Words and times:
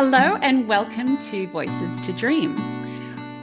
Hello, 0.00 0.36
and 0.42 0.68
welcome 0.68 1.18
to 1.18 1.48
Voices 1.48 2.00
to 2.02 2.12
Dream, 2.12 2.56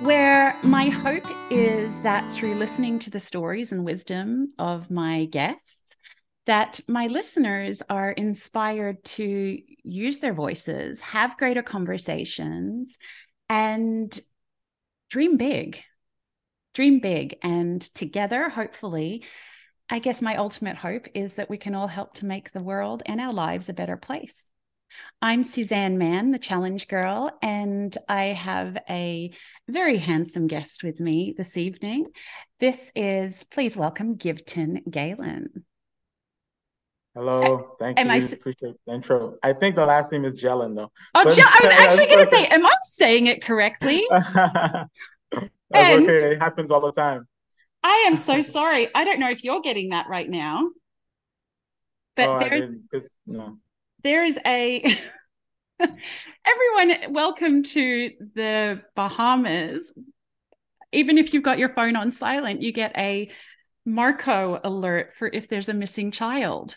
where 0.06 0.56
my 0.64 0.88
hope 0.88 1.26
is 1.52 2.00
that 2.00 2.32
through 2.32 2.56
listening 2.56 2.98
to 3.00 3.10
the 3.10 3.20
stories 3.20 3.74
and 3.74 3.84
wisdom 3.84 4.54
of 4.58 4.90
my 4.90 5.26
guests, 5.26 5.98
that 6.46 6.80
my 6.88 7.08
listeners 7.08 7.82
are 7.90 8.10
inspired 8.10 9.04
to 9.04 9.60
use 9.84 10.20
their 10.20 10.34
voices, 10.34 11.02
have 11.02 11.36
greater 11.36 11.62
conversations, 11.62 12.98
and 13.50 14.18
dream 15.10 15.36
big. 15.36 15.84
Dream 16.74 17.02
big. 17.02 17.36
And 17.44 17.82
together, 17.82 18.48
hopefully, 18.48 19.26
I 19.90 20.00
guess 20.00 20.22
my 20.22 20.38
ultimate 20.38 20.78
hope 20.78 21.08
is 21.16 21.34
that 21.34 21.50
we 21.50 21.58
can 21.58 21.76
all 21.76 21.88
help 21.88 22.14
to 22.14 22.26
make 22.26 22.54
the 22.54 22.64
world 22.64 23.04
and 23.06 23.20
our 23.20 23.34
lives 23.34 23.68
a 23.68 23.74
better 23.74 23.98
place. 23.98 24.50
I'm 25.22 25.44
Suzanne 25.44 25.98
Mann, 25.98 26.32
the 26.32 26.40
challenge 26.40 26.88
girl, 26.88 27.32
and 27.42 27.98
I 28.08 28.26
have 28.26 28.78
a 28.90 29.32
very 29.68 29.98
handsome 29.98 30.48
guest 30.48 30.84
with 30.84 31.00
me 31.00 31.34
this 31.36 31.58
evening. 31.58 32.08
This 32.60 32.92
is, 32.96 33.44
please 33.44 33.76
welcome 33.78 34.18
Giveton 34.18 34.82
Galen. 34.90 35.66
Hello, 37.16 37.76
thank 37.80 37.98
Am 37.98 38.08
you. 38.08 38.14
I, 38.14 38.18
Appreciate 38.18 38.76
the 38.86 38.94
intro. 38.94 39.38
I 39.42 39.54
think 39.54 39.76
the 39.76 39.86
last 39.86 40.12
name 40.12 40.26
is 40.26 40.36
Gelin, 40.36 40.76
though. 40.76 40.92
Oh, 41.16 41.24
but, 41.24 41.40
I 41.40 41.60
was 41.64 41.74
actually 41.74 42.08
going 42.08 42.26
to 42.26 42.28
say, 42.28 42.46
am 42.48 42.66
I 42.66 42.76
saying 42.84 43.28
it 43.28 43.42
correctly? 43.42 44.06
and, 44.12 44.90
okay. 45.72 46.34
It 46.34 46.42
happens 46.42 46.72
all 46.72 46.82
the 46.82 46.92
time. 46.92 47.26
I 47.82 48.06
am 48.08 48.18
so 48.18 48.42
sorry. 48.44 48.90
I 48.94 49.06
don't 49.06 49.20
know 49.20 49.30
if 49.30 49.44
you're 49.44 49.62
getting 49.62 49.90
that 49.90 50.10
right 50.10 50.30
now, 50.30 50.70
but 52.16 52.30
oh, 52.30 52.40
there's 52.40 52.72
no 53.26 53.60
there's 54.06 54.38
a 54.46 54.86
everyone 55.80 57.12
welcome 57.12 57.64
to 57.64 58.12
the 58.36 58.80
bahamas 58.96 59.92
even 60.92 61.18
if 61.18 61.34
you've 61.34 61.42
got 61.42 61.58
your 61.58 61.70
phone 61.70 61.96
on 61.96 62.12
silent 62.12 62.62
you 62.62 62.72
get 62.72 62.96
a 63.00 63.28
marco 63.84 64.62
alert 64.64 65.12
for 65.12 65.28
if 65.28 65.50
there's 65.50 65.70
a 65.70 65.74
missing 65.74 66.12
child 66.12 66.76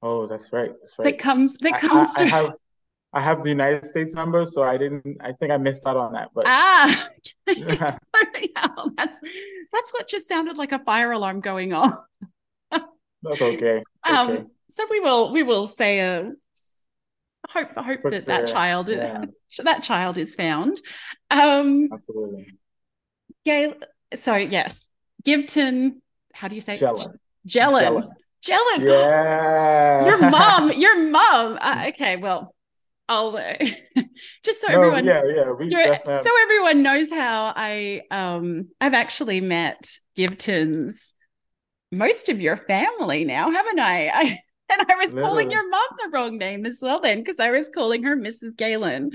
oh 0.00 0.26
that's 0.26 0.54
right 0.54 0.70
that's 0.80 0.98
right 0.98 1.04
that 1.04 1.18
comes 1.18 1.58
that 1.58 1.78
comes 1.78 2.08
I, 2.16 2.22
I, 2.22 2.24
I 2.24 2.28
have 2.28 2.54
I 3.12 3.20
have 3.20 3.42
the 3.42 3.48
United 3.48 3.86
States 3.86 4.12
number, 4.12 4.44
so 4.44 4.62
I 4.62 4.76
didn't. 4.76 5.16
I 5.22 5.32
think 5.32 5.50
I 5.50 5.56
missed 5.56 5.86
out 5.86 5.96
on 5.96 6.12
that. 6.12 6.28
But 6.34 6.44
ah, 6.46 7.08
yeah, 7.48 7.96
that's 8.98 9.18
that's 9.72 9.92
what 9.94 10.06
just 10.06 10.28
sounded 10.28 10.58
like 10.58 10.72
a 10.72 10.78
fire 10.80 11.12
alarm 11.12 11.40
going 11.40 11.72
on. 11.72 11.96
that's 12.70 13.40
okay. 13.40 13.82
Um, 14.04 14.30
okay 14.30 14.44
so 14.70 14.84
we 14.90 15.00
will 15.00 15.32
we 15.32 15.42
will 15.42 15.66
say 15.66 16.00
a 16.00 16.32
hope 17.48 17.74
hope 17.76 18.00
that 18.10 18.26
that 18.26 18.46
child 18.46 18.88
yeah. 18.88 19.24
that 19.64 19.82
child 19.82 20.18
is 20.18 20.34
found. 20.34 20.80
Um, 21.30 21.88
Absolutely. 21.92 22.58
Gail. 23.44 23.74
So 24.14 24.36
yes, 24.36 24.86
Giveton. 25.24 26.02
How 26.32 26.48
do 26.48 26.54
you 26.54 26.60
say? 26.60 26.78
Gelin. 26.78 27.14
Gelin. 27.46 28.08
Gelin. 28.44 28.80
Yeah. 28.80 30.06
Your 30.06 30.30
mom. 30.30 30.72
Your 30.76 31.10
mom. 31.10 31.58
Uh, 31.60 31.84
okay. 31.88 32.16
Well, 32.16 32.54
I'll 33.08 33.36
uh, 33.36 33.54
just 34.44 34.60
so 34.60 34.68
no, 34.68 34.74
everyone. 34.74 35.04
Yeah, 35.04 35.22
yeah. 35.60 35.98
so 36.04 36.30
everyone 36.42 36.82
knows 36.82 37.10
how 37.10 37.52
I 37.56 38.02
um 38.10 38.68
I've 38.80 38.94
actually 38.94 39.40
met 39.40 39.90
Giveton's 40.14 41.14
most 41.90 42.28
of 42.28 42.40
your 42.40 42.56
family 42.56 43.24
now, 43.24 43.50
haven't 43.50 43.80
I? 43.80 44.08
I 44.08 44.38
and 44.70 44.86
I 44.90 44.94
was 44.96 45.12
Literally. 45.12 45.20
calling 45.22 45.50
your 45.50 45.68
mom 45.68 45.88
the 45.98 46.10
wrong 46.10 46.38
name 46.38 46.66
as 46.66 46.78
well 46.80 47.00
then 47.00 47.18
because 47.18 47.38
I 47.40 47.50
was 47.50 47.68
calling 47.68 48.02
her 48.02 48.16
Mrs. 48.16 48.56
Galen. 48.56 49.10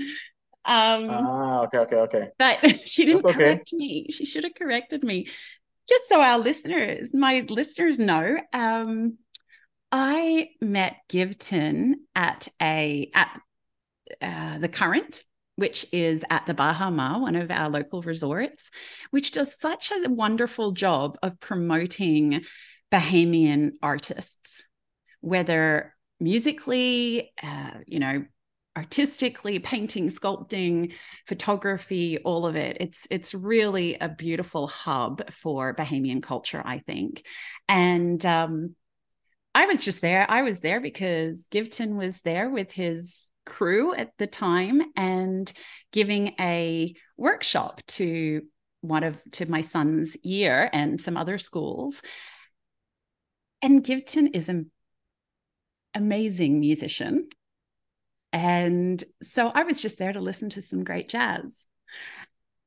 Um, 0.66 1.10
ah, 1.10 1.62
okay, 1.64 1.78
okay, 1.78 1.96
okay. 1.96 2.28
But 2.38 2.80
she 2.88 3.04
didn't 3.04 3.24
okay. 3.24 3.34
correct 3.34 3.72
me. 3.72 4.06
She 4.10 4.24
should 4.24 4.44
have 4.44 4.54
corrected 4.54 5.04
me. 5.04 5.28
Just 5.88 6.08
so 6.08 6.20
our 6.20 6.38
listeners, 6.38 7.12
my 7.12 7.44
listeners 7.48 7.98
know, 7.98 8.38
um, 8.52 9.18
I 9.92 10.48
met 10.60 10.96
Giveton 11.08 12.06
at 12.14 12.48
a 12.60 13.10
at 13.14 13.40
uh, 14.22 14.58
the 14.58 14.68
Current, 14.68 15.22
which 15.56 15.86
is 15.92 16.24
at 16.30 16.46
the 16.46 16.54
Baha 16.54 16.90
Mar, 16.90 17.20
one 17.20 17.36
of 17.36 17.50
our 17.50 17.68
local 17.68 18.00
resorts, 18.00 18.70
which 19.10 19.32
does 19.32 19.58
such 19.58 19.92
a 19.92 20.08
wonderful 20.08 20.72
job 20.72 21.18
of 21.22 21.38
promoting 21.38 22.44
Bahamian 22.90 23.72
artists 23.82 24.64
whether 25.24 25.94
musically, 26.20 27.32
uh, 27.42 27.70
you 27.86 27.98
know, 27.98 28.24
artistically, 28.76 29.58
painting, 29.58 30.08
sculpting, 30.08 30.92
photography, 31.26 32.18
all 32.18 32.46
of 32.46 32.56
it. 32.56 32.76
It's 32.80 33.06
it's 33.10 33.34
really 33.34 33.96
a 33.96 34.08
beautiful 34.08 34.66
hub 34.66 35.30
for 35.32 35.74
Bahamian 35.74 36.22
culture, 36.22 36.62
I 36.64 36.80
think. 36.80 37.24
And 37.68 38.24
um, 38.26 38.74
I 39.54 39.66
was 39.66 39.82
just 39.82 40.02
there. 40.02 40.26
I 40.28 40.42
was 40.42 40.60
there 40.60 40.80
because 40.80 41.46
Giveton 41.50 41.96
was 41.96 42.20
there 42.20 42.50
with 42.50 42.70
his 42.72 43.30
crew 43.46 43.94
at 43.94 44.10
the 44.18 44.26
time 44.26 44.82
and 44.96 45.50
giving 45.92 46.34
a 46.40 46.94
workshop 47.16 47.80
to 47.86 48.42
one 48.80 49.04
of 49.04 49.22
to 49.32 49.46
my 49.46 49.62
son's 49.62 50.16
year 50.22 50.68
and 50.72 51.00
some 51.00 51.16
other 51.16 51.38
schools. 51.38 52.02
And 53.62 53.82
Giveton 53.82 54.28
is 54.28 54.50
a 54.50 54.64
amazing 55.94 56.60
musician. 56.60 57.28
And 58.32 59.02
so 59.22 59.50
I 59.54 59.62
was 59.62 59.80
just 59.80 59.98
there 59.98 60.12
to 60.12 60.20
listen 60.20 60.50
to 60.50 60.62
some 60.62 60.84
great 60.84 61.08
jazz. 61.08 61.64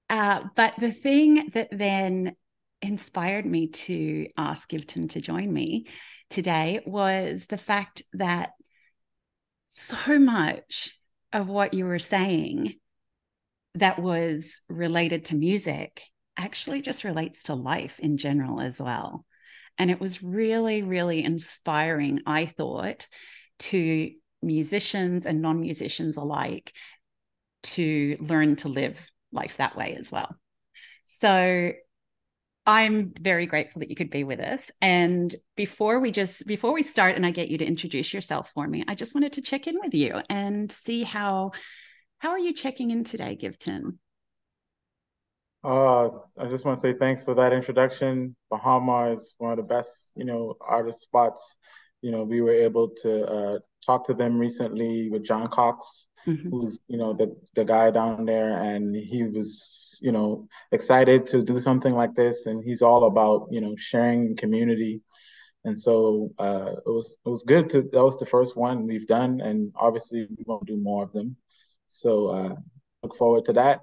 Uh, 0.09 0.41
but 0.55 0.73
the 0.79 0.91
thing 0.91 1.49
that 1.53 1.69
then 1.71 2.35
inspired 2.81 3.45
me 3.45 3.67
to 3.67 4.27
ask 4.37 4.69
Giveton 4.69 5.09
to 5.09 5.21
join 5.21 5.51
me 5.51 5.87
today 6.29 6.81
was 6.85 7.47
the 7.47 7.57
fact 7.57 8.03
that 8.13 8.51
so 9.67 10.17
much 10.19 10.91
of 11.33 11.47
what 11.49 11.73
you 11.73 11.85
were 11.85 11.99
saying 11.99 12.75
that 13.75 13.99
was 13.99 14.61
related 14.69 15.25
to 15.25 15.35
music 15.35 16.03
actually 16.37 16.81
just 16.81 17.03
relates 17.03 17.43
to 17.43 17.55
life 17.55 17.99
in 17.99 18.17
general 18.17 18.61
as 18.61 18.79
well. 18.79 19.25
And 19.77 19.91
it 19.91 19.99
was 19.99 20.23
really, 20.23 20.81
really 20.81 21.23
inspiring, 21.23 22.21
I 22.25 22.45
thought, 22.45 23.07
to 23.59 24.11
musicians 24.41 25.25
and 25.25 25.41
non 25.41 25.59
musicians 25.61 26.17
alike 26.17 26.73
to 27.63 28.17
learn 28.19 28.55
to 28.57 28.69
live 28.69 29.05
life 29.31 29.57
that 29.57 29.75
way 29.75 29.95
as 29.99 30.11
well. 30.11 30.35
So 31.03 31.71
I'm 32.65 33.13
very 33.19 33.45
grateful 33.45 33.79
that 33.79 33.89
you 33.89 33.95
could 33.95 34.09
be 34.09 34.25
with 34.25 34.41
us. 34.41 34.69
And 34.81 35.33
before 35.55 35.99
we 35.99 36.11
just 36.11 36.45
before 36.45 36.73
we 36.73 36.81
start 36.81 37.15
and 37.15 37.25
I 37.25 37.31
get 37.31 37.47
you 37.47 37.57
to 37.59 37.65
introduce 37.65 38.13
yourself 38.13 38.51
for 38.53 38.67
me, 38.67 38.83
I 38.87 38.95
just 38.95 39.15
wanted 39.15 39.33
to 39.33 39.41
check 39.41 39.67
in 39.67 39.79
with 39.79 39.93
you 39.93 40.21
and 40.29 40.71
see 40.71 41.03
how 41.03 41.51
how 42.19 42.29
are 42.31 42.39
you 42.39 42.53
checking 42.53 42.91
in 42.91 43.03
today, 43.03 43.35
Giveton? 43.35 43.99
Uh, 45.67 46.07
I 46.39 46.45
just 46.47 46.63
want 46.63 46.79
to 46.79 46.81
say 46.81 46.97
thanks 46.97 47.25
for 47.25 47.33
that 47.35 47.51
introduction. 47.51 48.37
Baha 48.49 48.79
Mar 48.79 49.11
is 49.11 49.35
one 49.37 49.51
of 49.51 49.57
the 49.57 49.63
best, 49.63 50.13
you 50.15 50.23
know, 50.23 50.55
artist 50.61 51.01
spots. 51.01 51.57
You 52.01 52.11
know, 52.11 52.23
we 52.23 52.39
were 52.39 52.53
able 52.53 52.91
to 53.01 53.25
uh, 53.25 53.59
talk 53.85 54.07
to 54.07 54.13
them 54.13 54.39
recently 54.39 55.09
with 55.09 55.25
John 55.25 55.49
Cox, 55.49 56.07
mm-hmm. 56.25 56.49
who's, 56.49 56.79
you 56.87 56.97
know, 56.97 57.11
the 57.11 57.35
the 57.53 57.65
guy 57.65 57.91
down 57.91 58.23
there, 58.23 58.53
and 58.53 58.95
he 58.95 59.23
was, 59.23 59.99
you 60.01 60.13
know, 60.13 60.47
excited 60.71 61.25
to 61.27 61.43
do 61.43 61.59
something 61.59 61.93
like 61.93 62.15
this, 62.15 62.45
and 62.45 62.63
he's 62.63 62.81
all 62.81 63.05
about, 63.05 63.49
you 63.51 63.59
know, 63.59 63.75
sharing 63.75 64.37
community. 64.37 65.01
And 65.65 65.77
so 65.77 66.29
uh, 66.39 66.75
it 66.77 66.89
was 66.89 67.17
it 67.25 67.29
was 67.29 67.43
good 67.43 67.69
to 67.71 67.81
that 67.81 68.03
was 68.05 68.17
the 68.17 68.25
first 68.25 68.55
one 68.55 68.87
we've 68.87 69.07
done, 69.07 69.41
and 69.41 69.73
obviously 69.75 70.27
we 70.29 70.45
won't 70.45 70.65
do 70.65 70.77
more 70.77 71.03
of 71.03 71.11
them. 71.11 71.35
So 71.89 72.27
uh, 72.27 72.55
look 73.03 73.17
forward 73.17 73.43
to 73.45 73.53
that 73.53 73.81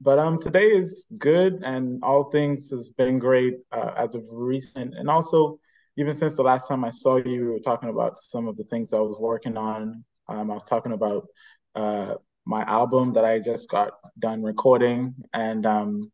but 0.00 0.18
um, 0.18 0.40
today 0.40 0.66
is 0.66 1.06
good, 1.18 1.62
and 1.62 2.02
all 2.02 2.30
things 2.30 2.70
has 2.70 2.90
been 2.90 3.18
great 3.18 3.58
uh, 3.72 3.92
as 3.96 4.14
of 4.14 4.24
recent, 4.30 4.94
and 4.94 5.08
also 5.08 5.58
even 5.96 6.14
since 6.14 6.36
the 6.36 6.42
last 6.42 6.68
time 6.68 6.84
I 6.84 6.90
saw 6.90 7.16
you, 7.16 7.40
we 7.40 7.50
were 7.52 7.58
talking 7.58 7.88
about 7.88 8.18
some 8.18 8.48
of 8.48 8.56
the 8.56 8.64
things 8.64 8.92
I 8.92 8.98
was 8.98 9.16
working 9.18 9.56
on. 9.56 10.04
Um, 10.28 10.50
I 10.50 10.54
was 10.54 10.64
talking 10.64 10.92
about 10.92 11.26
uh, 11.74 12.16
my 12.44 12.62
album 12.64 13.14
that 13.14 13.24
I 13.24 13.38
just 13.38 13.68
got 13.70 13.92
done 14.18 14.42
recording, 14.42 15.14
and 15.32 15.64
um, 15.64 16.12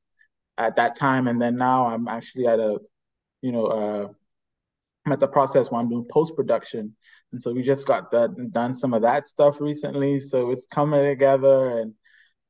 at 0.56 0.76
that 0.76 0.96
time, 0.96 1.26
and 1.26 1.40
then 1.40 1.56
now 1.56 1.87
I'm 1.87 2.06
actually 2.06 2.46
at 2.46 2.61
a, 2.61 2.79
you 3.40 3.50
know, 3.50 3.67
uh, 3.67 4.08
I'm 5.05 5.12
at 5.12 5.19
the 5.19 5.26
process 5.26 5.70
where 5.70 5.81
I'm 5.81 5.88
doing 5.88 6.06
post 6.08 6.37
production, 6.37 6.94
and 7.32 7.43
so 7.43 7.52
we 7.52 7.62
just 7.62 7.87
got 7.87 8.12
that 8.12 8.52
done 8.52 8.75
some 8.75 8.94
of 8.94 9.02
that 9.02 9.26
stuff 9.26 9.61
recently. 9.61 10.20
So 10.20 10.52
it's 10.52 10.67
coming 10.67 11.05
together, 11.05 11.81
and 11.81 11.94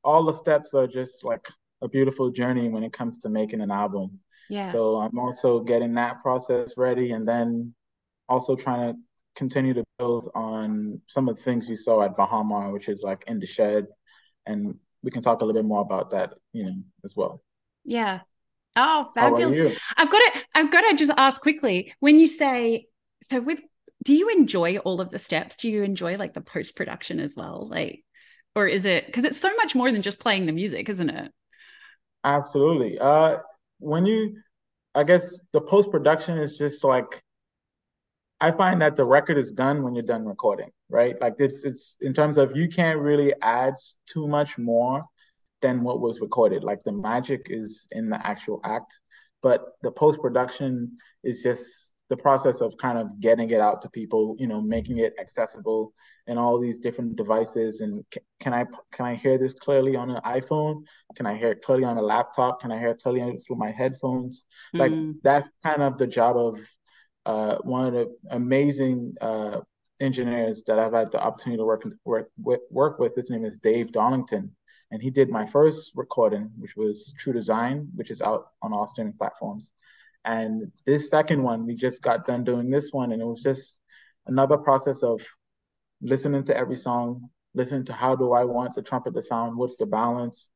all 0.03 0.23
the 0.23 0.33
steps 0.33 0.73
are 0.73 0.87
just 0.87 1.23
like 1.23 1.47
a 1.81 1.87
beautiful 1.87 2.29
journey 2.29 2.69
when 2.69 2.83
it 2.83 2.93
comes 2.93 3.19
to 3.19 3.29
making 3.29 3.61
an 3.61 3.71
album. 3.71 4.19
Yeah. 4.49 4.71
So 4.71 4.97
I'm 4.97 5.17
also 5.19 5.59
getting 5.59 5.93
that 5.95 6.21
process 6.21 6.73
ready 6.77 7.11
and 7.11 7.27
then 7.27 7.73
also 8.27 8.55
trying 8.55 8.93
to 8.93 8.99
continue 9.35 9.73
to 9.73 9.83
build 9.97 10.29
on 10.35 11.01
some 11.07 11.27
of 11.27 11.37
the 11.37 11.43
things 11.43 11.67
you 11.67 11.77
saw 11.77 12.03
at 12.03 12.15
Baha 12.15 12.43
Mar, 12.43 12.71
which 12.71 12.89
is 12.89 13.01
like 13.03 13.23
in 13.27 13.39
the 13.39 13.45
shed, 13.45 13.87
and 14.45 14.75
we 15.01 15.11
can 15.11 15.21
talk 15.21 15.41
a 15.41 15.45
little 15.45 15.61
bit 15.61 15.67
more 15.67 15.81
about 15.81 16.11
that, 16.11 16.33
you 16.51 16.65
know, 16.65 16.75
as 17.03 17.15
well. 17.15 17.41
Yeah. 17.83 18.21
Oh, 18.75 19.09
fabulous! 19.13 19.77
I've 19.95 20.09
got 20.09 20.19
to. 20.19 20.41
I've 20.55 20.71
got 20.71 20.81
to 20.81 20.95
just 20.95 21.11
ask 21.15 21.39
quickly. 21.41 21.93
When 21.99 22.19
you 22.19 22.27
say 22.27 22.87
so, 23.21 23.39
with 23.39 23.61
do 24.03 24.13
you 24.13 24.29
enjoy 24.29 24.77
all 24.77 24.99
of 24.99 25.11
the 25.11 25.19
steps? 25.19 25.57
Do 25.57 25.69
you 25.69 25.83
enjoy 25.83 26.17
like 26.17 26.33
the 26.33 26.41
post 26.41 26.75
production 26.75 27.19
as 27.19 27.35
well? 27.35 27.67
Like, 27.69 28.03
or 28.55 28.67
is 28.67 28.85
it 28.85 29.05
because 29.05 29.23
it's 29.23 29.39
so 29.39 29.53
much 29.55 29.75
more 29.75 29.91
than 29.91 30.01
just 30.01 30.19
playing 30.19 30.45
the 30.45 30.51
music, 30.51 30.89
isn't 30.89 31.09
it? 31.09 31.31
Absolutely. 32.23 32.99
Uh, 32.99 33.37
when 33.79 34.05
you, 34.05 34.37
I 34.95 35.03
guess 35.03 35.37
the 35.51 35.61
post 35.61 35.91
production 35.91 36.37
is 36.37 36.57
just 36.57 36.83
like 36.83 37.21
I 38.43 38.51
find 38.51 38.81
that 38.81 38.97
the 38.97 39.05
record 39.05 39.37
is 39.37 39.53
done 39.53 39.83
when 39.83 39.95
you're 39.95 40.03
done 40.03 40.25
recording, 40.25 40.69
right? 40.89 41.15
Like 41.21 41.35
it's 41.39 41.63
it's 41.63 41.95
in 42.01 42.13
terms 42.13 42.37
of 42.37 42.57
you 42.57 42.67
can't 42.67 42.99
really 42.99 43.33
add 43.41 43.75
too 44.05 44.27
much 44.27 44.57
more 44.57 45.05
than 45.61 45.81
what 45.81 46.01
was 46.01 46.19
recorded. 46.19 46.63
Like 46.63 46.83
the 46.83 46.91
magic 46.91 47.47
is 47.49 47.87
in 47.91 48.09
the 48.09 48.25
actual 48.27 48.59
act, 48.65 48.99
but 49.41 49.61
the 49.81 49.91
post 49.91 50.19
production 50.19 50.97
is 51.23 51.41
just 51.41 51.92
the 52.13 52.21
process 52.21 52.61
of 52.61 52.77
kind 52.77 52.99
of 52.99 53.19
getting 53.19 53.49
it 53.49 53.59
out 53.59 53.81
to 53.81 53.89
people, 53.89 54.35
you 54.37 54.45
know, 54.45 54.61
making 54.61 54.99
it 54.99 55.13
accessible 55.19 55.93
in 56.27 56.37
all 56.37 56.59
these 56.59 56.79
different 56.79 57.15
devices. 57.15 57.81
And 57.81 58.05
can 58.39 58.53
I 58.53 58.65
can 58.91 59.05
I 59.07 59.15
hear 59.15 59.39
this 59.39 59.55
clearly 59.55 59.95
on 59.95 60.11
an 60.11 60.21
iPhone? 60.23 60.83
Can 61.15 61.25
I 61.25 61.35
hear 61.35 61.51
it 61.53 61.63
clearly 61.63 61.85
on 61.85 61.97
a 61.97 62.01
laptop? 62.01 62.61
Can 62.61 62.71
I 62.71 62.77
hear 62.77 62.89
it 62.89 63.01
clearly 63.01 63.39
through 63.39 63.55
my 63.55 63.71
headphones? 63.71 64.45
Mm. 64.75 64.79
Like 64.81 65.21
that's 65.23 65.49
kind 65.63 65.81
of 65.81 65.97
the 65.97 66.05
job 66.05 66.37
of 66.37 66.59
uh, 67.25 67.55
one 67.63 67.87
of 67.87 67.93
the 67.93 68.15
amazing 68.29 69.15
uh, 69.19 69.61
engineers 69.99 70.63
that 70.67 70.77
I've 70.77 70.93
had 70.93 71.11
the 71.11 71.19
opportunity 71.19 71.57
to 71.57 71.65
work 71.65 71.83
work 72.05 72.61
work 72.69 72.99
with. 72.99 73.15
His 73.15 73.31
name 73.31 73.43
is 73.43 73.57
Dave 73.57 73.91
Darlington, 73.91 74.51
and 74.91 75.01
he 75.01 75.09
did 75.09 75.29
my 75.29 75.47
first 75.47 75.93
recording, 75.95 76.51
which 76.59 76.75
was 76.75 77.15
True 77.17 77.33
Design, 77.33 77.87
which 77.95 78.11
is 78.11 78.21
out 78.21 78.49
on 78.61 78.71
all 78.71 78.85
streaming 78.85 79.17
platforms. 79.17 79.73
And 80.25 80.71
this 80.85 81.09
second 81.09 81.43
one, 81.43 81.65
we 81.65 81.75
just 81.75 82.01
got 82.01 82.25
done 82.25 82.43
doing 82.43 82.69
this 82.69 82.91
one, 82.91 83.11
and 83.11 83.21
it 83.21 83.25
was 83.25 83.43
just 83.43 83.77
another 84.25 84.57
process 84.57 85.03
of 85.03 85.21
listening 86.01 86.43
to 86.45 86.55
every 86.57 86.77
song, 86.77 87.29
listening 87.53 87.85
to 87.85 87.93
how 87.93 88.15
do 88.15 88.33
I 88.33 88.45
want 88.45 88.73
the 88.73 88.81
trumpet 88.81 89.13
to 89.15 89.21
sound, 89.21 89.57
what's 89.57 89.77
the 89.77 89.85
balance. 89.85 90.49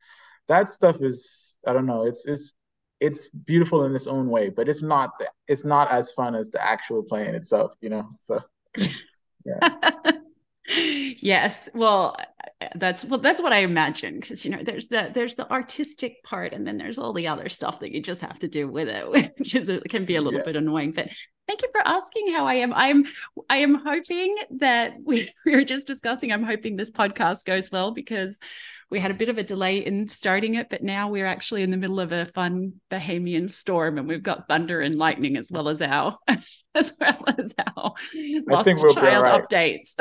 That 0.48 0.70
stuff 0.70 1.02
is 1.02 1.58
I 1.66 1.74
don't 1.74 1.86
know. 1.86 2.06
It's 2.06 2.26
it's 2.26 2.54
it's 3.00 3.30
beautiful 3.30 3.86
in 3.86 3.96
its 3.96 4.08
own 4.08 4.30
way, 4.30 4.50
but 4.50 4.70
it's 4.70 4.82
not 4.82 5.12
it's 5.48 5.66
not 5.66 5.92
as 5.92 6.12
fun 6.12 6.36
as 6.36 6.50
the 6.50 6.64
actual 6.64 7.04
playing 7.04 7.36
itself, 7.36 7.76
you 7.82 7.90
know. 7.90 8.10
So 8.20 8.42
yeah. 9.46 9.80
yes. 10.68 11.70
Well, 11.74 12.16
that's 12.76 13.06
well 13.06 13.20
that's 13.20 13.42
what 13.42 13.54
I 13.54 13.60
imagine 13.60 14.20
because 14.20 14.44
you 14.44 14.50
know 14.50 14.64
there's 14.64 14.88
the 14.88 15.12
there's 15.14 15.36
the 15.36 15.50
artistic 15.52 16.24
part 16.24 16.54
and 16.54 16.66
then 16.66 16.78
there's 16.78 16.98
all 16.98 17.14
the 17.14 17.28
other 17.28 17.50
stuff 17.50 17.82
that 17.82 17.92
you 17.92 18.02
just 18.02 18.22
have 18.22 18.40
to 18.40 18.48
do 18.48 18.68
with 18.68 18.88
it, 18.88 19.08
which 19.38 19.54
is 19.54 19.70
it 19.70 19.84
can 19.90 20.06
be 20.06 20.16
a 20.16 20.22
little 20.22 20.40
yeah. 20.40 20.46
bit 20.46 20.56
annoying. 20.56 20.92
But 20.92 21.10
thank 21.48 21.62
you 21.62 21.70
for 21.72 21.82
asking 21.86 22.34
how 22.34 22.48
I 22.48 22.56
am. 22.56 22.74
I'm 22.74 23.06
I 23.50 23.58
am 23.58 23.76
hoping 23.76 24.36
that 24.58 24.96
we, 25.04 25.30
we 25.46 25.52
were 25.54 25.64
just 25.64 25.88
discussing. 25.88 26.32
I'm 26.32 26.44
hoping 26.44 26.76
this 26.76 26.92
podcast 26.92 27.46
goes 27.46 27.72
well 27.72 27.92
because 27.92 28.40
we 28.90 29.00
had 29.00 29.12
a 29.12 29.16
bit 29.16 29.30
of 29.30 29.38
a 29.38 29.44
delay 29.44 29.86
in 29.86 30.08
starting 30.08 30.56
it, 30.56 30.70
but 30.70 30.82
now 30.82 31.10
we're 31.10 31.26
actually 31.26 31.64
in 31.64 31.72
the 31.72 31.78
middle 31.78 32.00
of 32.00 32.12
a 32.12 32.26
fun 32.26 32.74
Bahamian 32.90 33.50
storm 33.50 33.98
and 33.98 34.08
we've 34.08 34.24
got 34.24 34.48
thunder 34.48 34.80
and 34.80 34.96
lightning 34.96 35.36
as 35.36 35.52
well 35.52 35.68
as 35.68 35.82
our 35.82 36.18
as 36.76 36.94
well 37.00 37.24
as 37.38 37.54
our 37.60 37.94
lost 38.48 38.70
we'll 38.82 38.94
child 38.94 39.26
updates. 39.26 39.94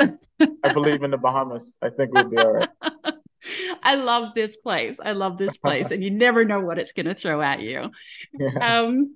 I 0.63 0.73
believe 0.73 1.03
in 1.03 1.11
the 1.11 1.17
Bahamas. 1.17 1.77
I 1.81 1.89
think 1.89 2.13
we'll 2.13 2.29
be 2.29 2.37
all 2.37 2.53
right. 2.53 2.69
I 3.83 3.95
love 3.95 4.33
this 4.35 4.57
place. 4.57 4.99
I 5.03 5.11
love 5.11 5.37
this 5.37 5.57
place. 5.57 5.91
and 5.91 6.03
you 6.03 6.11
never 6.11 6.45
know 6.45 6.59
what 6.59 6.79
it's 6.79 6.93
going 6.93 7.05
to 7.05 7.15
throw 7.15 7.41
at 7.41 7.61
you. 7.61 7.91
Yeah. 8.39 8.83
Um 8.83 9.15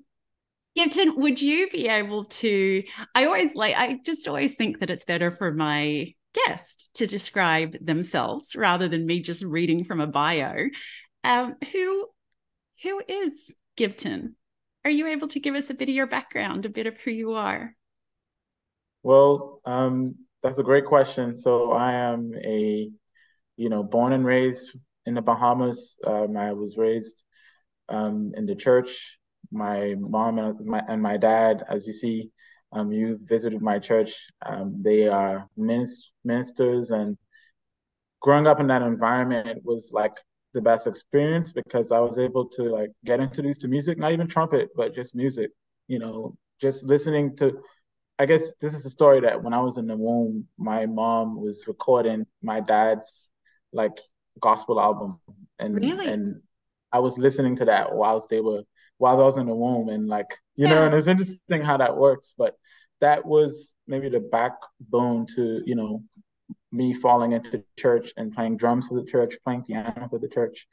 Giveton, 0.75 1.17
would 1.17 1.41
you 1.41 1.69
be 1.69 1.89
able 1.89 2.23
to? 2.23 2.81
I 3.13 3.25
always 3.25 3.55
like, 3.55 3.75
I 3.75 3.99
just 4.05 4.25
always 4.29 4.55
think 4.55 4.79
that 4.79 4.89
it's 4.89 5.03
better 5.03 5.29
for 5.29 5.53
my 5.53 6.13
guest 6.33 6.89
to 6.95 7.07
describe 7.07 7.75
themselves 7.85 8.55
rather 8.55 8.87
than 8.87 9.05
me 9.05 9.21
just 9.21 9.43
reading 9.43 9.83
from 9.83 10.01
a 10.01 10.07
bio. 10.07 10.67
Um, 11.23 11.55
who 11.71 12.07
who 12.83 13.01
is 13.07 13.53
Giveton? 13.77 14.35
Are 14.83 14.91
you 14.91 15.07
able 15.07 15.27
to 15.29 15.39
give 15.39 15.55
us 15.55 15.69
a 15.69 15.75
bit 15.75 15.89
of 15.89 15.95
your 15.95 16.07
background, 16.07 16.65
a 16.65 16.69
bit 16.69 16.87
of 16.87 16.97
who 16.97 17.11
you 17.11 17.33
are? 17.33 17.75
Well, 19.03 19.61
um, 19.65 20.15
that's 20.41 20.57
a 20.57 20.63
great 20.63 20.85
question. 20.85 21.35
So 21.35 21.71
I 21.71 21.93
am 21.93 22.33
a, 22.43 22.89
you 23.57 23.69
know, 23.69 23.83
born 23.83 24.13
and 24.13 24.25
raised 24.25 24.75
in 25.05 25.13
the 25.13 25.21
Bahamas. 25.21 25.97
Um, 26.05 26.35
I 26.35 26.53
was 26.53 26.77
raised 26.77 27.23
um, 27.89 28.31
in 28.35 28.45
the 28.45 28.55
church. 28.55 29.19
My 29.51 29.95
mom 29.99 30.39
and 30.39 30.65
my, 30.65 30.81
and 30.87 31.01
my 31.01 31.17
dad, 31.17 31.63
as 31.69 31.85
you 31.85 31.93
see, 31.93 32.31
um, 32.71 32.91
you 32.91 33.19
visited 33.23 33.61
my 33.61 33.79
church. 33.79 34.13
Um, 34.43 34.81
they 34.81 35.07
are 35.07 35.47
ministers, 36.23 36.91
and 36.91 37.17
growing 38.21 38.47
up 38.47 38.59
in 38.59 38.67
that 38.67 38.81
environment 38.81 39.61
was 39.63 39.91
like 39.93 40.17
the 40.53 40.61
best 40.61 40.87
experience 40.87 41.51
because 41.51 41.91
I 41.91 41.99
was 41.99 42.17
able 42.17 42.45
to 42.49 42.63
like 42.63 42.91
get 43.05 43.19
introduced 43.19 43.61
to 43.61 43.67
music, 43.67 43.97
not 43.97 44.11
even 44.11 44.27
trumpet, 44.27 44.69
but 44.75 44.93
just 44.93 45.15
music. 45.15 45.51
You 45.87 45.99
know, 45.99 46.37
just 46.59 46.83
listening 46.83 47.35
to. 47.37 47.61
I 48.19 48.25
guess 48.27 48.53
this 48.61 48.75
is 48.75 48.85
a 48.85 48.89
story 48.89 49.21
that 49.21 49.41
when 49.41 49.53
I 49.53 49.61
was 49.61 49.77
in 49.77 49.87
the 49.87 49.95
womb, 49.95 50.47
my 50.57 50.85
mom 50.85 51.41
was 51.41 51.63
recording 51.67 52.27
my 52.43 52.59
dad's 52.59 53.31
like 53.73 53.97
gospel 54.39 54.79
album, 54.79 55.19
and 55.57 55.75
really? 55.75 56.07
and 56.07 56.41
I 56.91 56.99
was 56.99 57.17
listening 57.17 57.55
to 57.57 57.65
that 57.65 57.95
whilst 57.95 58.29
they 58.29 58.41
were 58.41 58.61
while 58.97 59.19
I 59.19 59.23
was 59.23 59.37
in 59.37 59.47
the 59.47 59.55
womb, 59.55 59.89
and 59.89 60.07
like 60.07 60.37
you 60.55 60.67
yeah. 60.67 60.75
know, 60.75 60.83
and 60.85 60.95
it's 60.95 61.07
interesting 61.07 61.63
how 61.63 61.77
that 61.77 61.97
works. 61.97 62.35
But 62.37 62.55
that 63.01 63.25
was 63.25 63.73
maybe 63.87 64.09
the 64.09 64.19
backbone 64.19 65.25
to 65.35 65.61
you 65.65 65.75
know 65.75 66.03
me 66.71 66.93
falling 66.93 67.33
into 67.33 67.63
church 67.77 68.13
and 68.17 68.33
playing 68.33 68.57
drums 68.57 68.87
for 68.87 68.99
the 68.99 69.05
church, 69.05 69.35
playing 69.43 69.63
piano 69.63 70.07
for 70.09 70.19
the 70.19 70.29
church, 70.29 70.67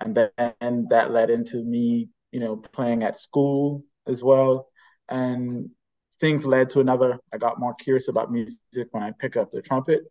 and 0.00 0.14
then 0.14 0.86
that 0.90 1.10
led 1.10 1.30
into 1.30 1.64
me 1.64 2.08
you 2.32 2.40
know 2.40 2.56
playing 2.56 3.02
at 3.02 3.18
school 3.18 3.84
as 4.06 4.22
well, 4.22 4.68
and 5.08 5.70
things 6.20 6.44
led 6.44 6.70
to 6.70 6.80
another. 6.80 7.18
I 7.32 7.38
got 7.38 7.60
more 7.60 7.74
curious 7.74 8.08
about 8.08 8.32
music 8.32 8.88
when 8.90 9.02
I 9.02 9.12
picked 9.18 9.36
up 9.36 9.50
the 9.50 9.62
trumpet, 9.62 10.02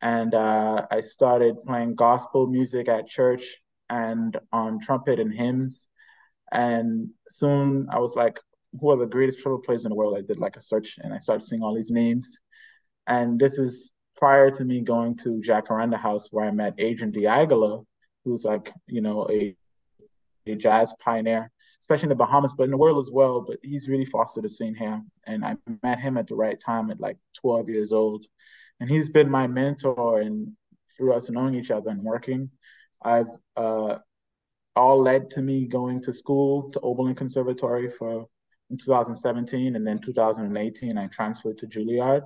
and 0.00 0.34
uh, 0.34 0.86
I 0.90 1.00
started 1.00 1.62
playing 1.62 1.96
gospel 1.96 2.46
music 2.46 2.88
at 2.88 3.08
church 3.08 3.60
and 3.90 4.38
on 4.52 4.80
trumpet 4.80 5.20
and 5.20 5.32
hymns. 5.32 5.88
And 6.52 7.10
soon 7.28 7.88
I 7.90 7.98
was 7.98 8.14
like, 8.14 8.38
who 8.80 8.90
are 8.90 8.96
the 8.96 9.06
greatest 9.06 9.40
trumpet 9.40 9.64
players 9.64 9.84
in 9.84 9.90
the 9.90 9.94
world? 9.94 10.16
I 10.16 10.22
did 10.22 10.38
like 10.38 10.56
a 10.56 10.62
search 10.62 10.98
and 11.02 11.12
I 11.12 11.18
started 11.18 11.44
seeing 11.44 11.62
all 11.62 11.74
these 11.74 11.90
names. 11.90 12.42
And 13.06 13.38
this 13.38 13.58
is 13.58 13.92
prior 14.16 14.50
to 14.50 14.64
me 14.64 14.80
going 14.80 15.16
to 15.18 15.40
Jacaranda 15.44 15.98
House 15.98 16.28
where 16.30 16.44
I 16.44 16.50
met 16.50 16.74
Adrian 16.78 17.12
D'Aguilar, 17.12 17.82
who's 18.24 18.44
like, 18.44 18.72
you 18.86 19.00
know, 19.00 19.28
a, 19.30 19.56
a 20.46 20.54
jazz 20.56 20.94
pioneer, 21.00 21.50
especially 21.80 22.04
in 22.04 22.10
the 22.10 22.14
Bahamas, 22.14 22.54
but 22.56 22.64
in 22.64 22.70
the 22.70 22.76
world 22.76 22.98
as 22.98 23.10
well. 23.10 23.42
But 23.42 23.58
he's 23.62 23.88
really 23.88 24.06
fostered 24.06 24.44
a 24.44 24.48
scene 24.48 24.74
here. 24.74 25.02
And 25.26 25.44
I 25.44 25.56
met 25.82 26.00
him 26.00 26.16
at 26.16 26.26
the 26.26 26.34
right 26.34 26.58
time 26.58 26.90
at 26.90 27.00
like 27.00 27.18
12 27.40 27.68
years 27.68 27.92
old. 27.92 28.24
And 28.80 28.90
he's 28.90 29.10
been 29.10 29.30
my 29.30 29.46
mentor 29.46 30.20
and 30.20 30.52
through 30.96 31.14
us 31.14 31.30
knowing 31.30 31.54
each 31.54 31.70
other 31.70 31.90
and 31.90 32.02
working. 32.02 32.50
I've 33.02 33.28
uh, 33.56 33.98
all 34.76 35.02
led 35.02 35.30
to 35.30 35.42
me 35.42 35.66
going 35.66 36.02
to 36.02 36.12
school 36.12 36.70
to 36.70 36.80
Oberlin 36.80 37.14
Conservatory 37.14 37.90
for 37.90 38.26
in 38.70 38.78
2017 38.78 39.76
and 39.76 39.86
then 39.86 39.98
2018 39.98 40.98
I 40.98 41.06
transferred 41.08 41.58
to 41.58 41.66
Juilliard 41.66 42.22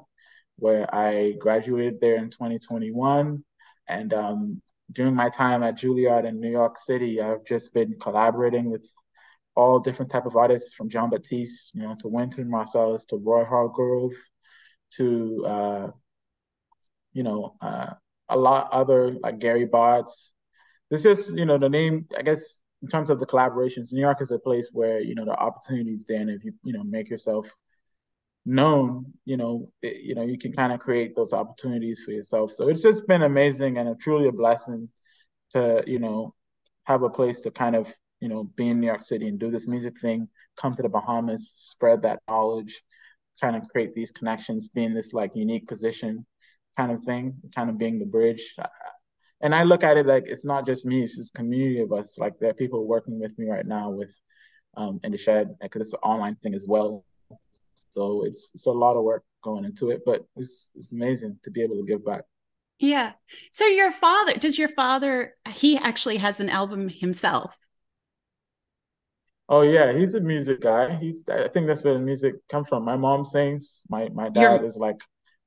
where 0.57 0.93
I 0.95 1.33
graduated 1.39 2.01
there 2.01 2.17
in 2.17 2.31
2021 2.31 3.45
and 3.89 4.15
um, 4.15 4.63
during 4.93 5.15
my 5.15 5.29
time 5.29 5.63
at 5.63 5.79
Juilliard 5.79 6.27
in 6.27 6.41
New 6.41 6.51
York 6.51 6.77
City 6.79 7.21
I've 7.21 7.45
just 7.45 7.73
been 7.73 7.97
collaborating 8.01 8.71
with 8.71 8.89
all 9.55 9.81
different 9.81 10.11
type 10.11 10.27
of 10.27 10.37
artists 10.37 10.75
from 10.75 10.89
Jon 10.89 11.11
Batiste 11.11 11.75
you 11.75 11.83
know 11.83 11.97
to 12.01 12.09
Wynton 12.09 12.49
Marsalis 12.49 13.07
to 13.09 13.17
Roy 13.17 13.45
Hargrove 13.45 14.15
to 14.93 15.45
uh, 15.47 15.89
you 17.13 17.23
know 17.23 17.57
uh, 17.61 17.95
a 18.29 18.37
lot 18.37 18.71
other 18.73 19.13
like 19.23 19.39
Gary 19.39 19.67
Bartz. 19.67 20.33
This 20.91 21.05
is 21.05 21.35
you 21.35 21.45
know 21.45 21.59
the 21.59 21.69
name 21.69 22.07
i 22.17 22.23
guess 22.23 22.61
in 22.83 22.89
terms 22.89 23.11
of 23.11 23.19
the 23.19 23.27
collaborations 23.27 23.93
new 23.93 24.01
york 24.01 24.21
is 24.21 24.31
a 24.31 24.39
place 24.39 24.71
where 24.73 25.01
you 25.01 25.15
know 25.15 25.25
the 25.25 25.37
opportunities 25.37 26.05
there 26.07 26.21
and 26.21 26.31
if 26.31 26.45
you 26.45 26.53
you 26.65 26.73
know 26.73 26.85
make 26.85 27.09
yourself 27.09 27.51
known 28.45 29.05
you 29.25 29.37
know 29.37 29.71
it, 29.83 30.01
you 30.01 30.15
know 30.15 30.23
you 30.23 30.39
can 30.39 30.53
kind 30.53 30.73
of 30.73 30.81
create 30.81 31.15
those 31.15 31.33
opportunities 31.33 32.01
for 32.05 32.13
yourself 32.13 32.53
so 32.53 32.69
it's 32.69 32.83
just 32.83 33.07
been 33.07 33.23
amazing 33.23 33.79
and 33.79 33.89
a, 33.89 33.95
truly 33.95 34.29
a 34.29 34.33
blessing 34.33 34.89
to 35.51 35.83
you 35.87 35.99
know 35.99 36.35
have 36.85 37.03
a 37.03 37.11
place 37.11 37.41
to 37.41 37.51
kind 37.51 37.77
of 37.77 37.93
you 38.21 38.29
know 38.29 38.45
be 38.57 38.69
in 38.69 38.81
new 38.81 38.87
york 38.87 39.03
city 39.03 39.29
and 39.29 39.39
do 39.39 39.51
this 39.51 39.67
music 39.67 39.99
thing 40.01 40.29
come 40.57 40.75
to 40.75 40.83
the 40.83 40.89
bahamas 40.89 41.53
spread 41.57 42.03
that 42.03 42.21
knowledge 42.29 42.83
kind 43.41 43.57
of 43.57 43.69
create 43.69 43.95
these 43.95 44.11
connections, 44.11 44.69
be 44.69 44.85
in 44.85 44.95
this 44.95 45.13
like 45.13 45.33
unique 45.35 45.69
position 45.69 46.27
kind 46.77 46.93
of 46.93 47.01
thing, 47.01 47.35
kind 47.55 47.71
of 47.71 47.79
being 47.79 47.99
the 47.99 48.07
bridge. 48.07 48.55
And 49.41 49.55
I 49.55 49.63
look 49.63 49.85
at 49.85 49.97
it 49.97 50.07
like 50.07 50.25
it's 50.27 50.45
not 50.45 50.67
just 50.67 50.85
me, 50.85 51.05
it's 51.05 51.17
this 51.17 51.31
community 51.31 51.81
of 51.81 51.93
us. 51.93 52.19
Like 52.19 52.39
there 52.39 52.51
are 52.51 52.55
people 52.55 52.87
working 52.87 53.21
with 53.21 53.39
me 53.39 53.47
right 53.49 53.67
now 53.67 53.91
with 53.91 54.13
um, 54.77 55.01
in 55.05 55.13
the 55.13 55.19
shed 55.19 55.55
because 55.61 55.83
it's 55.83 55.93
an 55.93 56.01
online 56.03 56.37
thing 56.37 56.55
as 56.55 56.67
well. 56.67 57.05
So 57.91 58.25
it's 58.25 58.51
it's 58.55 58.67
a 58.67 58.71
lot 58.71 58.97
of 58.97 59.05
work 59.05 59.25
going 59.43 59.65
into 59.65 59.91
it, 59.91 60.03
but 60.05 60.25
it's 60.37 60.73
it's 60.75 60.93
amazing 60.93 61.39
to 61.45 61.51
be 61.51 61.63
able 61.63 61.77
to 61.77 61.87
give 61.87 62.05
back. 62.05 62.23
Yeah. 62.79 63.13
So 63.53 63.67
your 63.67 63.93
father, 63.93 64.35
does 64.35 64.59
your 64.59 64.69
father 64.71 65.35
he 65.53 65.77
actually 65.77 66.19
has 66.19 66.41
an 66.41 66.49
album 66.49 66.89
himself? 66.89 67.55
Oh 69.49 69.63
yeah, 69.63 69.93
he's 69.93 70.15
a 70.15 70.21
music 70.21 70.61
guy. 70.61 70.97
He's 70.97 71.25
I 71.29 71.49
think 71.49 71.67
that's 71.67 71.83
where 71.83 71.95
the 71.95 72.01
music 72.01 72.35
comes 72.49 72.69
from. 72.69 72.85
My 72.85 72.97
mom 72.97 73.25
sings. 73.25 73.81
My 73.89 74.09
my 74.11 74.29
dad 74.29 74.43
You're... 74.43 74.65
is 74.65 74.77
like, 74.77 75.01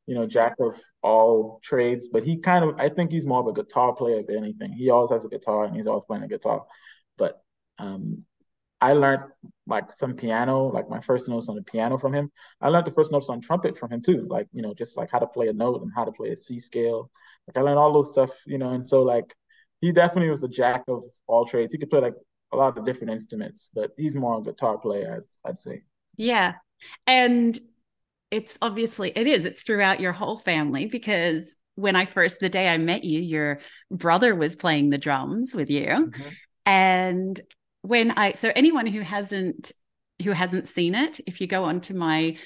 you 0.08 0.16
know, 0.16 0.26
jack 0.26 0.56
of 0.60 0.80
all 1.04 1.60
trades, 1.64 2.08
but 2.08 2.24
he 2.24 2.38
kind 2.38 2.64
of 2.66 2.76
I 2.80 2.90
think 2.90 3.12
he's 3.12 3.26
more 3.26 3.40
of 3.40 3.48
a 3.48 3.54
guitar 3.54 3.94
player 3.94 4.22
than 4.24 4.38
anything. 4.38 4.74
He 4.74 4.90
always 4.90 5.12
has 5.12 5.26
a 5.26 5.30
guitar 5.30 5.66
and 5.66 5.76
he's 5.76 5.88
always 5.88 6.06
playing 6.06 6.24
a 6.24 6.28
guitar. 6.28 6.66
But 7.18 7.42
um 7.80 8.26
I 8.80 8.94
learned 8.94 9.24
like 9.68 9.92
some 9.94 10.16
piano, 10.16 10.66
like 10.68 10.90
my 10.90 11.00
first 11.00 11.30
notes 11.30 11.50
on 11.50 11.56
the 11.56 11.62
piano 11.62 11.98
from 12.00 12.14
him. 12.14 12.32
I 12.60 12.70
learned 12.70 12.88
the 12.88 12.92
first 12.92 13.12
notes 13.12 13.30
on 13.30 13.40
trumpet 13.40 13.78
from 13.78 13.92
him 13.92 14.02
too, 14.02 14.26
like 14.30 14.48
you 14.54 14.62
know, 14.64 14.74
just 14.74 14.98
like 14.98 15.12
how 15.12 15.20
to 15.20 15.28
play 15.28 15.48
a 15.48 15.54
note 15.54 15.82
and 15.84 15.92
how 15.96 16.06
to 16.06 16.12
play 16.12 16.30
a 16.30 16.36
C 16.36 16.60
scale. 16.60 17.12
Like 17.48 17.58
I 17.58 17.62
learned 17.62 17.78
all 17.80 17.94
those 17.94 18.10
stuff, 18.10 18.32
you 18.46 18.58
know, 18.58 18.72
and 18.72 18.86
so 18.86 19.04
like 19.04 19.36
he 19.82 19.92
definitely 19.92 20.30
was 20.32 20.44
a 20.44 20.48
jack 20.48 20.84
of 20.88 21.04
all 21.28 21.46
trades. 21.46 21.74
He 21.74 21.80
could 21.80 21.90
play 21.90 22.02
like 22.02 22.16
a 22.52 22.58
lot 22.58 22.78
of 22.78 22.86
different 22.86 23.14
instruments, 23.14 23.70
but 23.74 23.92
he's 23.98 24.16
more 24.16 24.40
a 24.40 24.44
guitar 24.44 24.78
player, 24.78 25.24
I'd, 25.46 25.50
I'd 25.50 25.60
say. 25.60 25.84
Yeah, 26.18 26.56
and 27.08 27.58
it's 28.32 28.58
obviously 28.62 29.12
it 29.16 29.28
is. 29.28 29.46
It's 29.46 29.62
throughout 29.62 30.00
your 30.00 30.14
whole 30.14 30.40
family 30.40 30.88
because 30.88 31.56
when 31.76 31.96
I 31.96 32.06
first 32.06 32.40
the 32.40 32.50
day 32.50 32.70
I 32.70 32.78
met 32.78 33.04
you, 33.04 33.20
your 33.20 33.60
brother 33.92 34.34
was 34.36 34.56
playing 34.56 34.90
the 34.90 34.98
drums 34.98 35.54
with 35.54 35.70
you, 35.70 35.86
mm-hmm. 35.86 36.30
and 36.66 37.40
when 37.82 38.12
I 38.12 38.34
so 38.34 38.52
anyone 38.56 38.88
who 38.88 39.02
hasn't 39.02 39.72
who 40.24 40.32
hasn't 40.32 40.68
seen 40.68 40.96
it, 40.96 41.20
if 41.28 41.42
you 41.42 41.48
go 41.48 41.66
onto 41.66 41.94
my 41.94 42.38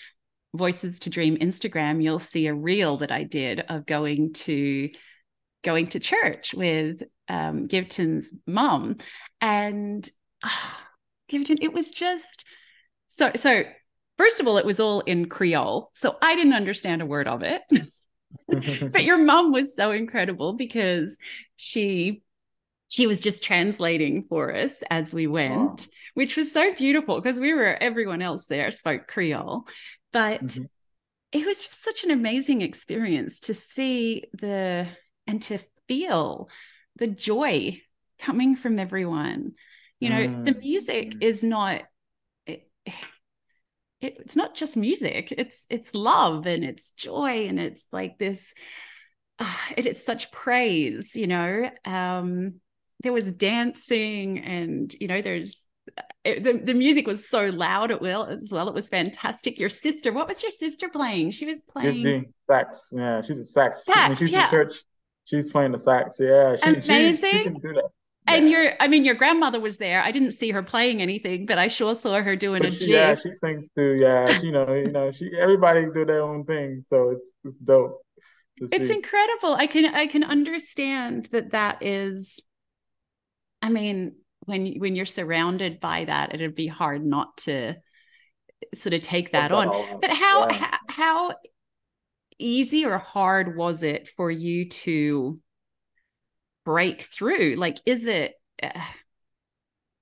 Voices 0.55 1.01
to 1.01 1.09
Dream 1.09 1.37
Instagram, 1.37 2.01
you'll 2.01 2.19
see 2.19 2.47
a 2.47 2.53
reel 2.53 2.97
that 2.97 3.11
I 3.11 3.23
did 3.23 3.59
of 3.67 3.85
going 3.85 4.33
to 4.33 4.89
going 5.63 5.87
to 5.87 5.99
church 5.99 6.53
with 6.53 7.03
um, 7.27 7.65
Giveton's 7.65 8.31
mom, 8.47 8.95
and 9.41 10.09
oh, 10.43 10.71
Giveton, 11.27 11.57
it 11.61 11.73
was 11.73 11.91
just 11.91 12.45
so 13.07 13.31
so. 13.35 13.63
First 14.17 14.39
of 14.39 14.47
all, 14.47 14.57
it 14.57 14.65
was 14.65 14.79
all 14.79 15.01
in 15.01 15.27
Creole, 15.27 15.91
so 15.93 16.17
I 16.21 16.35
didn't 16.35 16.53
understand 16.53 17.01
a 17.01 17.05
word 17.05 17.27
of 17.27 17.43
it. 17.43 17.61
but 18.91 19.03
your 19.03 19.17
mom 19.17 19.51
was 19.51 19.75
so 19.75 19.91
incredible 19.91 20.53
because 20.53 21.17
she 21.55 22.21
she 22.87 23.07
was 23.07 23.19
just 23.19 23.43
translating 23.43 24.23
for 24.29 24.55
us 24.55 24.83
as 24.89 25.13
we 25.13 25.27
went, 25.27 25.87
which 26.13 26.37
was 26.37 26.51
so 26.51 26.73
beautiful 26.75 27.19
because 27.19 27.39
we 27.39 27.53
were 27.53 27.75
everyone 27.81 28.21
else 28.21 28.47
there 28.47 28.71
spoke 28.71 29.07
Creole. 29.07 29.67
But 30.13 30.43
mm-hmm. 30.43 30.63
it 31.31 31.45
was 31.45 31.65
just 31.65 31.83
such 31.83 32.03
an 32.03 32.11
amazing 32.11 32.61
experience 32.61 33.39
to 33.41 33.53
see 33.53 34.25
the 34.33 34.87
and 35.27 35.41
to 35.43 35.59
feel 35.87 36.49
the 36.97 37.07
joy 37.07 37.81
coming 38.19 38.55
from 38.55 38.79
everyone. 38.79 39.53
You 39.99 40.09
know, 40.09 40.27
mm. 40.27 40.45
the 40.45 40.53
music 40.53 41.15
is 41.21 41.41
not 41.41 41.81
it, 42.45 42.67
it, 44.01 44.17
it's 44.19 44.35
not 44.35 44.55
just 44.55 44.77
music. 44.77 45.33
It's 45.37 45.65
it's 45.69 45.93
love 45.93 46.45
and 46.45 46.63
it's 46.63 46.91
joy 46.91 47.47
and 47.47 47.59
it's 47.59 47.83
like 47.91 48.17
this 48.17 48.53
uh, 49.39 49.53
it 49.75 49.85
is 49.85 50.03
such 50.03 50.31
praise, 50.31 51.15
you 51.15 51.27
know. 51.27 51.69
Um 51.85 52.55
there 53.03 53.13
was 53.13 53.31
dancing 53.31 54.39
and 54.39 54.95
you 54.99 55.07
know 55.07 55.21
there's 55.21 55.65
it, 56.23 56.43
the, 56.43 56.53
the 56.53 56.73
music 56.73 57.05
was 57.05 57.29
so 57.29 57.45
loud 57.45 57.91
at 57.91 58.01
well 58.01 58.25
as 58.25 58.49
well 58.51 58.67
it 58.67 58.73
was 58.73 58.89
fantastic 58.89 59.59
your 59.59 59.69
sister 59.69 60.11
what 60.11 60.27
was 60.27 60.41
your 60.41 60.51
sister 60.51 60.89
playing 60.89 61.29
she 61.29 61.45
was 61.45 61.61
playing 61.61 62.33
sax 62.49 62.89
yeah 62.91 63.21
she's 63.21 63.37
a 63.37 63.45
sax, 63.45 63.85
sax 63.85 63.97
I 63.97 64.07
mean, 64.07 64.17
she's 64.17 64.31
yeah. 64.31 64.49
church 64.49 64.83
she's 65.25 65.51
playing 65.51 65.71
the 65.71 65.77
sax 65.77 66.17
yeah 66.19 66.55
she, 66.55 66.63
amazing 66.63 67.29
she, 67.29 67.37
she 67.37 67.43
can 67.43 67.53
do 67.53 67.73
that 67.73 67.89
and 68.27 68.49
your 68.49 68.73
i 68.79 68.87
mean 68.87 69.05
your 69.05 69.15
grandmother 69.15 69.59
was 69.59 69.77
there 69.77 70.01
i 70.01 70.11
didn't 70.11 70.31
see 70.31 70.51
her 70.51 70.63
playing 70.63 71.01
anything 71.01 71.45
but 71.45 71.57
i 71.57 71.67
sure 71.67 71.95
saw 71.95 72.21
her 72.21 72.35
doing 72.35 72.61
but 72.61 72.71
a 72.71 72.75
she, 72.75 72.91
yeah 72.91 73.13
she 73.13 73.31
sings 73.31 73.69
too 73.69 73.97
yeah 73.99 74.39
you 74.39 74.51
know 74.51 74.73
you 74.73 74.91
know 74.91 75.11
she 75.11 75.29
everybody 75.39 75.85
do 75.93 76.05
their 76.05 76.21
own 76.21 76.43
thing 76.43 76.83
so 76.89 77.11
it's 77.11 77.31
it's 77.43 77.57
dope 77.57 78.01
it's 78.57 78.87
see. 78.87 78.95
incredible 78.95 79.53
i 79.53 79.67
can 79.67 79.93
i 79.93 80.07
can 80.07 80.23
understand 80.23 81.27
that 81.31 81.51
that 81.51 81.77
is 81.81 82.41
I 83.65 83.69
mean, 83.69 84.17
when 84.41 84.75
when 84.77 84.95
you're 84.95 85.07
surrounded 85.07 85.79
by 85.79 86.05
that, 86.05 86.35
it'd 86.35 86.53
be 86.53 86.67
hard 86.67 87.03
not 87.03 87.35
to 87.37 87.73
sort 88.75 88.93
of 88.93 89.01
take 89.01 89.31
that 89.31 89.51
on. 89.51 89.99
But 89.99 90.11
how, 90.11 90.47
yeah. 90.47 90.53
how 90.53 90.77
how 90.87 91.35
easy 92.37 92.85
or 92.85 92.99
hard 92.99 93.57
was 93.57 93.81
it 93.81 94.07
for 94.15 94.29
you 94.29 94.69
to 94.69 95.39
break 96.65 97.03
through? 97.03 97.55
Like, 97.57 97.79
is 97.85 98.05
it 98.05 98.33
uh, 98.61 98.79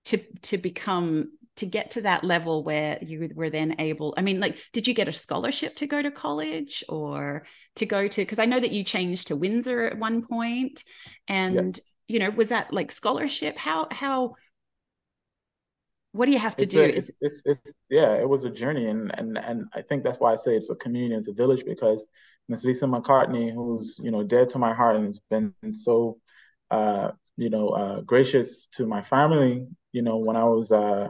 to 0.06 0.18
to 0.44 0.58
become 0.58 1.32
to 1.56 1.68
get 1.68 1.92
to 1.92 2.02
that 2.02 2.24
level 2.24 2.64
where 2.64 2.98
you 3.04 3.30
were 3.36 3.52
then 3.52 3.76
able 3.78 4.16
i 4.18 4.22
mean 4.24 4.40
like 4.40 4.58
did 4.74 4.88
you 4.88 4.94
get 4.96 5.08
a 5.08 5.14
scholarship 5.14 5.76
to 5.76 5.86
go 5.86 6.02
to 6.02 6.10
college 6.10 6.84
or 6.90 7.46
to 7.76 7.86
go 7.86 8.08
to 8.08 8.22
because 8.22 8.40
i 8.40 8.46
know 8.46 8.60
that 8.60 8.72
you 8.72 8.84
changed 8.84 9.28
to 9.28 9.36
windsor 9.36 9.84
at 9.84 10.00
one 10.00 10.26
point 10.26 10.84
and 11.28 11.80
you 12.08 12.20
know 12.20 12.30
was 12.30 12.50
that 12.50 12.74
like 12.74 12.92
scholarship? 12.92 13.58
How 13.58 13.88
how 13.92 14.36
what 16.12 16.28
do 16.28 16.32
you 16.32 16.40
have 16.40 16.56
to 16.58 16.64
it's 16.64 16.74
do? 16.74 16.82
a, 16.82 16.86
it's, 16.86 17.12
it's, 17.22 17.42
it's 17.46 17.80
yeah 17.90 18.14
it 18.14 18.28
was 18.28 18.44
a 18.44 18.50
journey 18.50 18.88
and 18.88 19.12
and 19.18 19.38
and 19.38 19.66
i 19.74 19.82
think 19.82 20.04
that's 20.04 20.20
why 20.20 20.32
i 20.32 20.36
say 20.36 20.56
it's 20.56 20.70
a 20.70 20.76
community 20.76 21.16
it's 21.16 21.28
a 21.28 21.34
village 21.34 21.64
because 21.66 22.08
miss 22.48 22.64
lisa 22.64 22.86
mccartney 22.86 23.52
who's 23.52 24.00
you 24.02 24.12
know 24.12 24.24
dead 24.24 24.50
to 24.50 24.60
my 24.60 24.74
heart 24.74 24.96
and 24.96 25.06
has 25.06 25.20
been 25.30 25.54
so 25.74 26.18
uh 26.74 27.12
you 27.38 27.50
know 27.50 27.70
uh 27.70 28.02
gracious 28.02 28.68
to 28.76 28.86
my 28.88 29.02
family. 29.02 29.68
You 29.94 30.04
know 30.04 30.18
when 30.18 30.38
i 30.38 30.44
was 30.44 30.72
uh 30.72 31.10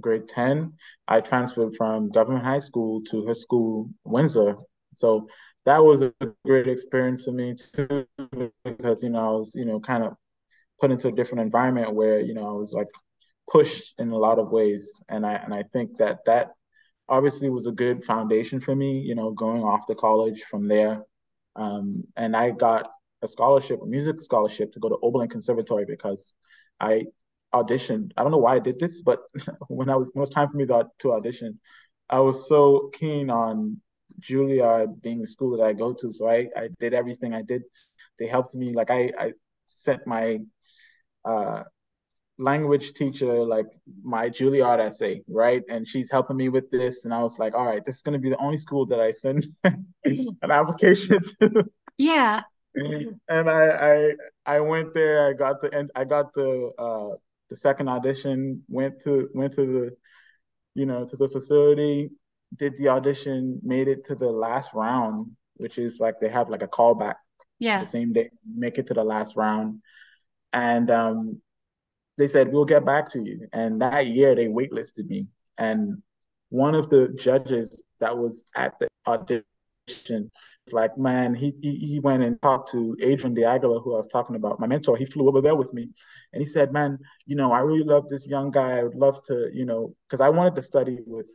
grade 0.00 0.28
10 0.28 0.72
i 1.08 1.20
transferred 1.20 1.74
from 1.76 2.10
government 2.10 2.44
high 2.44 2.60
school 2.60 3.02
to 3.10 3.26
her 3.26 3.34
school 3.34 3.90
windsor. 4.04 4.56
So 4.94 5.28
that 5.66 5.78
was 5.84 6.02
a 6.02 6.12
great 6.46 6.68
experience 6.68 7.24
for 7.24 7.32
me 7.32 7.54
too 7.54 8.06
because 8.64 9.02
you 9.02 9.10
know 9.10 9.28
i 9.28 9.32
was 9.38 9.54
you 9.54 9.64
know 9.66 9.80
kind 9.80 10.04
of 10.04 10.14
put 10.80 10.90
into 10.92 11.08
a 11.08 11.12
different 11.12 11.42
environment 11.42 11.94
where 11.94 12.20
you 12.20 12.34
know 12.34 12.48
I 12.48 12.52
was 12.52 12.72
like 12.72 12.88
pushed 13.50 13.94
in 13.98 14.10
a 14.10 14.18
lot 14.18 14.38
of 14.38 14.50
ways, 14.50 15.00
and 15.08 15.26
I 15.26 15.34
and 15.34 15.54
I 15.54 15.64
think 15.72 15.98
that 15.98 16.20
that 16.26 16.52
obviously 17.08 17.50
was 17.50 17.66
a 17.66 17.72
good 17.72 18.04
foundation 18.04 18.60
for 18.60 18.74
me. 18.74 19.00
You 19.00 19.14
know, 19.14 19.30
going 19.32 19.62
off 19.62 19.86
to 19.86 19.94
college 19.94 20.42
from 20.44 20.68
there, 20.68 21.02
um, 21.56 22.04
and 22.16 22.36
I 22.36 22.50
got 22.50 22.90
a 23.22 23.28
scholarship, 23.28 23.80
a 23.82 23.86
music 23.86 24.20
scholarship, 24.20 24.72
to 24.72 24.80
go 24.80 24.88
to 24.88 24.98
Oberlin 25.02 25.28
Conservatory 25.28 25.84
because 25.84 26.34
I 26.80 27.06
auditioned. 27.54 28.12
I 28.16 28.22
don't 28.22 28.32
know 28.32 28.38
why 28.38 28.56
I 28.56 28.58
did 28.58 28.78
this, 28.78 29.02
but 29.02 29.20
when 29.68 29.88
I 29.88 29.96
was 29.96 30.10
when 30.12 30.20
it 30.20 30.28
was 30.28 30.30
time 30.30 30.48
for 30.50 30.56
me 30.56 30.66
to, 30.66 30.86
to 31.00 31.12
audition, 31.12 31.58
I 32.10 32.20
was 32.20 32.48
so 32.48 32.90
keen 32.92 33.30
on 33.30 33.80
Juilliard 34.20 35.00
being 35.02 35.20
the 35.20 35.26
school 35.26 35.56
that 35.56 35.64
I 35.64 35.72
go 35.72 35.92
to. 35.92 36.12
So 36.12 36.28
I, 36.28 36.48
I 36.56 36.68
did 36.78 36.94
everything 36.94 37.34
I 37.34 37.42
did. 37.42 37.62
They 38.18 38.26
helped 38.26 38.54
me. 38.54 38.74
Like 38.74 38.90
I, 38.90 39.10
I 39.18 39.32
sent 39.66 40.06
my 40.06 40.40
uh, 41.24 41.62
language 42.38 42.92
teacher 42.92 43.44
like 43.44 43.66
my 44.02 44.28
Juilliard 44.28 44.80
essay, 44.80 45.22
right? 45.28 45.62
And 45.68 45.86
she's 45.86 46.10
helping 46.10 46.36
me 46.36 46.48
with 46.48 46.70
this. 46.70 47.04
And 47.04 47.14
I 47.14 47.22
was 47.22 47.38
like, 47.38 47.54
all 47.54 47.66
right, 47.66 47.84
this 47.84 47.96
is 47.96 48.02
to 48.02 48.18
be 48.18 48.30
the 48.30 48.38
only 48.38 48.58
school 48.58 48.86
that 48.86 49.00
I 49.00 49.12
send 49.12 49.46
an 49.64 50.50
application 50.50 51.20
to. 51.40 51.64
Yeah. 51.96 52.42
And 52.74 53.50
I, 53.50 53.68
I 53.70 54.12
I 54.56 54.60
went 54.60 54.94
there. 54.94 55.28
I 55.28 55.32
got 55.32 55.60
the 55.60 55.88
I 55.94 56.04
got 56.04 56.32
the 56.34 56.70
uh, 56.78 57.16
the 57.48 57.56
second 57.56 57.88
audition. 57.88 58.62
Went 58.68 59.02
to 59.02 59.28
went 59.34 59.52
to 59.54 59.66
the 59.66 59.96
you 60.74 60.86
know 60.86 61.06
to 61.06 61.16
the 61.16 61.28
facility. 61.28 62.10
Did 62.56 62.76
the 62.76 62.88
audition. 62.88 63.60
Made 63.62 63.88
it 63.88 64.04
to 64.06 64.14
the 64.14 64.30
last 64.30 64.72
round, 64.74 65.32
which 65.54 65.78
is 65.78 66.00
like 66.00 66.20
they 66.20 66.28
have 66.28 66.50
like 66.50 66.62
a 66.62 66.68
callback. 66.68 67.16
Yeah. 67.58 67.80
The 67.80 67.86
same 67.86 68.12
day, 68.12 68.30
make 68.44 68.78
it 68.78 68.88
to 68.88 68.94
the 68.94 69.04
last 69.04 69.36
round 69.36 69.80
and 70.52 70.90
um, 70.90 71.40
they 72.18 72.28
said 72.28 72.52
we'll 72.52 72.64
get 72.64 72.84
back 72.84 73.10
to 73.10 73.22
you. 73.22 73.48
And 73.52 73.80
that 73.82 74.06
year 74.06 74.34
they 74.34 74.46
waitlisted 74.46 75.06
me, 75.06 75.28
and 75.58 76.02
one 76.50 76.74
of 76.74 76.90
the 76.90 77.08
judges 77.08 77.82
that 78.00 78.16
was 78.16 78.44
at 78.54 78.78
the 78.78 78.88
audition 79.06 79.44
it's 79.86 80.72
like, 80.72 80.96
man, 80.96 81.34
he, 81.34 81.52
he 81.60 81.76
he 81.76 82.00
went 82.00 82.22
and 82.22 82.40
talked 82.40 82.70
to 82.72 82.96
Adrian 83.00 83.34
D'Aguilar, 83.34 83.80
who 83.80 83.94
I 83.94 83.98
was 83.98 84.08
talking 84.08 84.36
about, 84.36 84.60
my 84.60 84.66
mentor. 84.66 84.96
He 84.96 85.04
flew 85.04 85.28
over 85.28 85.40
there 85.40 85.56
with 85.56 85.72
me, 85.72 85.88
and 86.32 86.40
he 86.40 86.46
said, 86.46 86.72
man, 86.72 86.98
you 87.26 87.36
know, 87.36 87.52
I 87.52 87.60
really 87.60 87.84
love 87.84 88.08
this 88.08 88.26
young 88.26 88.50
guy. 88.50 88.78
I 88.78 88.84
would 88.84 88.94
love 88.94 89.22
to, 89.24 89.50
you 89.52 89.64
know, 89.64 89.94
because 90.08 90.20
I 90.20 90.28
wanted 90.28 90.54
to 90.56 90.62
study 90.62 90.98
with 91.06 91.28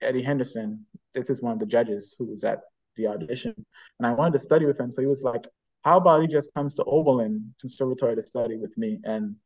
Eddie 0.00 0.22
Henderson. 0.22 0.86
This 1.14 1.30
is 1.30 1.42
one 1.42 1.52
of 1.52 1.58
the 1.58 1.66
judges 1.66 2.14
who 2.18 2.26
was 2.26 2.44
at 2.44 2.60
the 2.96 3.08
audition, 3.08 3.54
and 3.98 4.06
I 4.06 4.12
wanted 4.12 4.34
to 4.34 4.44
study 4.44 4.66
with 4.66 4.78
him. 4.78 4.92
So 4.92 5.02
he 5.02 5.08
was 5.08 5.22
like, 5.22 5.46
"How 5.84 5.96
about 5.98 6.22
he 6.22 6.28
just 6.28 6.54
comes 6.54 6.76
to 6.76 6.84
Oberlin 6.84 7.54
Conservatory 7.60 8.14
to 8.16 8.22
study 8.22 8.56
with 8.56 8.76
me?" 8.78 9.00
And 9.04 9.36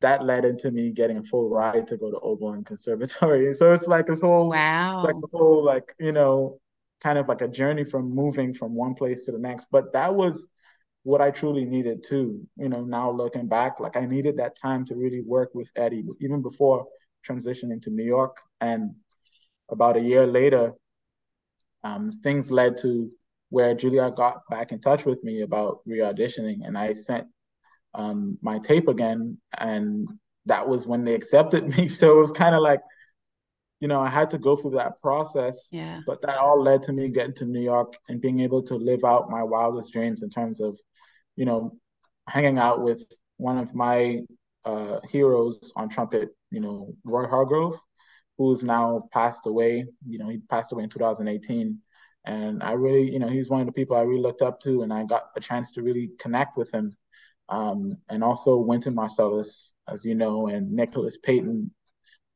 that 0.00 0.24
led 0.24 0.44
into 0.44 0.70
me 0.70 0.90
getting 0.90 1.18
a 1.18 1.22
full 1.22 1.48
ride 1.48 1.86
to 1.88 1.96
go 1.96 2.10
to 2.10 2.18
Oberlin 2.20 2.64
Conservatory. 2.64 3.54
So 3.54 3.72
it's 3.72 3.86
like 3.86 4.06
this 4.06 4.20
whole 4.22 4.48
wow, 4.50 4.96
it's 4.96 5.04
like 5.04 5.16
a 5.16 5.36
whole 5.36 5.64
like 5.64 5.94
you 5.98 6.12
know, 6.12 6.60
kind 7.04 7.18
of 7.18 7.28
like 7.28 7.42
a 7.42 7.48
journey 7.48 7.84
from 7.84 8.12
moving 8.12 8.54
from 8.54 8.74
one 8.74 8.94
place 8.94 9.26
to 9.26 9.32
the 9.32 9.38
next. 9.38 9.68
But 9.70 9.92
that 9.92 10.14
was 10.14 10.48
what 11.02 11.20
I 11.20 11.30
truly 11.30 11.66
needed 11.66 12.02
too. 12.02 12.40
You 12.56 12.70
know, 12.70 12.82
now 12.82 13.10
looking 13.10 13.46
back, 13.46 13.78
like 13.78 13.96
I 13.96 14.06
needed 14.06 14.38
that 14.38 14.56
time 14.56 14.86
to 14.86 14.96
really 14.96 15.20
work 15.20 15.50
with 15.54 15.70
Eddie, 15.76 16.04
even 16.20 16.40
before 16.40 16.86
transitioning 17.28 17.80
to 17.82 17.90
New 17.90 18.04
York. 18.04 18.38
And 18.62 18.94
about 19.68 19.98
a 19.98 20.00
year 20.00 20.26
later, 20.26 20.72
um, 21.84 22.10
things 22.10 22.50
led 22.50 22.78
to 22.78 23.10
where 23.50 23.74
Juilliard 23.74 24.16
got 24.16 24.40
back 24.48 24.72
in 24.72 24.80
touch 24.80 25.04
with 25.04 25.22
me 25.22 25.42
about 25.42 25.80
re-auditioning, 25.84 26.66
and 26.66 26.76
I 26.76 26.94
sent 26.94 27.26
um, 27.92 28.38
my 28.40 28.58
tape 28.58 28.88
again, 28.88 29.36
and 29.58 30.08
that 30.46 30.66
was 30.66 30.86
when 30.86 31.04
they 31.04 31.14
accepted 31.14 31.68
me. 31.76 31.86
So 31.86 32.16
it 32.16 32.20
was 32.20 32.32
kind 32.32 32.54
of 32.54 32.62
like, 32.62 32.80
you 33.80 33.88
know, 33.88 34.00
I 34.00 34.08
had 34.08 34.30
to 34.30 34.38
go 34.38 34.56
through 34.56 34.72
that 34.72 35.00
process. 35.00 35.68
Yeah. 35.70 36.00
But 36.06 36.22
that 36.22 36.38
all 36.38 36.62
led 36.62 36.82
to 36.84 36.92
me 36.92 37.08
getting 37.08 37.34
to 37.34 37.44
New 37.44 37.60
York 37.60 37.94
and 38.08 38.20
being 38.20 38.40
able 38.40 38.62
to 38.64 38.76
live 38.76 39.04
out 39.04 39.30
my 39.30 39.42
wildest 39.42 39.92
dreams 39.92 40.22
in 40.22 40.30
terms 40.30 40.60
of, 40.60 40.78
you 41.36 41.44
know, 41.44 41.76
hanging 42.28 42.58
out 42.58 42.82
with 42.82 43.04
one 43.36 43.58
of 43.58 43.74
my 43.74 44.20
uh, 44.64 45.00
heroes 45.10 45.72
on 45.76 45.88
trumpet, 45.88 46.30
you 46.50 46.60
know, 46.60 46.94
Roy 47.04 47.26
Hargrove, 47.26 47.78
who's 48.38 48.62
now 48.62 49.08
passed 49.12 49.46
away. 49.46 49.86
You 50.06 50.18
know, 50.18 50.28
he 50.28 50.38
passed 50.38 50.72
away 50.72 50.84
in 50.84 50.90
2018. 50.90 51.78
And 52.26 52.62
I 52.62 52.72
really, 52.72 53.12
you 53.12 53.18
know, 53.18 53.28
he's 53.28 53.50
one 53.50 53.60
of 53.60 53.66
the 53.66 53.72
people 53.72 53.96
I 53.96 54.02
really 54.02 54.22
looked 54.22 54.40
up 54.40 54.60
to, 54.60 54.82
and 54.82 54.92
I 54.92 55.04
got 55.04 55.24
a 55.36 55.40
chance 55.40 55.72
to 55.72 55.82
really 55.82 56.10
connect 56.18 56.56
with 56.56 56.72
him. 56.72 56.96
Um, 57.50 57.98
and 58.08 58.24
also 58.24 58.56
Wynton 58.56 58.94
Marsalis, 58.94 59.72
as 59.86 60.04
you 60.04 60.14
know, 60.14 60.46
and 60.46 60.72
Nicholas 60.72 61.18
Payton. 61.18 61.70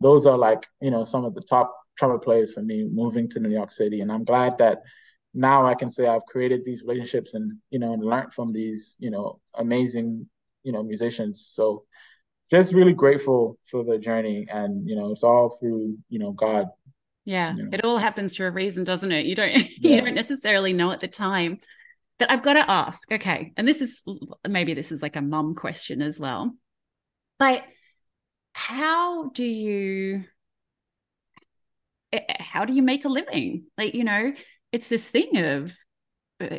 Those 0.01 0.27
are 0.27 0.39
like, 0.39 0.67
you 0.81 0.91
know, 0.91 1.05
some 1.05 1.25
of 1.25 1.35
the 1.35 1.41
top 1.41 1.75
trumpet 1.97 2.25
players 2.25 2.53
for 2.53 2.63
me 2.63 2.89
moving 2.91 3.29
to 3.31 3.41
New 3.41 3.51
York 3.51 3.71
City. 3.71 4.01
And 4.01 4.13
I'm 4.13 4.25
glad 4.25 4.59
that 4.59 4.83
now 5.35 5.67
I 5.67 5.75
can 5.75 5.91
say 5.91 6.07
I've 6.07 6.27
created 6.27 6.65
these 6.65 6.83
relationships 6.83 7.35
and, 7.35 7.59
you 7.71 7.79
know, 7.79 7.93
and 7.93 8.05
learned 8.05 8.33
from 8.33 8.53
these, 8.53 8.97
you 8.99 9.11
know, 9.11 9.41
amazing, 9.55 10.27
you 10.63 10.73
know, 10.73 10.83
musicians. 10.83 11.47
So 11.49 11.85
just 12.51 12.73
really 12.73 12.93
grateful 12.93 13.59
for 13.71 13.85
the 13.85 13.99
journey 13.99 14.47
and 14.51 14.89
you 14.89 14.97
know 14.97 15.13
it's 15.13 15.23
all 15.23 15.49
through 15.49 15.97
you 16.09 16.19
know 16.19 16.33
god 16.33 16.67
yeah 17.25 17.55
you 17.55 17.65
know. 17.65 17.71
it 17.73 17.85
all 17.85 17.99
happens 17.99 18.37
for 18.37 18.47
a 18.47 18.51
reason 18.51 18.85
doesn't 18.85 19.13
it 19.13 19.27
you 19.27 19.35
don't 19.35 19.53
yeah. 19.57 19.67
you 19.81 20.01
don't 20.01 20.15
necessarily 20.15 20.73
know 20.73 20.91
at 20.91 21.01
the 21.01 21.09
time 21.09 21.59
but 22.19 22.31
i've 22.31 22.43
got 22.43 22.55
to 22.55 22.71
ask 22.71 23.11
okay 23.13 23.53
and 23.57 23.67
this 23.67 23.81
is 23.81 24.03
maybe 24.49 24.75
this 24.75 24.93
is 24.93 25.03
like 25.03 25.17
a 25.17 25.23
mum 25.23 25.55
question 25.55 26.03
as 26.03 26.19
well 26.19 26.55
but 27.39 27.63
how 28.59 29.29
do 29.29 29.45
you 29.45 30.25
how 32.41 32.65
do 32.65 32.73
you 32.73 32.83
make 32.83 33.05
a 33.05 33.09
living? 33.09 33.67
Like 33.79 33.95
you 33.95 34.03
know 34.03 34.33
it's 34.73 34.89
this 34.89 35.07
thing 35.07 35.37
of 35.39 35.77
uh, 36.41 36.59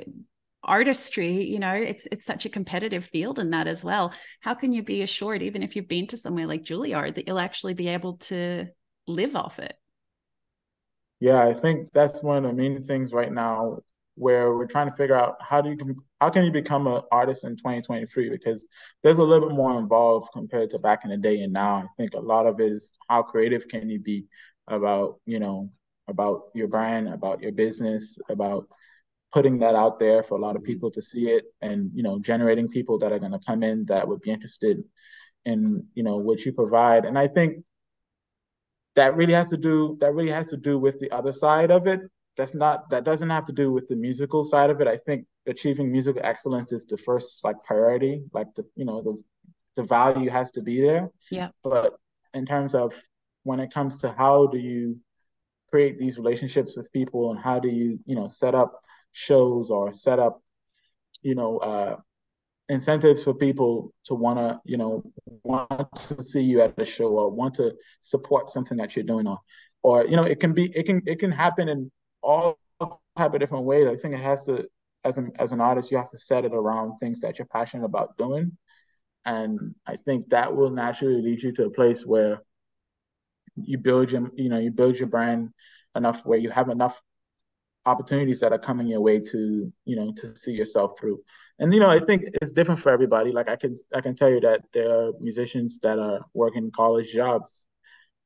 artistry 0.64 1.44
you 1.44 1.60
know 1.60 1.74
it's 1.74 2.08
it's 2.12 2.26
such 2.26 2.46
a 2.46 2.50
competitive 2.50 3.06
field 3.06 3.38
in 3.38 3.50
that 3.50 3.68
as 3.68 3.84
well. 3.84 4.14
How 4.40 4.54
can 4.54 4.72
you 4.72 4.82
be 4.82 5.02
assured 5.02 5.42
even 5.42 5.62
if 5.62 5.76
you've 5.76 5.90
been 5.90 6.08
to 6.08 6.18
somewhere 6.18 6.48
like 6.48 6.64
juilliard 6.64 7.16
that 7.16 7.28
you'll 7.28 7.38
actually 7.38 7.74
be 7.74 7.90
able 7.90 8.18
to 8.30 8.68
live 9.06 9.36
off 9.36 9.60
it? 9.60 9.76
Yeah 11.20 11.46
i 11.46 11.54
think 11.54 11.90
that's 11.92 12.24
one 12.24 12.38
of 12.38 12.44
the 12.44 12.54
main 12.54 12.82
things 12.82 13.12
right 13.12 13.32
now 13.32 13.80
where 14.20 14.54
we're 14.54 14.68
trying 14.68 14.90
to 14.90 14.96
figure 14.98 15.16
out 15.16 15.38
how 15.40 15.62
do 15.62 15.70
you 15.70 15.96
how 16.20 16.30
can 16.30 16.44
you 16.44 16.52
become 16.52 16.88
an 16.88 17.02
artist 17.10 17.46
in 17.46 17.56
2023 17.56 18.30
because 18.30 18.68
there's 19.02 19.20
a 19.20 19.24
little 19.24 19.48
bit 19.48 19.56
more 19.56 19.80
involved 19.80 20.30
compared 20.34 20.70
to 20.70 20.78
back 20.78 21.06
in 21.06 21.10
the 21.10 21.18
day 21.18 21.40
and 21.40 21.54
now. 21.54 21.76
I 21.76 21.86
think 21.98 22.14
a 22.14 22.20
lot 22.20 22.46
of 22.46 22.60
it 22.60 22.72
is 22.72 22.92
how 23.08 23.24
creative 23.24 23.70
can 23.70 23.90
you 23.90 24.00
be 24.00 24.26
about 24.68 25.20
you 25.26 25.40
know 25.40 25.72
about 26.10 26.44
your 26.54 26.68
brand 26.68 27.08
about 27.08 27.42
your 27.42 27.54
business 27.54 28.20
about 28.30 28.68
putting 29.32 29.60
that 29.60 29.76
out 29.76 30.00
there 30.00 30.22
for 30.22 30.38
a 30.38 30.42
lot 30.42 30.56
of 30.56 30.64
people 30.64 30.92
to 30.92 31.02
see 31.02 31.30
it 31.30 31.46
and 31.62 31.90
you 31.94 32.04
know 32.04 32.20
generating 32.20 32.68
people 32.68 32.98
that 33.00 33.14
are 33.14 33.20
going 33.20 33.32
to 33.32 33.40
come 33.48 33.64
in 33.64 33.86
that 33.86 34.08
would 34.08 34.22
be 34.22 34.32
interested 34.32 34.84
in 35.46 35.86
you 35.94 36.04
know 36.04 36.18
what 36.18 36.44
you 36.46 36.52
provide. 36.52 37.06
And 37.06 37.18
i 37.18 37.28
think 37.28 37.64
that 38.96 39.16
really 39.16 39.34
has 39.34 39.50
to 39.50 39.58
do 39.58 39.98
that 40.02 40.14
really 40.14 40.32
has 40.32 40.50
to 40.50 40.58
do 40.58 40.78
with 40.78 41.00
the 41.00 41.10
other 41.12 41.32
side 41.32 41.72
of 41.72 41.88
it 41.88 42.02
that's 42.40 42.56
not 42.56 42.90
that 42.90 43.04
doesn't 43.04 43.30
have 43.30 43.46
to 43.46 43.54
do 43.54 43.72
with 43.72 43.88
the 43.88 43.96
musical 43.96 44.44
side 44.44 44.70
of 44.70 44.80
it. 44.82 44.88
I 44.88 44.98
think 44.98 45.26
achieving 45.46 45.92
musical 45.92 46.22
excellence 46.24 46.72
is 46.72 46.86
the 46.86 46.98
first 46.98 47.44
like 47.44 47.58
priority 47.64 48.24
like 48.34 48.48
the 48.56 48.64
you 48.76 48.86
know 48.86 49.02
the 49.02 49.16
the 49.76 49.84
value 49.84 50.30
has 50.30 50.52
to 50.54 50.62
be 50.62 50.82
there. 50.82 51.10
Yeah. 51.30 51.50
But 51.64 51.98
in 52.34 52.46
terms 52.46 52.76
of 52.76 52.94
when 53.44 53.60
it 53.60 53.74
comes 53.74 54.00
to 54.02 54.12
how 54.12 54.48
do 54.48 54.58
you 54.58 55.00
create 55.70 56.00
these 56.00 56.18
relationships 56.18 56.76
with 56.76 56.92
people 56.92 57.32
and 57.32 57.40
how 57.40 57.60
do 57.60 57.70
you 57.70 58.00
you 58.06 58.16
know 58.16 58.28
set 58.28 58.56
up 58.56 58.72
shows 59.12 59.70
or 59.70 59.94
set 59.94 60.20
up, 60.20 60.42
you 61.22 61.36
know, 61.36 61.58
uh, 61.58 61.96
incentives 62.70 63.24
for 63.24 63.34
people 63.34 63.94
to 64.06 64.14
want 64.14 64.38
to, 64.40 64.60
you 64.64 64.78
know, 64.78 65.04
want 65.44 65.96
to 66.08 66.24
see 66.24 66.42
you 66.42 66.62
at 66.62 66.80
a 66.80 66.86
show 66.86 67.08
or 67.08 67.30
want 67.30 67.56
to 67.56 67.74
support 68.00 68.50
something 68.50 68.78
that 68.78 68.96
you're 68.96 69.04
doing 69.04 69.28
or, 69.28 69.40
or 69.82 70.06
you 70.06 70.16
know, 70.16 70.24
it 70.24 70.40
can 70.40 70.54
be, 70.54 70.72
it 70.76 70.86
can, 70.86 71.02
it 71.06 71.20
can 71.20 71.32
happen 71.32 71.68
in 71.68 71.92
all 72.30 72.60
type 73.18 73.34
of 73.34 73.40
different 73.40 73.66
ways. 73.66 73.88
I 73.88 73.96
think 73.96 74.14
it 74.14 74.20
has 74.22 74.46
to, 74.46 74.68
as 75.04 75.18
an 75.18 75.32
as 75.40 75.52
an 75.52 75.62
artist, 75.62 75.92
you 75.92 75.98
have 75.98 76.10
to 76.12 76.18
set 76.18 76.46
it 76.46 76.54
around 76.54 76.98
things 76.98 77.22
that 77.22 77.40
you're 77.40 77.48
passionate 77.48 77.86
about 77.86 78.18
doing, 78.18 78.58
and 79.26 79.76
I 79.86 79.96
think 79.98 80.30
that 80.30 80.56
will 80.56 80.70
naturally 80.70 81.22
lead 81.22 81.42
you 81.42 81.52
to 81.54 81.66
a 81.66 81.70
place 81.70 82.06
where 82.06 82.42
you 83.56 83.78
build 83.78 84.12
your, 84.12 84.30
you 84.36 84.50
know, 84.50 84.60
you 84.60 84.72
build 84.72 84.98
your 84.98 85.08
brand 85.08 85.50
enough 85.96 86.26
where 86.26 86.40
you 86.40 86.50
have 86.50 86.70
enough 86.70 87.02
opportunities 87.86 88.40
that 88.42 88.54
are 88.54 88.60
coming 88.60 88.88
your 88.88 89.02
way 89.02 89.20
to 89.20 89.72
you 89.86 89.96
know 89.96 90.14
to 90.18 90.28
see 90.28 90.52
yourself 90.52 91.00
through. 91.00 91.20
And 91.60 91.74
you 91.74 91.80
know 91.80 91.90
i 91.90 92.00
think 92.00 92.24
it's 92.42 92.54
different 92.54 92.80
for 92.80 92.92
everybody. 92.92 93.32
Like 93.32 93.50
i 93.50 93.56
can 93.56 93.74
i 93.96 94.02
can 94.02 94.16
tell 94.16 94.30
you 94.30 94.40
that 94.42 94.62
there 94.74 94.92
are 94.92 95.12
musicians 95.20 95.80
that 95.80 95.98
are 96.00 96.20
working 96.34 96.72
college 96.72 97.12
jobs 97.12 97.68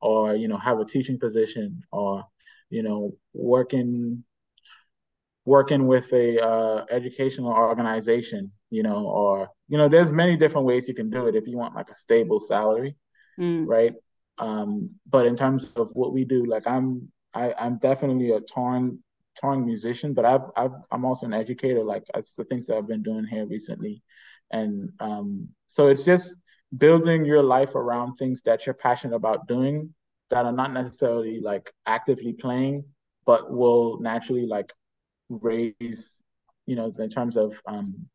or 0.01 0.35
you 0.35 0.47
know 0.47 0.57
have 0.57 0.79
a 0.79 0.85
teaching 0.85 1.19
position 1.19 1.83
or 1.91 2.25
you 2.73 2.83
know 2.83 3.13
working 3.33 4.23
working 5.45 5.87
with 5.87 6.11
a 6.13 6.41
uh, 6.41 6.85
educational 6.89 7.51
organization 7.51 8.51
you 8.69 8.83
know 8.83 9.05
or 9.07 9.49
you 9.67 9.77
know 9.77 9.87
there's 9.87 10.11
many 10.11 10.35
different 10.37 10.65
ways 10.65 10.87
you 10.87 10.93
can 10.93 11.09
do 11.09 11.27
it 11.27 11.35
if 11.35 11.47
you 11.47 11.57
want 11.57 11.75
like 11.75 11.89
a 11.89 11.95
stable 11.95 12.39
salary 12.39 12.95
mm. 13.39 13.63
right 13.67 13.93
um 14.37 14.89
but 15.09 15.25
in 15.25 15.35
terms 15.35 15.73
of 15.75 15.89
what 15.93 16.13
we 16.13 16.25
do 16.25 16.45
like 16.45 16.65
i'm 16.67 17.11
I, 17.33 17.53
i'm 17.59 17.77
definitely 17.77 18.31
a 18.31 18.41
torn 18.41 18.99
touring 19.35 19.65
musician, 19.65 20.13
but 20.13 20.25
I've, 20.25 20.41
I've 20.55 20.75
I'm 20.91 21.05
also 21.05 21.25
an 21.25 21.33
educator. 21.33 21.83
Like 21.83 22.03
that's 22.13 22.35
the 22.35 22.43
things 22.45 22.67
that 22.67 22.77
I've 22.77 22.87
been 22.87 23.03
doing 23.03 23.25
here 23.25 23.45
recently, 23.45 24.01
and 24.51 24.89
um, 24.99 25.49
so 25.67 25.87
it's 25.87 26.05
just 26.05 26.37
building 26.75 27.25
your 27.25 27.43
life 27.43 27.75
around 27.75 28.15
things 28.15 28.41
that 28.43 28.65
you're 28.65 28.73
passionate 28.73 29.15
about 29.15 29.47
doing 29.47 29.93
that 30.33 30.45
are 30.45 30.51
not 30.51 30.73
necessarily 30.73 31.39
like 31.39 31.71
actively 31.85 32.33
playing, 32.33 32.83
but 33.23 33.51
will 33.51 33.99
naturally 33.99 34.47
like 34.47 34.73
raise, 35.29 36.23
you 36.65 36.75
know, 36.75 36.91
in 36.97 37.09
terms 37.09 37.37
of 37.37 37.61
um, 37.67 38.07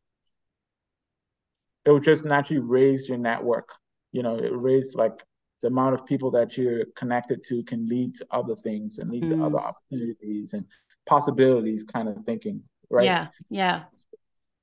it 1.85 1.91
will 1.91 2.01
just 2.01 2.25
naturally 2.25 2.59
raise 2.59 3.07
your 3.07 3.17
network. 3.17 3.69
You 4.11 4.23
know, 4.23 4.35
it 4.35 4.51
raise 4.53 4.95
like 4.95 5.23
the 5.61 5.69
amount 5.69 5.93
of 5.95 6.05
people 6.05 6.29
that 6.31 6.57
you're 6.57 6.85
connected 6.97 7.41
to 7.45 7.63
can 7.63 7.87
lead 7.87 8.15
to 8.15 8.27
other 8.31 8.55
things 8.55 8.99
and 8.99 9.09
lead 9.09 9.23
mm. 9.23 9.29
to 9.29 9.45
other 9.45 9.59
opportunities 9.59 10.53
and 10.53 10.65
possibilities 11.05 11.85
kind 11.85 12.09
of 12.09 12.17
thinking, 12.25 12.61
right? 12.89 13.05
Yeah, 13.05 13.27
yeah. 13.49 13.83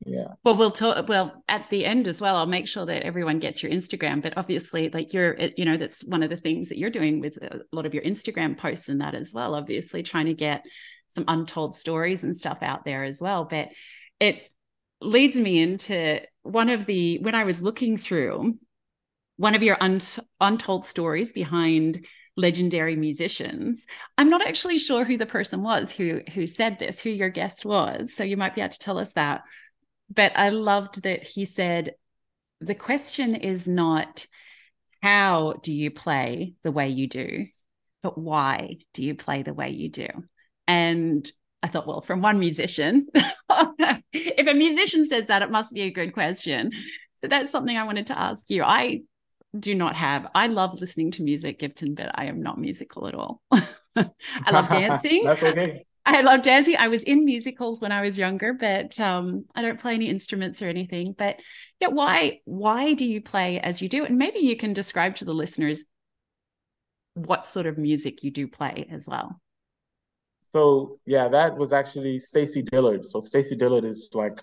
Yeah. 0.05 0.35
Well, 0.45 0.57
we'll 0.57 0.71
talk. 0.71 1.09
Well, 1.09 1.43
at 1.49 1.71
the 1.71 1.85
end 1.85 2.07
as 2.07 2.21
well, 2.21 2.37
I'll 2.37 2.47
make 2.47 2.69
sure 2.69 2.85
that 2.85 3.03
everyone 3.03 3.39
gets 3.39 3.63
your 3.63 3.73
Instagram. 3.73 4.23
But 4.23 4.35
obviously, 4.37 4.91
like 4.91 5.13
you're, 5.13 5.37
you 5.57 5.65
know, 5.65 5.77
that's 5.77 6.05
one 6.05 6.23
of 6.23 6.31
the 6.31 6.37
things 6.37 6.69
that 6.69 6.79
you're 6.79 6.91
doing 6.91 7.21
with 7.21 7.39
a 7.39 7.63
lot 7.73 7.87
of 7.87 7.95
your 7.95 8.03
Instagram 8.03 8.59
posts 8.59 8.89
and 8.89 9.01
that 9.01 9.15
as 9.15 9.33
well. 9.33 9.55
Obviously, 9.55 10.03
trying 10.03 10.27
to 10.27 10.35
get 10.35 10.65
some 11.09 11.25
untold 11.29 11.75
stories 11.75 12.25
and 12.25 12.37
stuff 12.37 12.59
out 12.63 12.85
there 12.85 13.05
as 13.05 13.21
well. 13.21 13.45
But 13.45 13.69
it 14.21 14.43
leads 15.01 15.37
me 15.37 15.61
into 15.61 16.21
one 16.43 16.69
of 16.69 16.87
the 16.87 17.19
when 17.19 17.35
I 17.35 17.45
was 17.45 17.63
looking 17.63 17.97
through 17.97 18.59
one 19.37 19.55
of 19.55 19.63
your 19.63 19.77
un- 19.83 20.01
untold 20.41 20.85
stories 20.85 21.33
behind 21.33 22.07
legendary 22.37 22.97
musicians. 22.97 23.87
I'm 24.19 24.29
not 24.29 24.47
actually 24.47 24.79
sure 24.79 25.05
who 25.05 25.17
the 25.17 25.27
person 25.27 25.63
was 25.63 25.91
who 25.91 26.21
who 26.35 26.47
said 26.47 26.79
this, 26.79 27.01
who 27.01 27.11
your 27.11 27.31
guest 27.31 27.65
was. 27.65 28.15
So 28.15 28.25
you 28.25 28.37
might 28.37 28.55
be 28.55 28.61
able 28.61 28.73
to 28.73 28.79
tell 28.79 28.99
us 28.99 29.13
that. 29.15 29.43
But 30.13 30.33
I 30.37 30.51
loved 30.51 31.03
that 31.03 31.25
he 31.25 31.45
said 31.45 31.95
the 32.61 32.75
question 32.75 33.35
is 33.35 33.67
not 33.69 34.27
how 35.03 35.55
do 35.63 35.73
you 35.73 35.91
play 35.91 36.55
the 36.63 36.73
way 36.73 36.89
you 36.89 37.07
do? 37.07 37.47
but 38.07 38.17
why 38.17 38.77
do 38.95 39.03
you 39.03 39.17
play 39.17 39.43
the 39.43 39.53
way 39.53 39.71
you 39.71 39.89
do? 39.89 40.07
And 40.69 41.29
I 41.61 41.67
thought, 41.67 41.89
well, 41.89 42.03
from 42.03 42.23
one 42.23 42.39
musician, 42.39 43.09
if 44.13 44.47
a 44.47 44.55
musician 44.55 45.05
says 45.05 45.27
that, 45.27 45.43
it 45.43 45.51
must 45.51 45.75
be 45.75 45.83
a 45.83 45.91
good 45.91 46.13
question. 46.13 46.71
So 47.17 47.27
that's 47.27 47.51
something 47.51 47.77
I 47.77 47.83
wanted 47.83 48.07
to 48.07 48.17
ask 48.17 48.49
you. 48.49 48.63
I 48.63 49.01
do 49.59 49.75
not 49.75 49.97
have, 49.97 50.29
I 50.37 50.47
love 50.47 50.81
listening 50.81 51.11
to 51.13 51.25
music, 51.25 51.59
Giveton, 51.59 51.97
but 51.97 52.11
I 52.15 52.27
am 52.27 52.43
not 52.43 52.61
musical 52.61 53.09
at 53.09 53.17
all. 53.17 53.43
I 53.51 54.51
love 54.53 54.69
dancing. 54.71 55.25
that's 55.25 55.43
okay. 55.43 55.85
I 56.07 56.21
love 56.21 56.43
dancing. 56.43 56.77
I 56.79 56.87
was 56.87 57.03
in 57.03 57.25
musicals 57.25 57.81
when 57.81 57.91
I 57.91 58.01
was 58.01 58.17
younger, 58.17 58.53
but 58.55 58.99
um, 59.01 59.45
I 59.57 59.63
don't 59.63 59.81
play 59.81 59.95
any 59.95 60.09
instruments 60.09 60.63
or 60.63 60.69
anything. 60.69 61.17
But 61.19 61.41
yeah, 61.81 61.89
why 61.89 62.41
why 62.45 62.95
do 62.95 63.05
you 63.05 63.21
play 63.21 63.59
as 63.59 63.83
you 63.83 63.89
do? 63.89 64.05
And 64.05 64.17
maybe 64.17 64.39
you 64.39 64.57
can 64.57 64.73
describe 64.73 65.17
to 65.17 65.25
the 65.25 65.35
listeners 65.35 65.85
what 67.15 67.45
sort 67.45 67.67
of 67.67 67.77
music 67.77 68.23
you 68.23 68.31
do 68.31 68.47
play 68.47 68.87
as 68.91 69.09
well. 69.09 69.41
So 70.43 71.01
yeah, 71.07 71.27
that 71.27 71.57
was 71.57 71.73
actually 71.73 72.21
Stacy 72.21 72.63
Dillard. 72.63 73.05
So 73.05 73.21
Stacy 73.21 73.57
Dillard 73.57 73.85
is 73.85 74.09
like 74.15 74.41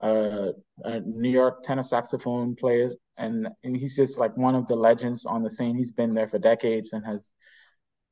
a, 0.00 0.52
a 0.84 1.00
New 1.00 1.30
York 1.30 1.62
tenor 1.64 1.82
saxophone 1.82 2.56
player, 2.56 2.92
and 3.18 3.48
and 3.62 3.76
he's 3.76 3.94
just 3.94 4.18
like 4.18 4.34
one 4.38 4.54
of 4.54 4.66
the 4.68 4.76
legends 4.76 5.26
on 5.26 5.42
the 5.42 5.50
scene. 5.50 5.76
He's 5.76 5.92
been 5.92 6.14
there 6.14 6.28
for 6.28 6.38
decades 6.38 6.94
and 6.94 7.04
has 7.04 7.30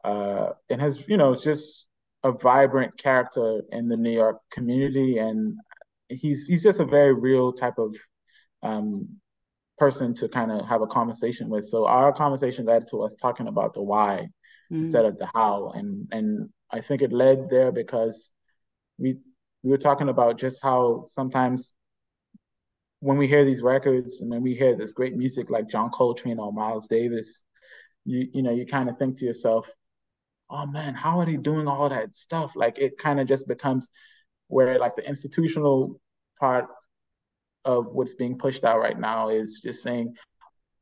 uh 0.05 0.51
and 0.69 0.81
has 0.81 1.09
you 1.09 1.17
know 1.17 1.33
it's 1.33 1.45
just 1.45 1.89
a 2.25 2.33
vibrant 2.33 2.97
character 2.99 3.63
in 3.73 3.89
the 3.89 3.97
New 3.97 4.13
York 4.13 4.39
community, 4.51 5.19
and 5.19 5.59
he's 6.09 6.45
he's 6.45 6.63
just 6.63 6.81
a 6.81 6.85
very 6.85 7.15
real 7.15 7.53
type 7.53 7.79
of 7.79 7.97
um, 8.63 9.09
person 9.79 10.15
to 10.15 10.29
kind 10.29 10.53
of 10.53 10.67
have 10.67 10.83
a 10.83 10.87
conversation 10.87 11.49
with. 11.49 11.65
So 11.65 11.87
our 11.87 12.13
conversation 12.13 12.67
led 12.67 12.89
to 12.91 13.03
us 13.03 13.17
talking 13.17 13.49
about 13.49 13.75
the 13.75 13.83
why 13.83 14.29
mm. 14.73 14.79
instead 14.79 15.05
of 15.05 15.19
the 15.19 15.29
how, 15.35 15.73
and 15.75 16.07
and 16.13 16.51
I 16.71 16.81
think 16.81 17.03
it 17.03 17.13
led 17.13 17.51
there 17.51 17.73
because 17.73 18.33
we 18.99 19.19
we 19.63 19.71
were 19.71 19.79
talking 19.79 20.09
about 20.09 20.39
just 20.39 20.61
how 20.63 21.03
sometimes 21.05 21.75
when 23.01 23.17
we 23.17 23.27
hear 23.27 23.45
these 23.45 23.63
records 23.63 24.21
and 24.21 24.31
when 24.31 24.43
we 24.43 24.55
hear 24.55 24.77
this 24.77 24.93
great 24.93 25.17
music 25.17 25.51
like 25.51 25.69
John 25.69 25.91
Coltrane 25.91 26.39
or 26.39 26.53
Miles 26.53 26.87
Davis, 26.87 27.45
you 28.05 28.29
you 28.33 28.43
know 28.43 28.53
you 28.53 28.65
kind 28.65 28.89
of 28.89 28.97
think 28.99 29.19
to 29.19 29.25
yourself, 29.25 29.69
oh 30.53 30.67
man, 30.67 30.95
how 30.95 31.19
are 31.19 31.27
they 31.27 31.37
doing 31.37 31.67
all 31.67 31.89
that 31.89 32.15
stuff? 32.15 32.55
Like 32.55 32.79
it 32.79 32.99
kind 32.99 33.19
of 33.19 33.27
just 33.27 33.49
becomes 33.49 33.89
where 34.49 34.79
like 34.79 34.95
the 34.97 35.09
institutional 35.09 36.01
part 36.39 36.67
of 37.65 37.95
what's 37.95 38.15
being 38.15 38.39
pushed 38.39 38.65
out 38.65 38.79
right 38.79 38.99
now 38.99 39.31
is 39.31 39.61
just 39.63 39.83
saying, 39.83 40.15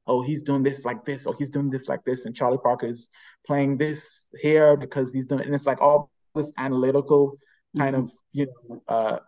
oh, 0.06 0.22
he's 0.22 0.42
doing 0.42 0.64
this 0.64 0.84
like 0.84 1.04
this, 1.04 1.24
or 1.26 1.36
he's 1.38 1.50
doing 1.50 1.70
this 1.70 1.88
like 1.88 2.04
this, 2.04 2.26
and 2.26 2.34
Charlie 2.34 2.58
Parker 2.58 2.86
is 2.86 3.10
playing 3.46 3.78
this 3.78 4.28
here 4.40 4.76
because 4.76 5.12
he's 5.12 5.26
doing, 5.28 5.42
and 5.42 5.54
it's 5.54 5.66
like 5.66 5.80
all 5.80 6.10
this 6.34 6.52
analytical 6.58 7.38
kind 7.76 7.94
mm-hmm. 7.94 8.04
of 8.06 8.12
you 8.32 8.46
know 8.68 8.82
uh, 8.88 9.18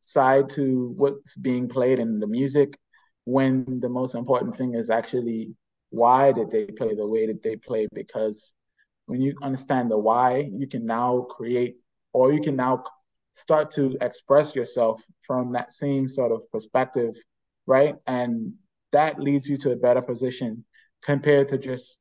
side 0.00 0.48
to 0.50 0.94
what's 0.96 1.36
being 1.36 1.68
played 1.68 1.98
in 1.98 2.20
the 2.20 2.26
music, 2.26 2.78
when 3.24 3.80
the 3.80 3.88
most 3.88 4.14
important 4.14 4.56
thing 4.56 4.74
is 4.74 4.88
actually 4.88 5.54
why 5.90 6.32
did 6.32 6.50
they 6.50 6.66
play 6.66 6.94
the 6.94 7.06
way 7.06 7.26
that 7.26 7.42
they 7.42 7.56
play 7.56 7.88
because 7.94 8.54
when 9.08 9.22
you 9.22 9.34
understand 9.42 9.90
the 9.90 9.96
why, 9.96 10.50
you 10.52 10.66
can 10.66 10.84
now 10.84 11.26
create 11.30 11.76
or 12.12 12.30
you 12.30 12.40
can 12.42 12.56
now 12.56 12.84
start 13.32 13.70
to 13.70 13.96
express 14.02 14.54
yourself 14.54 15.02
from 15.22 15.52
that 15.52 15.72
same 15.72 16.08
sort 16.10 16.30
of 16.30 16.42
perspective, 16.52 17.14
right? 17.66 17.94
And 18.06 18.52
that 18.92 19.18
leads 19.18 19.48
you 19.48 19.56
to 19.58 19.72
a 19.72 19.76
better 19.76 20.02
position 20.02 20.64
compared 21.02 21.48
to 21.48 21.58
just 21.58 22.00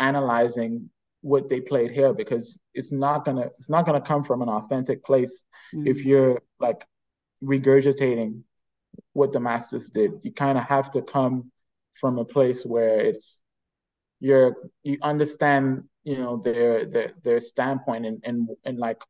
analyzing 0.00 0.90
what 1.20 1.48
they 1.48 1.60
played 1.60 1.92
here 1.92 2.12
because 2.12 2.58
it's 2.74 2.90
not 2.90 3.24
gonna 3.24 3.46
it's 3.56 3.68
not 3.68 3.86
gonna 3.86 4.00
come 4.00 4.24
from 4.24 4.42
an 4.42 4.48
authentic 4.48 5.04
place 5.04 5.44
mm. 5.74 5.86
if 5.86 6.04
you're 6.04 6.40
like 6.58 6.84
regurgitating 7.42 8.42
what 9.12 9.32
the 9.32 9.40
masters 9.40 9.90
did. 9.90 10.12
You 10.22 10.32
kind 10.32 10.58
of 10.58 10.64
have 10.64 10.90
to 10.92 11.02
come 11.02 11.52
from 11.94 12.18
a 12.18 12.24
place 12.24 12.64
where 12.64 13.00
it's 13.00 13.42
you're 14.20 14.56
you 14.82 14.98
understand 15.02 15.84
you 16.04 16.16
know 16.16 16.38
their 16.38 16.84
their 16.86 17.12
their 17.22 17.40
standpoint 17.40 18.06
and 18.06 18.20
and 18.24 18.48
and 18.64 18.78
like 18.78 19.02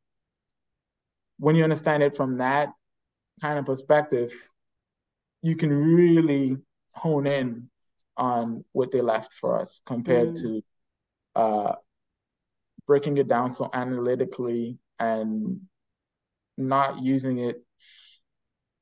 when 1.37 1.55
you 1.55 1.63
understand 1.63 2.03
it 2.03 2.15
from 2.15 2.37
that 2.37 2.69
kind 3.41 3.57
of 3.57 3.65
perspective 3.65 4.31
you 5.41 5.55
can 5.55 5.71
really 5.71 6.57
hone 6.93 7.25
in 7.25 7.69
on 8.17 8.63
what 8.73 8.91
they 8.91 9.01
left 9.01 9.33
for 9.33 9.59
us 9.59 9.81
compared 9.85 10.29
mm. 10.29 10.41
to 10.41 10.61
uh 11.35 11.73
breaking 12.85 13.17
it 13.17 13.27
down 13.27 13.49
so 13.49 13.69
analytically 13.73 14.77
and 14.99 15.61
not 16.57 17.01
using 17.01 17.39
it 17.39 17.63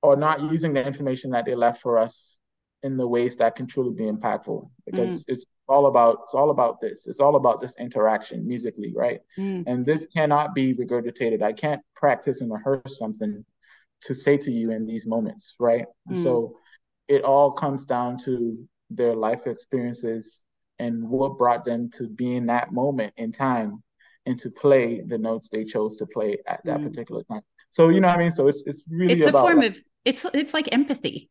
or 0.02 0.16
not 0.16 0.42
using 0.42 0.74
the 0.74 0.86
information 0.86 1.32
that 1.32 1.46
they 1.46 1.56
left 1.56 1.82
for 1.82 2.00
us 2.00 2.40
in 2.84 2.98
the 2.98 3.08
ways 3.08 3.36
that 3.38 3.56
can 3.56 3.68
truly 3.68 3.94
be 3.94 4.04
impactful 4.04 4.70
because 4.86 5.24
mm. 5.24 5.34
it's 5.34 5.46
all 5.68 5.88
about 5.88 6.20
it's 6.24 6.34
all 6.34 6.50
about 6.50 6.80
this. 6.82 7.08
It's 7.08 7.20
all 7.20 7.36
about 7.36 7.60
this 7.62 7.76
interaction 7.80 8.48
musically 8.48 8.94
right? 8.96 9.22
Mm. 9.38 9.64
and 9.68 9.86
this 9.86 10.06
cannot 10.08 10.54
be 10.54 10.74
regurgitated. 10.74 11.42
I 11.42 11.54
can't 11.54 11.82
practice 11.96 12.42
and 12.42 12.52
rehearse 12.52 12.98
something 12.98 13.44
to 14.02 14.14
say 14.14 14.38
to 14.38 14.52
you 14.52 14.72
in 14.72 14.86
these 14.86 15.08
moments 15.08 15.56
right? 15.60 15.86
Mm. 16.10 16.24
so 16.24 16.56
it 17.08 17.24
all 17.24 17.52
comes 17.52 17.86
down 17.86 18.18
to 18.20 18.68
their 18.90 19.16
life 19.16 19.48
experiences 19.48 20.44
and 20.80 21.08
what 21.10 21.38
brought 21.38 21.66
them 21.66 21.90
to 21.92 22.08
be 22.08 22.36
in 22.36 22.46
that 22.48 22.72
moment 22.72 23.14
in 23.18 23.32
time 23.32 23.84
and 24.26 24.40
to 24.40 24.52
play 24.52 25.02
the 25.02 25.18
notes 25.18 25.50
they 25.50 25.64
chose 25.64 25.98
to 25.98 26.06
play 26.06 26.38
at 26.48 26.64
that 26.66 26.80
mm. 26.80 26.84
particular 26.84 27.24
time. 27.24 27.42
So 27.72 27.90
you 27.90 28.02
know 28.02 28.08
what 28.08 28.18
i 28.18 28.24
mean? 28.24 28.32
So 28.32 28.48
it's 28.48 28.64
it's 28.66 28.84
really 28.90 29.14
it's 29.14 29.26
a 29.26 29.32
form 29.32 29.60
like, 29.60 29.72
of 29.72 29.82
it's 30.06 30.26
it's 30.34 30.54
like 30.54 30.70
empathy 30.72 31.30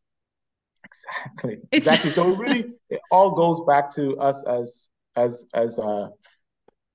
Exactly. 0.87 1.57
Exactly. 1.71 2.11
so 2.11 2.31
it 2.31 2.37
really 2.37 2.65
it 2.89 3.01
all 3.11 3.31
goes 3.31 3.61
back 3.65 3.93
to 3.95 4.17
us 4.19 4.43
as 4.45 4.89
as 5.15 5.45
as 5.53 5.79
uh 5.79 6.07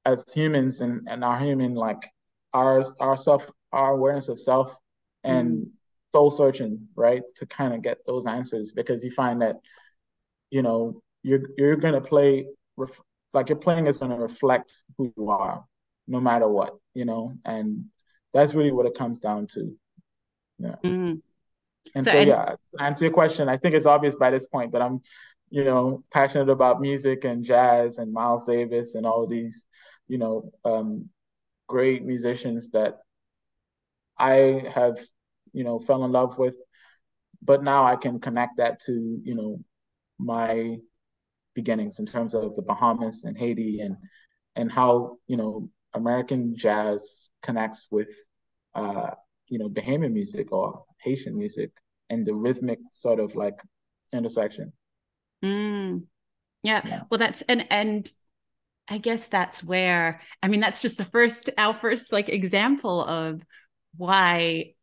as 0.04 0.24
humans 0.34 0.80
and 0.80 1.06
and 1.08 1.22
our 1.24 1.38
human 1.38 1.74
like 1.74 2.10
our 2.54 2.84
our 3.00 3.16
self 3.16 3.50
our 3.72 3.92
awareness 3.92 4.28
of 4.28 4.38
self 4.38 4.76
and 5.24 5.50
mm. 5.50 5.70
soul 6.12 6.30
searching 6.30 6.88
right 6.96 7.22
to 7.36 7.46
kind 7.46 7.74
of 7.74 7.82
get 7.82 7.98
those 8.06 8.26
answers 8.26 8.72
because 8.72 9.04
you 9.04 9.10
find 9.10 9.42
that 9.42 9.56
you 10.50 10.62
know 10.62 11.02
you're 11.22 11.42
you're 11.56 11.76
gonna 11.76 12.00
play 12.00 12.46
ref, 12.76 13.00
like 13.32 13.48
your 13.48 13.58
playing 13.58 13.86
is 13.86 13.96
gonna 13.96 14.18
reflect 14.18 14.84
who 14.96 15.12
you 15.16 15.30
are 15.30 15.64
no 16.08 16.20
matter 16.20 16.48
what 16.48 16.74
you 16.94 17.04
know 17.04 17.34
and 17.44 17.84
that's 18.34 18.54
really 18.54 18.72
what 18.72 18.86
it 18.86 18.94
comes 18.94 19.20
down 19.20 19.46
to 19.46 19.76
yeah 20.58 20.74
mm. 20.84 21.20
And 21.94 22.04
so, 22.04 22.12
so 22.12 22.18
yeah, 22.18 22.54
answer 22.78 23.04
your 23.06 23.14
question, 23.14 23.48
I 23.48 23.56
think 23.56 23.74
it's 23.74 23.86
obvious 23.86 24.14
by 24.14 24.30
this 24.30 24.46
point 24.46 24.72
that 24.72 24.82
I'm, 24.82 25.00
you 25.50 25.64
know, 25.64 26.02
passionate 26.10 26.48
about 26.48 26.80
music 26.80 27.24
and 27.24 27.44
jazz 27.44 27.98
and 27.98 28.12
Miles 28.12 28.46
Davis 28.46 28.94
and 28.94 29.06
all 29.06 29.26
these, 29.26 29.66
you 30.08 30.18
know, 30.18 30.50
um, 30.64 31.10
great 31.68 32.04
musicians 32.04 32.70
that 32.70 32.98
I 34.18 34.64
have, 34.74 34.98
you 35.52 35.64
know, 35.64 35.78
fell 35.78 36.04
in 36.04 36.12
love 36.12 36.38
with. 36.38 36.56
But 37.42 37.62
now 37.62 37.84
I 37.84 37.96
can 37.96 38.20
connect 38.20 38.58
that 38.58 38.80
to, 38.86 39.20
you 39.22 39.34
know, 39.34 39.60
my 40.18 40.76
beginnings 41.54 41.98
in 41.98 42.06
terms 42.06 42.34
of 42.34 42.54
the 42.54 42.62
Bahamas 42.62 43.24
and 43.24 43.36
Haiti 43.36 43.80
and 43.80 43.96
and 44.54 44.70
how, 44.70 45.16
you 45.26 45.36
know, 45.36 45.68
American 45.94 46.56
jazz 46.56 47.30
connects 47.42 47.88
with 47.90 48.08
uh, 48.74 49.10
you 49.48 49.58
know, 49.58 49.68
Bahamian 49.68 50.12
music 50.12 50.52
or 50.52 50.84
Haitian 51.02 51.36
music 51.36 51.70
and 52.10 52.26
the 52.26 52.34
rhythmic 52.34 52.78
sort 52.92 53.20
of 53.20 53.34
like 53.34 53.60
intersection. 54.12 54.72
Mm. 55.44 56.04
Yeah. 56.62 56.82
yeah. 56.86 57.02
Well, 57.10 57.18
that's 57.18 57.42
and 57.42 57.66
and 57.70 58.08
I 58.88 58.98
guess 58.98 59.26
that's 59.26 59.62
where 59.62 60.20
I 60.42 60.48
mean 60.48 60.60
that's 60.60 60.80
just 60.80 60.98
the 60.98 61.04
first 61.06 61.50
our 61.58 61.74
first 61.74 62.12
like 62.12 62.28
example 62.28 63.04
of 63.04 63.42
why 63.96 64.74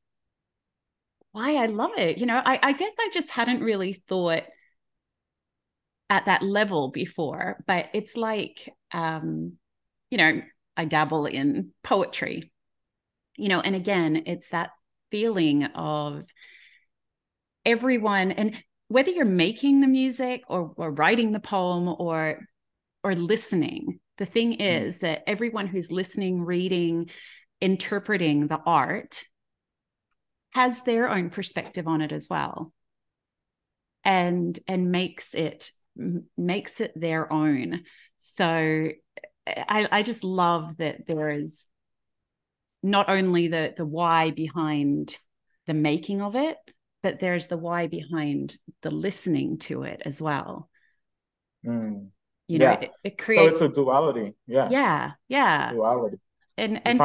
why 1.31 1.55
I 1.55 1.67
love 1.67 1.91
it. 1.97 2.17
You 2.17 2.25
know, 2.25 2.41
I, 2.43 2.59
I 2.61 2.73
guess 2.73 2.93
I 2.99 3.09
just 3.13 3.29
hadn't 3.29 3.61
really 3.61 3.93
thought 3.93 4.43
at 6.09 6.25
that 6.25 6.41
level 6.41 6.89
before, 6.89 7.63
but 7.67 7.89
it's 7.93 8.17
like 8.17 8.73
um, 8.91 9.53
you 10.09 10.17
know, 10.17 10.41
I 10.75 10.85
dabble 10.85 11.27
in 11.27 11.71
poetry. 11.83 12.51
You 13.39 13.49
know, 13.49 13.61
and 13.61 13.75
again, 13.75 14.23
it's 14.25 14.49
that 14.49 14.71
feeling 15.11 15.63
of 15.63 16.25
everyone 17.65 18.31
and 18.31 18.55
whether 18.87 19.11
you're 19.11 19.25
making 19.25 19.81
the 19.81 19.87
music 19.87 20.43
or, 20.47 20.73
or 20.75 20.91
writing 20.91 21.31
the 21.31 21.39
poem 21.39 21.87
or 21.87 22.39
or 23.03 23.15
listening 23.15 23.99
the 24.17 24.25
thing 24.25 24.53
mm. 24.53 24.57
is 24.59 24.99
that 24.99 25.23
everyone 25.27 25.67
who's 25.67 25.91
listening 25.91 26.43
reading 26.43 27.09
interpreting 27.61 28.47
the 28.47 28.59
art 28.65 29.23
has 30.51 30.81
their 30.81 31.09
own 31.09 31.29
perspective 31.29 31.87
on 31.87 32.01
it 32.01 32.11
as 32.11 32.27
well 32.29 32.73
and 34.03 34.59
and 34.67 34.91
makes 34.91 35.33
it 35.33 35.71
makes 36.37 36.79
it 36.79 36.93
their 36.95 37.31
own 37.31 37.81
so 38.17 38.89
I, 39.47 39.87
I 39.91 40.01
just 40.03 40.23
love 40.23 40.77
that 40.77 41.07
there 41.07 41.29
is 41.29 41.65
not 42.81 43.09
only 43.09 43.47
the 43.47 43.73
the 43.75 43.85
why 43.85 44.31
behind 44.31 45.17
the 45.67 45.73
making 45.73 46.21
of 46.21 46.35
it, 46.35 46.57
but 47.03 47.19
there's 47.19 47.47
the 47.47 47.57
why 47.57 47.87
behind 47.87 48.57
the 48.81 48.91
listening 48.91 49.57
to 49.59 49.83
it 49.83 50.01
as 50.05 50.21
well. 50.21 50.69
Mm. 51.65 52.09
You 52.47 52.59
know, 52.59 52.71
it, 52.71 52.91
it, 53.03 53.17
creates 53.19 53.59
so 53.59 53.65
it's 53.65 53.73
a 53.73 53.75
duality. 53.75 54.33
Yeah. 54.47 54.69
Yeah. 54.71 55.11
Yeah. 55.27 55.71
Duality. 55.71 56.17
And 56.57 56.81
and 56.83 56.99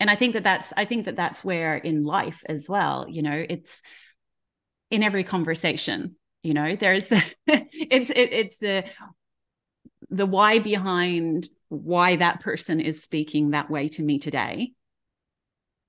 and 0.00 0.10
I 0.10 0.16
think 0.16 0.34
that 0.34 0.44
that's 0.44 0.72
I 0.76 0.84
think 0.84 1.06
that 1.06 1.16
that's 1.16 1.44
where 1.44 1.76
in 1.76 2.04
life 2.04 2.42
as 2.46 2.66
well, 2.68 3.06
you 3.08 3.22
know, 3.22 3.44
it's 3.48 3.82
in 4.90 5.02
every 5.02 5.24
conversation, 5.24 6.16
you 6.42 6.54
know, 6.54 6.76
there's 6.76 7.08
the 7.08 7.22
it's 7.46 8.10
it, 8.10 8.32
it's 8.32 8.58
the 8.58 8.84
the 10.10 10.26
why 10.26 10.58
behind 10.58 11.48
why 11.68 12.16
that 12.16 12.40
person 12.40 12.80
is 12.80 13.02
speaking 13.02 13.50
that 13.50 13.70
way 13.70 13.88
to 13.88 14.02
me 14.02 14.18
today 14.18 14.72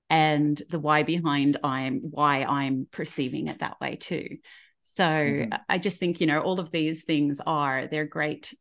and 0.10 0.62
the 0.69 0.80
why 0.80 1.04
behind 1.04 1.58
i'm 1.63 1.99
why 1.99 2.43
i'm 2.43 2.88
perceiving 2.91 3.47
it 3.47 3.60
that 3.60 3.80
way 3.82 3.95
too 3.95 4.38
so 4.82 5.04
mm-hmm. 5.04 5.54
i 5.67 5.78
just 5.78 5.97
think 5.97 6.21
you 6.21 6.28
know 6.28 6.39
all 6.39 6.60
of 6.60 6.71
these 6.71 7.04
things 7.04 7.41
are 7.45 7.88
they're 7.88 8.06
great 8.06 8.54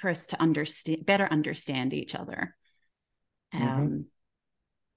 for 0.00 0.08
us 0.08 0.26
to 0.26 0.40
understand 0.40 1.04
better 1.04 1.28
understand 1.30 1.92
each 1.92 2.14
other 2.14 2.54
mm-hmm. 3.54 3.68
um 3.68 4.06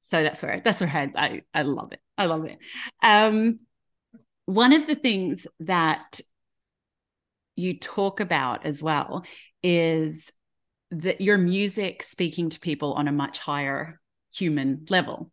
so 0.02 0.24
that's 0.24 0.42
where 0.42 0.62
that's 0.64 0.82
where 0.82 0.90
I, 0.90 1.12
I 1.16 1.42
i 1.54 1.62
love 1.64 1.92
it 1.92 2.00
i 2.18 2.26
love 2.28 2.46
it 2.46 2.58
um 3.04 3.60
one 4.46 4.74
of 4.74 4.88
the 4.88 4.96
things 4.96 5.48
that 5.62 6.22
you 7.56 7.80
talk 7.80 8.20
about 8.20 8.66
as 8.66 8.82
well 8.82 9.24
is 9.64 10.32
that 10.92 11.22
your 11.22 11.38
music 11.38 12.04
speaking 12.04 12.50
to 12.50 12.60
people 12.60 12.94
on 12.94 13.08
a 13.08 13.12
much 13.12 13.40
higher 13.40 14.00
human 14.34 14.86
level 14.90 15.32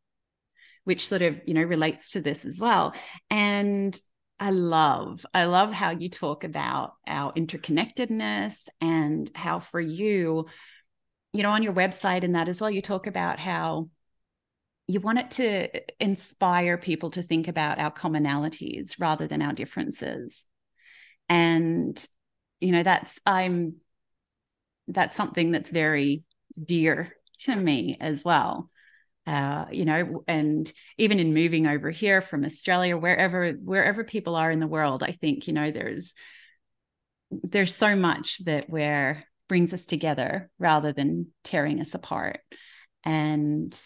which 0.84 1.06
sort 1.06 1.22
of 1.22 1.40
you 1.46 1.54
know 1.54 1.62
relates 1.62 2.12
to 2.12 2.20
this 2.20 2.44
as 2.44 2.58
well. 2.58 2.94
And 3.30 3.96
i 4.40 4.50
love 4.50 5.24
i 5.34 5.44
love 5.44 5.72
how 5.72 5.90
you 5.90 6.08
talk 6.08 6.42
about 6.42 6.94
our 7.06 7.32
interconnectedness 7.34 8.66
and 8.80 9.30
how 9.36 9.60
for 9.60 9.78
you 9.78 10.46
you 11.32 11.42
know 11.44 11.50
on 11.50 11.62
your 11.62 11.74
website 11.74 12.24
and 12.24 12.34
that 12.34 12.48
as 12.48 12.60
well 12.60 12.70
you 12.70 12.82
talk 12.82 13.06
about 13.06 13.38
how 13.38 13.88
you 14.86 15.00
want 15.00 15.18
it 15.18 15.30
to 15.32 15.68
inspire 16.00 16.76
people 16.76 17.10
to 17.10 17.22
think 17.22 17.48
about 17.48 17.78
our 17.78 17.90
commonalities 17.90 18.96
rather 18.98 19.26
than 19.26 19.42
our 19.42 19.52
differences. 19.52 20.44
And 21.28 22.04
you 22.62 22.72
know 22.72 22.82
that's 22.82 23.18
i'm 23.26 23.76
that's 24.88 25.14
something 25.16 25.50
that's 25.50 25.68
very 25.68 26.24
dear 26.62 27.14
to 27.38 27.54
me 27.54 27.96
as 28.00 28.24
well. 28.24 28.68
Uh, 29.24 29.66
you 29.70 29.84
know 29.84 30.24
and 30.26 30.72
even 30.98 31.20
in 31.20 31.32
moving 31.32 31.68
over 31.68 31.92
here 31.92 32.20
from 32.20 32.44
australia 32.44 32.96
wherever 32.96 33.52
wherever 33.52 34.02
people 34.02 34.34
are 34.34 34.50
in 34.50 34.58
the 34.58 34.66
world 34.66 35.04
i 35.04 35.12
think 35.12 35.46
you 35.46 35.52
know 35.52 35.70
there's 35.70 36.14
there's 37.30 37.74
so 37.74 37.94
much 37.96 38.44
that 38.44 38.68
where 38.68 39.24
brings 39.48 39.74
us 39.74 39.84
together 39.84 40.50
rather 40.58 40.92
than 40.92 41.26
tearing 41.44 41.80
us 41.80 41.94
apart. 41.94 42.40
And 43.04 43.78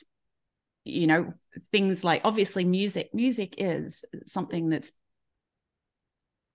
you 0.85 1.09
know 1.09 1.35
things 1.73 2.05
like 2.05 2.21
obviously 2.23 2.65
music 2.65 3.13
music 3.13 3.57
is 3.59 4.05
something 4.27 4.69
that's 4.69 4.93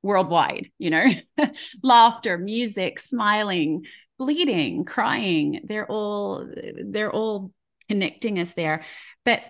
worldwide 0.03 0.71
you 0.77 0.89
know? 0.89 1.07
Laughter 1.83 2.37
music 2.37 2.99
smiling 2.99 3.85
bleeding 4.17 4.85
crying 4.85 5.61
they're 5.67 5.89
all 5.89 6.47
they're 6.85 7.11
all 7.11 7.51
connecting 7.91 8.39
us 8.39 8.53
there. 8.53 8.85
But 9.25 9.41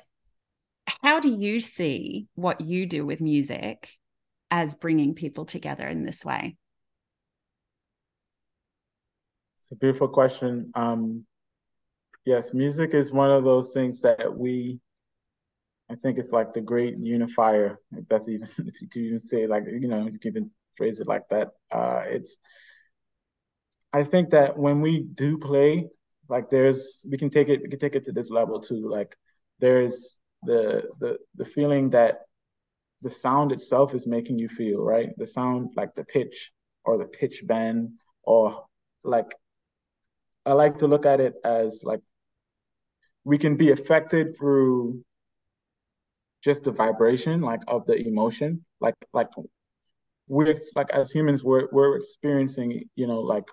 how 1.03 1.19
do 1.19 1.29
you 1.29 1.59
see 1.59 2.27
what 2.33 2.61
you 2.61 2.87
do 2.87 3.05
with 3.05 3.21
music 3.21 3.91
as 4.49 4.73
bringing 4.75 5.13
people 5.13 5.45
together 5.45 5.87
in 5.87 6.03
this 6.03 6.25
way? 6.25 6.57
It's 9.57 9.71
a 9.71 9.75
beautiful 9.75 10.07
question. 10.07 10.71
Um 10.73 11.25
yes 12.25 12.53
music 12.53 12.93
is 12.93 13.11
one 13.11 13.31
of 13.31 13.43
those 13.43 13.73
things 13.73 14.01
that 14.01 14.35
we 14.35 14.79
I 15.91 15.95
think 15.95 16.17
it's 16.17 16.32
like 16.32 16.54
the 16.54 16.62
great 16.62 16.97
unifier. 16.97 17.77
If 17.91 18.08
that's 18.08 18.30
even 18.30 18.47
if 18.60 18.82
you 18.82 18.88
could 18.88 19.01
even 19.01 19.19
say 19.19 19.45
like 19.45 19.65
you 19.67 19.88
know 19.89 20.08
you 20.08 20.19
can 20.19 20.32
even 20.32 20.51
phrase 20.77 20.99
it 21.01 21.08
like 21.08 21.27
that. 21.30 21.49
Uh, 21.71 22.04
it's 22.06 22.38
I 23.91 24.04
think 24.06 24.30
that 24.30 24.58
when 24.58 24.80
we 24.80 25.01
do 25.04 25.38
play, 25.38 25.89
like 26.30 26.49
there's 26.49 27.06
we 27.10 27.17
can 27.17 27.30
take 27.30 27.49
it 27.49 27.62
we 27.62 27.67
can 27.67 27.80
take 27.80 27.95
it 27.95 28.06
to 28.06 28.13
this 28.13 28.30
level 28.30 28.62
too. 28.62 28.89
Like 28.89 29.17
there's 29.60 30.19
the 30.43 30.89
the 30.99 31.17
the 31.36 31.45
feeling 31.45 31.89
that 31.89 32.21
the 33.01 33.10
sound 33.10 33.51
itself 33.51 33.93
is 33.93 34.08
making 34.08 34.39
you 34.39 34.47
feel 34.47 34.82
right. 34.82 35.10
The 35.17 35.27
sound 35.27 35.71
like 35.75 35.93
the 35.95 36.06
pitch 36.06 36.54
or 36.86 36.97
the 36.97 37.06
pitch 37.06 37.43
bend 37.45 37.91
or 38.23 38.65
like 39.04 39.36
I 40.45 40.54
like 40.54 40.77
to 40.77 40.88
look 40.88 41.06
at 41.06 41.19
it 41.19 41.34
as 41.43 41.84
like 41.84 41.99
we 43.25 43.38
can 43.38 43.58
be 43.58 43.71
affected 43.71 44.38
through 44.38 45.04
just 46.43 46.63
the 46.63 46.71
vibration 46.71 47.41
like 47.41 47.62
of 47.67 47.86
the 47.86 47.95
emotion 48.08 48.63
like 48.80 48.95
like 49.13 49.27
we're 50.27 50.56
like 50.75 50.89
as 50.91 51.12
humans 51.12 51.43
we're 51.43 51.67
we're 51.71 51.97
experiencing 51.97 52.84
you 52.95 53.08
know 53.08 53.19
like 53.19 53.45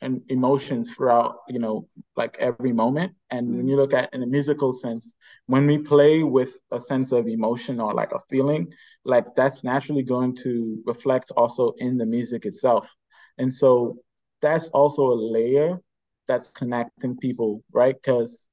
and 0.00 0.20
emotions 0.28 0.92
throughout 0.92 1.38
you 1.48 1.58
know 1.58 1.88
like 2.16 2.36
every 2.38 2.72
moment. 2.72 3.12
And 3.30 3.46
mm-hmm. 3.46 3.56
when 3.56 3.68
you 3.68 3.76
look 3.76 3.94
at 3.94 4.12
in 4.12 4.22
a 4.22 4.26
musical 4.26 4.72
sense 4.72 5.16
when 5.46 5.66
we 5.66 5.78
play 5.78 6.22
with 6.22 6.58
a 6.70 6.80
sense 6.80 7.12
of 7.12 7.28
emotion 7.28 7.80
or 7.80 7.94
like 7.94 8.12
a 8.12 8.20
feeling 8.28 8.72
like 9.04 9.34
that's 9.34 9.64
naturally 9.64 10.02
going 10.02 10.36
to 10.36 10.82
reflect 10.86 11.32
also 11.36 11.72
in 11.78 11.96
the 11.96 12.06
music 12.06 12.44
itself. 12.44 12.92
And 13.38 13.52
so 13.52 13.98
that's 14.42 14.68
also 14.70 15.06
a 15.06 15.22
layer 15.36 15.80
that's 16.28 16.50
connecting 16.50 17.16
people 17.16 17.62
right? 17.72 17.94
Because 17.94 18.48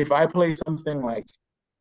if 0.00 0.12
I 0.12 0.26
play 0.26 0.56
something 0.66 1.02
like, 1.02 1.26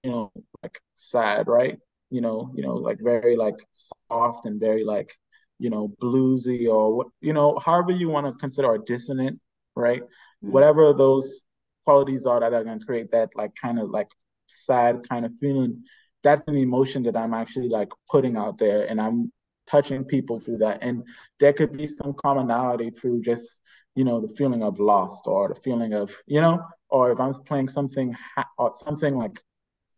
you 0.03 0.11
know, 0.11 0.31
like 0.61 0.79
sad, 0.97 1.47
right? 1.47 1.77
You 2.09 2.21
know, 2.21 2.51
you 2.55 2.63
know, 2.63 2.75
like 2.75 2.99
very 3.01 3.35
like 3.35 3.55
soft 3.71 4.45
and 4.45 4.59
very 4.59 4.83
like, 4.83 5.15
you 5.59 5.69
know, 5.69 5.89
bluesy 6.01 6.67
or 6.67 6.95
what, 6.95 7.07
you 7.21 7.33
know, 7.33 7.57
however 7.59 7.91
you 7.91 8.09
want 8.09 8.25
to 8.27 8.33
consider 8.33 8.67
or 8.67 8.77
dissonant, 8.77 9.39
right? 9.75 10.01
Mm-hmm. 10.01 10.51
Whatever 10.51 10.93
those 10.93 11.43
qualities 11.85 12.25
are 12.25 12.39
that 12.39 12.53
are 12.53 12.63
going 12.63 12.79
to 12.79 12.85
create 12.85 13.11
that 13.11 13.29
like 13.35 13.51
kind 13.55 13.79
of 13.79 13.89
like 13.89 14.07
sad 14.47 15.07
kind 15.09 15.25
of 15.25 15.31
feeling, 15.39 15.83
that's 16.23 16.47
an 16.47 16.55
emotion 16.55 17.03
that 17.03 17.17
I'm 17.17 17.33
actually 17.33 17.69
like 17.69 17.89
putting 18.09 18.37
out 18.37 18.57
there 18.57 18.85
and 18.85 18.99
I'm 18.99 19.31
touching 19.67 20.03
people 20.03 20.39
through 20.39 20.57
that. 20.59 20.79
And 20.81 21.03
there 21.39 21.53
could 21.53 21.77
be 21.77 21.87
some 21.87 22.13
commonality 22.13 22.89
through 22.91 23.21
just, 23.21 23.61
you 23.95 24.03
know, 24.03 24.21
the 24.21 24.27
feeling 24.27 24.63
of 24.63 24.79
lost 24.79 25.23
or 25.27 25.49
the 25.49 25.55
feeling 25.55 25.93
of, 25.93 26.15
you 26.25 26.41
know, 26.41 26.59
or 26.89 27.11
if 27.11 27.19
I'm 27.19 27.33
playing 27.33 27.69
something 27.69 28.15
ha- 28.35 28.49
or 28.57 28.71
something 28.73 29.17
like 29.17 29.41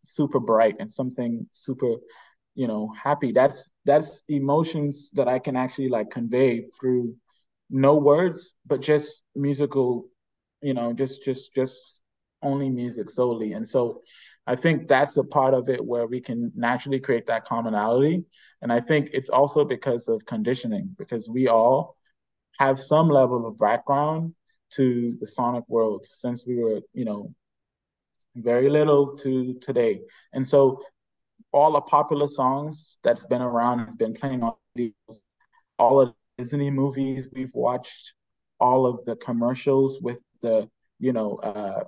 super 0.04 0.40
bright 0.40 0.76
and 0.80 0.90
something 0.90 1.46
super, 1.52 1.94
you 2.54 2.66
know, 2.66 2.92
happy, 3.00 3.32
that's 3.32 3.70
that's 3.84 4.22
emotions 4.28 5.10
that 5.14 5.28
I 5.28 5.38
can 5.38 5.56
actually 5.56 5.88
like 5.88 6.10
convey 6.10 6.66
through 6.78 7.14
no 7.70 7.96
words, 7.96 8.54
but 8.66 8.80
just 8.80 9.22
musical, 9.34 10.08
you 10.60 10.74
know, 10.74 10.92
just 10.92 11.24
just 11.24 11.54
just 11.54 12.02
only 12.42 12.68
music 12.70 13.08
solely. 13.10 13.52
And 13.52 13.66
so 13.66 14.02
I 14.46 14.56
think 14.56 14.88
that's 14.88 15.16
a 15.16 15.24
part 15.24 15.54
of 15.54 15.68
it 15.68 15.84
where 15.84 16.06
we 16.06 16.20
can 16.20 16.50
naturally 16.56 16.98
create 16.98 17.26
that 17.26 17.44
commonality. 17.44 18.24
And 18.60 18.72
I 18.72 18.80
think 18.80 19.10
it's 19.12 19.30
also 19.30 19.64
because 19.64 20.08
of 20.08 20.26
conditioning, 20.26 20.94
because 20.98 21.28
we 21.28 21.48
all 21.48 21.96
have 22.58 22.80
some 22.80 23.08
level 23.08 23.46
of 23.46 23.58
background 23.58 24.34
to 24.70 25.16
the 25.20 25.26
sonic 25.26 25.64
world 25.68 26.06
since 26.08 26.46
we 26.46 26.56
were, 26.56 26.80
you 26.92 27.04
know, 27.04 27.34
very 28.36 28.68
little 28.70 29.16
to 29.16 29.54
today. 29.60 30.00
And 30.32 30.46
so 30.46 30.80
all 31.52 31.72
the 31.72 31.80
popular 31.82 32.28
songs 32.28 32.98
that's 33.02 33.24
been 33.24 33.42
around 33.42 33.80
has 33.80 33.94
been 33.94 34.14
playing 34.14 34.42
on 34.42 34.54
videos, 34.76 35.20
all 35.78 36.00
of 36.00 36.14
Disney 36.38 36.70
movies 36.70 37.28
we've 37.32 37.54
watched, 37.54 38.14
all 38.58 38.86
of 38.86 39.04
the 39.04 39.16
commercials 39.16 40.00
with 40.00 40.22
the, 40.40 40.68
you 40.98 41.12
know, 41.12 41.36
uh, 41.36 41.84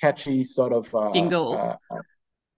catchy 0.00 0.44
sort 0.44 0.72
of 0.72 0.94
uh, 0.94 1.10
jingles. 1.12 1.58
Uh, 1.58 1.74
uh, 1.90 2.02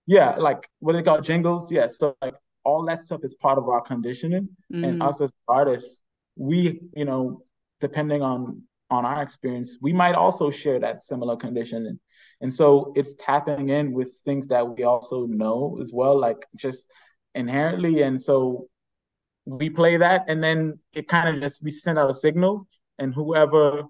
yeah, 0.06 0.36
like 0.36 0.68
what 0.80 0.92
they 0.92 1.02
call 1.02 1.20
jingles. 1.20 1.72
Yeah, 1.72 1.86
so 1.88 2.14
like 2.20 2.34
all 2.64 2.84
that 2.86 3.00
stuff 3.00 3.20
is 3.24 3.34
part 3.34 3.58
of 3.58 3.68
our 3.68 3.80
conditioning, 3.80 4.48
mm. 4.72 4.86
and 4.86 5.02
us 5.02 5.20
as 5.20 5.32
artists, 5.48 6.02
we, 6.36 6.80
you 6.94 7.04
know, 7.04 7.42
depending 7.80 8.22
on 8.22 8.62
on 8.90 9.04
our 9.04 9.22
experience, 9.22 9.78
we 9.80 9.92
might 9.92 10.14
also 10.14 10.50
share 10.50 10.78
that 10.78 11.00
similar 11.00 11.36
condition. 11.36 11.86
And, 11.86 11.98
and 12.42 12.52
so 12.52 12.92
it's 12.94 13.14
tapping 13.14 13.70
in 13.70 13.92
with 13.92 14.20
things 14.24 14.46
that 14.48 14.68
we 14.68 14.84
also 14.84 15.26
know 15.26 15.78
as 15.80 15.90
well, 15.92 16.18
like 16.18 16.46
just 16.56 16.90
inherently. 17.34 18.02
And 18.02 18.20
so 18.20 18.68
we 19.46 19.70
play 19.70 19.96
that 19.96 20.24
and 20.28 20.42
then 20.42 20.78
it 20.92 21.08
kind 21.08 21.28
of 21.34 21.40
just 21.40 21.62
we 21.62 21.70
send 21.70 21.98
out 21.98 22.10
a 22.10 22.14
signal 22.14 22.66
and 22.98 23.14
whoever 23.14 23.82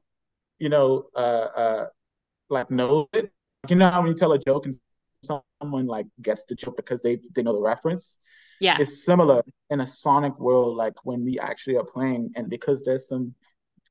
you 0.59 0.69
know 0.69 1.05
uh 1.15 1.49
uh 1.57 1.87
like 2.51 2.71
knows 2.71 3.07
it 3.13 3.33
you 3.69 3.77
know 3.77 3.91
how 3.91 4.01
when 4.01 4.09
you 4.09 4.15
tell 4.15 4.33
a 4.33 4.39
joke 4.39 4.67
and 4.67 4.75
someone 5.27 5.87
like 5.87 6.07
gets 6.21 6.45
the 6.45 6.55
joke 6.55 6.77
because 6.77 7.03
they 7.03 7.19
they 7.35 7.43
know 7.43 7.53
the 7.53 7.61
reference. 7.61 8.19
Yeah. 8.61 8.77
It's 8.81 9.05
similar 9.05 9.43
in 9.71 9.81
a 9.81 9.87
sonic 9.87 10.39
world 10.39 10.77
like 10.77 10.95
when 11.05 11.25
we 11.25 11.39
actually 11.39 11.77
are 11.77 11.85
playing 11.85 12.33
and 12.37 12.49
because 12.49 12.83
there's 12.83 13.09
some 13.09 13.35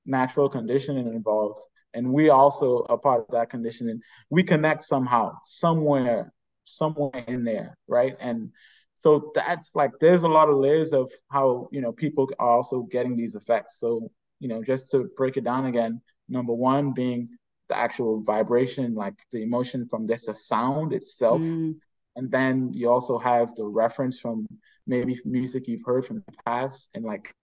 natural 0.06 0.50
conditioning 0.50 1.08
involved 1.08 1.62
and 1.94 2.12
we 2.12 2.30
also 2.30 2.86
are 2.90 2.98
part 2.98 3.22
of 3.22 3.28
that 3.30 3.50
conditioning 3.50 4.00
we 4.30 4.44
connect 4.44 4.84
somehow 4.84 5.32
somewhere 5.44 6.34
somewhere 6.64 7.24
in 7.28 7.44
there 7.44 7.78
right? 7.88 8.16
And 8.20 8.52
so 8.96 9.32
that's 9.36 9.76
like 9.76 9.92
there's 10.00 10.24
a 10.24 10.28
lot 10.28 10.50
of 10.50 10.58
layers 10.58 10.94
of 10.94 11.12
how 11.30 11.68
you 11.72 11.82
know 11.82 11.92
people 11.92 12.30
are 12.40 12.50
also 12.50 12.84
getting 12.84 13.16
these 13.18 13.36
effects. 13.36 13.80
So 13.80 14.12
you 14.40 14.48
know 14.48 14.64
just 14.64 14.92
to 14.92 15.10
break 15.18 15.38
it 15.38 15.44
down 15.44 15.66
again 15.66 16.02
number 16.30 16.54
one 16.54 16.94
being 16.94 17.30
the 17.74 17.80
actual 17.86 18.22
vibration 18.22 18.94
like 18.94 19.16
the 19.32 19.42
emotion 19.42 19.88
from 19.90 20.08
just 20.08 20.28
the 20.28 20.34
sound 20.34 20.94
itself. 20.94 21.42
Mm. 21.42 21.76
and 22.16 22.30
then 22.30 22.72
you 22.74 22.90
also 22.90 23.18
have 23.18 23.56
the 23.56 23.66
reference 23.66 24.20
from 24.20 24.48
maybe 24.86 25.20
music 25.26 25.68
you've 25.68 25.86
heard 25.86 26.06
from 26.06 26.18
the 26.18 26.38
past 26.46 26.90
and 26.94 27.04
like 27.04 27.34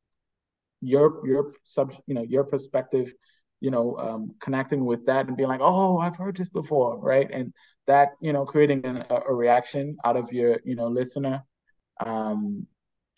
your 0.81 1.27
your 1.27 1.53
sub 1.64 1.88
you 2.07 2.14
know 2.14 2.23
your 2.23 2.45
perspective 2.45 3.12
you 3.61 3.71
know 3.71 3.97
um, 3.99 4.23
connecting 4.40 4.85
with 4.85 5.05
that 5.07 5.27
and 5.27 5.37
being 5.37 5.49
like 5.49 5.61
oh 5.61 5.99
i've 5.99 6.16
heard 6.16 6.37
this 6.37 6.49
before 6.49 6.99
right? 6.99 7.29
And 7.31 7.53
that 7.87 8.11
you 8.21 8.33
know 8.33 8.45
creating 8.45 8.85
an, 8.87 9.05
a, 9.11 9.35
reaction 9.35 9.97
out 10.05 10.16
of 10.16 10.33
your 10.33 10.61
you 10.64 10.77
know 10.77 10.88
listener. 10.88 11.45
Um, 11.99 12.66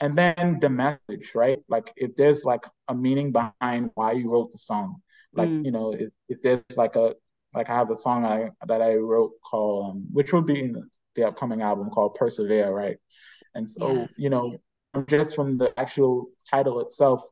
and 0.00 0.18
then 0.18 0.58
the 0.60 0.68
message 0.68 1.34
right? 1.34 1.60
Like 1.68 1.92
if 1.96 2.16
there's 2.16 2.42
like 2.44 2.64
a 2.88 2.94
meaning 2.94 3.32
behind 3.32 3.90
why 3.94 4.12
you 4.12 4.30
wrote 4.30 4.50
the 4.50 4.58
song 4.58 5.02
like 5.34 5.48
mm. 5.48 5.64
you 5.64 5.70
know 5.70 5.92
if, 5.92 6.10
if 6.28 6.42
there's 6.42 6.60
like 6.76 6.96
a 6.96 7.14
like 7.54 7.68
i 7.68 7.74
have 7.74 7.90
a 7.90 7.96
song 7.96 8.24
I, 8.24 8.50
that 8.66 8.82
i 8.82 8.94
wrote 8.94 9.32
called 9.48 9.96
um, 9.96 10.06
which 10.12 10.32
will 10.32 10.42
be 10.42 10.60
in 10.60 10.90
the 11.14 11.26
upcoming 11.26 11.62
album 11.62 11.90
called 11.90 12.14
persevere 12.14 12.70
right 12.70 12.96
and 13.54 13.68
so 13.68 13.92
yes. 13.92 14.08
you 14.16 14.30
know 14.30 14.56
just 15.06 15.34
from 15.34 15.58
the 15.58 15.78
actual 15.78 16.26
title 16.50 16.80
itself 16.80 17.22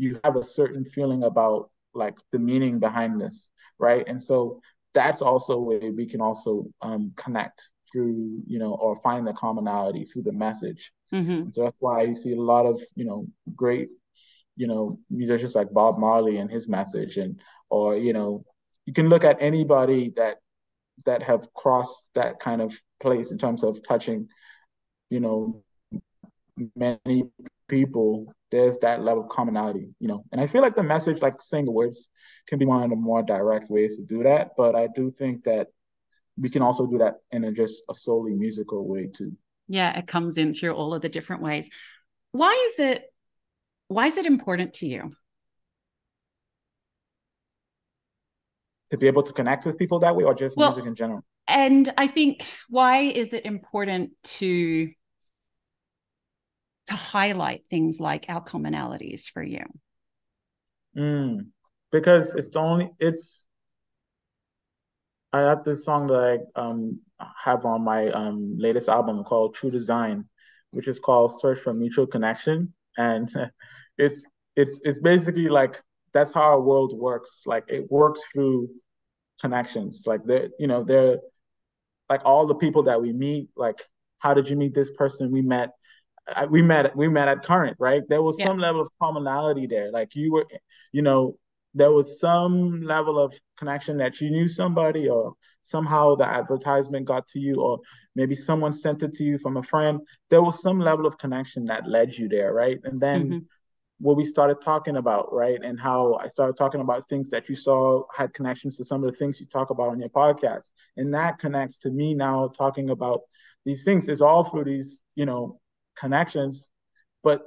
you 0.00 0.18
have 0.24 0.36
a 0.36 0.42
certain 0.42 0.84
feeling 0.84 1.24
about 1.24 1.70
like 1.94 2.16
the 2.32 2.38
meaning 2.38 2.78
behind 2.78 3.20
this, 3.20 3.50
right? 3.78 4.04
And 4.06 4.22
so 4.22 4.60
that's 4.94 5.20
also 5.20 5.54
a 5.54 5.60
way 5.60 5.90
we 5.90 6.06
can 6.06 6.20
also 6.20 6.66
um, 6.80 7.12
connect 7.16 7.62
through, 7.92 8.40
you 8.46 8.58
know, 8.58 8.74
or 8.74 9.00
find 9.02 9.26
the 9.26 9.34
commonality 9.34 10.04
through 10.04 10.22
the 10.22 10.32
message. 10.32 10.92
Mm-hmm. 11.12 11.50
So 11.50 11.64
that's 11.64 11.76
why 11.80 12.02
you 12.02 12.14
see 12.14 12.32
a 12.32 12.40
lot 12.40 12.64
of, 12.66 12.80
you 12.94 13.04
know, 13.04 13.26
great, 13.54 13.88
you 14.60 14.66
know, 14.66 14.98
musicians 15.08 15.54
like 15.54 15.72
Bob 15.72 15.98
Marley 15.98 16.36
and 16.36 16.50
his 16.50 16.68
message, 16.68 17.16
and 17.16 17.40
or 17.70 17.96
you 17.96 18.12
know, 18.12 18.44
you 18.84 18.92
can 18.92 19.08
look 19.08 19.24
at 19.24 19.38
anybody 19.40 20.12
that 20.16 20.36
that 21.06 21.22
have 21.22 21.48
crossed 21.54 22.08
that 22.14 22.40
kind 22.40 22.60
of 22.60 22.78
place 23.02 23.30
in 23.30 23.38
terms 23.38 23.64
of 23.64 23.82
touching, 23.82 24.28
you 25.08 25.20
know, 25.20 25.62
many 26.76 27.24
people 27.68 28.34
there's 28.50 28.76
that 28.78 29.00
level 29.00 29.22
of 29.22 29.30
commonality, 29.30 29.88
you 29.98 30.08
know. 30.08 30.24
And 30.30 30.40
I 30.42 30.46
feel 30.46 30.60
like 30.60 30.76
the 30.76 30.82
message, 30.82 31.22
like 31.22 31.40
saying 31.40 31.64
the 31.64 31.70
words, 31.70 32.10
can 32.46 32.58
be 32.58 32.66
one 32.66 32.82
of 32.82 32.90
the 32.90 32.96
more 32.96 33.22
direct 33.22 33.70
ways 33.70 33.96
to 33.96 34.02
do 34.02 34.24
that. 34.24 34.50
But 34.58 34.74
I 34.74 34.88
do 34.94 35.10
think 35.10 35.44
that 35.44 35.68
we 36.36 36.50
can 36.50 36.60
also 36.60 36.86
do 36.86 36.98
that 36.98 37.14
in 37.30 37.44
a 37.44 37.52
just 37.52 37.82
a 37.88 37.94
solely 37.94 38.34
musical 38.34 38.86
way 38.86 39.06
too. 39.06 39.32
Yeah, 39.68 39.98
it 39.98 40.06
comes 40.06 40.36
in 40.36 40.52
through 40.52 40.74
all 40.74 40.92
of 40.92 41.00
the 41.00 41.08
different 41.08 41.40
ways. 41.40 41.70
Why 42.32 42.52
is 42.70 42.84
it 42.84 43.09
why 43.90 44.06
is 44.06 44.16
it 44.16 44.24
important 44.24 44.74
to 44.74 44.86
you? 44.86 45.10
To 48.92 48.96
be 48.96 49.08
able 49.08 49.24
to 49.24 49.32
connect 49.32 49.66
with 49.66 49.78
people 49.78 49.98
that 50.00 50.14
way 50.14 50.22
or 50.22 50.32
just 50.32 50.56
well, 50.56 50.70
music 50.70 50.86
in 50.86 50.94
general? 50.94 51.24
And 51.48 51.92
I 51.98 52.06
think 52.06 52.46
why 52.68 52.98
is 53.00 53.32
it 53.32 53.44
important 53.44 54.12
to 54.38 54.90
to 56.86 56.94
highlight 56.94 57.64
things 57.68 57.98
like 57.98 58.26
our 58.28 58.42
commonalities 58.42 59.24
for 59.24 59.42
you? 59.42 59.64
Mm, 60.96 61.48
because 61.90 62.34
it's 62.34 62.48
the 62.50 62.60
only 62.60 62.90
it's 63.00 63.46
I 65.32 65.40
have 65.40 65.64
this 65.64 65.84
song 65.84 66.06
that 66.08 66.46
I 66.54 66.60
um, 66.60 67.00
have 67.42 67.64
on 67.64 67.82
my 67.82 68.08
um, 68.10 68.56
latest 68.56 68.88
album 68.88 69.24
called 69.24 69.54
True 69.54 69.70
Design, 69.70 70.26
which 70.70 70.86
is 70.86 71.00
called 71.00 71.40
Search 71.40 71.58
for 71.58 71.74
Mutual 71.74 72.06
Connection, 72.06 72.72
and 72.96 73.28
it's 74.00 74.26
it's 74.56 74.80
it's 74.84 74.98
basically 74.98 75.48
like 75.48 75.80
that's 76.12 76.32
how 76.32 76.42
our 76.42 76.60
world 76.60 76.98
works. 76.98 77.42
Like 77.46 77.64
it 77.68 77.90
works 77.90 78.20
through 78.32 78.68
connections. 79.40 80.04
Like 80.06 80.24
there, 80.24 80.48
you 80.58 80.66
know, 80.66 80.82
there, 80.84 81.18
like 82.08 82.22
all 82.24 82.46
the 82.46 82.54
people 82.54 82.84
that 82.84 83.00
we 83.00 83.12
meet. 83.12 83.48
Like, 83.56 83.80
how 84.18 84.34
did 84.34 84.48
you 84.48 84.56
meet 84.56 84.74
this 84.74 84.90
person? 84.90 85.30
We 85.30 85.42
met 85.42 85.70
we 86.50 86.62
met 86.62 86.94
we 86.96 87.08
met 87.08 87.28
at 87.28 87.42
current 87.42 87.76
right 87.80 88.02
there 88.08 88.22
was 88.22 88.38
yeah. 88.38 88.46
some 88.46 88.58
level 88.58 88.80
of 88.80 88.88
commonality 89.00 89.66
there 89.66 89.90
like 89.90 90.14
you 90.14 90.32
were 90.32 90.46
you 90.92 91.02
know 91.02 91.36
there 91.74 91.90
was 91.90 92.20
some 92.20 92.82
level 92.82 93.18
of 93.18 93.34
connection 93.56 93.96
that 93.96 94.20
you 94.20 94.30
knew 94.30 94.48
somebody 94.48 95.08
or 95.08 95.32
somehow 95.62 96.14
the 96.14 96.24
advertisement 96.24 97.06
got 97.06 97.26
to 97.26 97.38
you 97.38 97.56
or 97.56 97.78
maybe 98.14 98.34
someone 98.34 98.72
sent 98.72 99.02
it 99.02 99.12
to 99.12 99.24
you 99.24 99.38
from 99.38 99.56
a 99.56 99.62
friend 99.62 100.00
there 100.30 100.42
was 100.42 100.60
some 100.60 100.78
level 100.78 101.06
of 101.06 101.18
connection 101.18 101.64
that 101.64 101.88
led 101.88 102.16
you 102.16 102.28
there 102.28 102.52
right 102.52 102.78
and 102.84 103.00
then 103.00 103.24
mm-hmm. 103.24 103.38
What 104.00 104.16
we 104.16 104.24
started 104.24 104.60
talking 104.60 104.96
about 104.96 105.32
right? 105.32 105.58
And 105.62 105.78
how 105.78 106.14
i 106.14 106.26
started 106.26 106.56
talking 106.56 106.80
about 106.80 107.08
things 107.08 107.30
that 107.30 107.48
you 107.48 107.56
saw 107.56 108.02
had 108.16 108.32
connections 108.34 108.76
to 108.78 108.84
some 108.84 109.04
of 109.04 109.10
the 109.10 109.16
things 109.16 109.40
you 109.40 109.46
talk 109.46 109.70
about 109.70 109.90
on 109.90 110.00
your 110.00 110.08
podcast. 110.08 110.72
And 110.96 111.14
that 111.14 111.38
connects 111.38 111.78
to 111.80 111.90
me 111.90 112.14
now 112.14 112.48
talking 112.48 112.90
about 112.90 113.20
these 113.64 113.84
things. 113.84 114.08
Is 114.08 114.22
all 114.22 114.44
through 114.44 114.64
these 114.64 115.02
you 115.14 115.26
know 115.26 115.60
connections, 115.96 116.70
but 117.22 117.42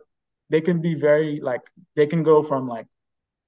they 0.49 0.61
can 0.61 0.81
be 0.81 0.93
very 0.93 1.39
like 1.41 1.61
they 1.95 2.05
can 2.05 2.23
go 2.23 2.43
from 2.43 2.67
like 2.67 2.87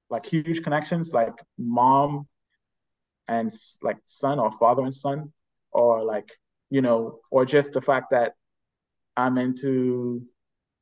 like 0.10 0.26
huge 0.26 0.64
connections 0.64 1.14
like 1.14 1.34
mom 1.58 2.28
and 3.28 3.52
like 3.82 3.98
son 4.06 4.40
or 4.40 4.52
father 4.52 4.84
and 4.84 4.94
son 4.94 5.32
or 5.72 6.04
like 6.04 6.30
you 6.70 6.82
know 6.82 7.20
or 7.32 7.46
just 7.46 7.74
the 7.74 7.82
fact 7.82 8.12
that 8.12 8.34
i'm 9.18 9.38
into 9.38 10.22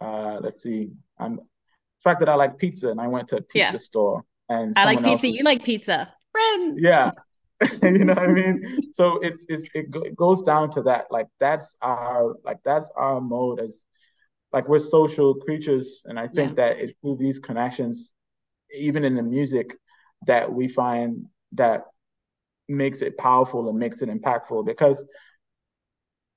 uh 0.01 0.39
let's 0.41 0.61
see 0.61 0.91
i'm 1.17 1.39
fact 2.03 2.19
that 2.19 2.29
i 2.29 2.35
like 2.35 2.57
pizza 2.57 2.89
and 2.89 2.99
i 2.99 3.07
went 3.07 3.27
to 3.27 3.37
a 3.37 3.41
pizza 3.41 3.73
yeah. 3.73 3.77
store 3.77 4.23
and 4.49 4.73
i 4.77 4.85
like 4.85 5.03
pizza 5.03 5.27
you 5.27 5.43
like 5.43 5.63
pizza. 5.63 6.13
Friends. 6.31 6.81
Yeah. 6.81 7.11
You 7.81 8.03
know 8.03 8.13
what 8.13 8.23
i 8.23 8.27
mean? 8.27 8.61
So 8.93 9.19
it's 9.19 9.45
it's 9.47 9.69
it, 9.73 9.85
it 9.93 10.17
goes 10.17 10.43
down 10.43 10.69
to 10.71 10.81
that. 10.83 11.05
Like 11.11 11.27
that's 11.39 11.77
our 11.81 12.35
like 12.43 12.57
that's 12.65 12.89
our 12.97 13.21
mode 13.21 13.61
as 13.61 13.85
like 14.51 14.67
we're 14.67 14.79
social 14.79 15.35
creatures 15.35 16.03
and 16.05 16.19
i 16.19 16.27
think 16.27 16.49
yeah. 16.51 16.55
that 16.55 16.79
it's 16.79 16.95
through 17.01 17.17
these 17.17 17.39
connections 17.39 18.13
even 18.75 19.05
in 19.05 19.15
the 19.15 19.23
music 19.23 19.77
that 20.27 20.51
we 20.51 20.67
find 20.67 21.25
that 21.53 21.85
makes 22.67 23.01
it 23.01 23.17
powerful 23.17 23.69
and 23.69 23.77
makes 23.77 24.01
it 24.01 24.09
impactful. 24.09 24.65
Because 24.65 25.05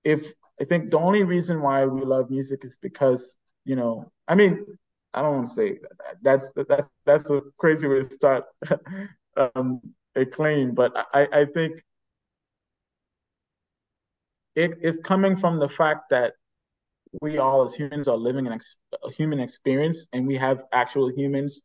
if 0.04 0.32
i 0.60 0.64
think 0.64 0.90
the 0.90 0.98
only 0.98 1.24
reason 1.24 1.60
why 1.60 1.84
we 1.84 2.02
love 2.02 2.30
music 2.30 2.64
is 2.64 2.78
because 2.80 3.36
you 3.64 3.76
know 3.76 4.10
i 4.28 4.34
mean 4.34 4.64
i 5.16 5.22
don't 5.22 5.36
want 5.36 5.48
to 5.48 5.54
say 5.54 5.72
that. 5.72 6.16
that's 6.22 6.52
that's 6.68 6.88
that's 7.04 7.30
a 7.30 7.42
crazy 7.58 7.88
way 7.88 7.96
to 7.96 8.04
start 8.04 8.44
um, 9.54 9.80
a 10.14 10.24
claim 10.24 10.74
but 10.74 10.92
i 11.12 11.26
i 11.32 11.44
think 11.44 11.82
it 14.54 14.78
is 14.80 15.00
coming 15.00 15.36
from 15.36 15.58
the 15.58 15.68
fact 15.68 16.10
that 16.10 16.32
we 17.20 17.38
all 17.38 17.62
as 17.62 17.74
humans 17.74 18.08
are 18.08 18.16
living 18.16 18.46
an 18.46 18.52
ex- 18.52 18.76
a 19.04 19.10
human 19.10 19.40
experience 19.40 20.08
and 20.12 20.26
we 20.26 20.36
have 20.36 20.62
actual 20.72 21.10
humans 21.10 21.62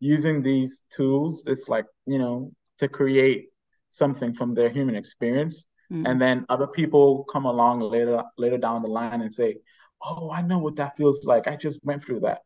using 0.00 0.42
these 0.42 0.82
tools 0.94 1.44
it's 1.46 1.68
like 1.68 1.86
you 2.06 2.18
know 2.18 2.50
to 2.78 2.88
create 2.88 3.48
something 3.88 4.32
from 4.34 4.54
their 4.54 4.68
human 4.68 4.94
experience 4.94 5.66
mm. 5.92 6.08
and 6.08 6.20
then 6.20 6.44
other 6.48 6.66
people 6.66 7.24
come 7.24 7.44
along 7.44 7.80
later 7.80 8.22
later 8.38 8.58
down 8.58 8.82
the 8.82 8.88
line 8.88 9.20
and 9.20 9.32
say 9.32 9.56
oh 10.02 10.30
i 10.30 10.42
know 10.42 10.58
what 10.58 10.76
that 10.76 10.96
feels 10.96 11.24
like 11.24 11.46
i 11.46 11.56
just 11.56 11.78
went 11.84 12.04
through 12.04 12.20
that 12.20 12.40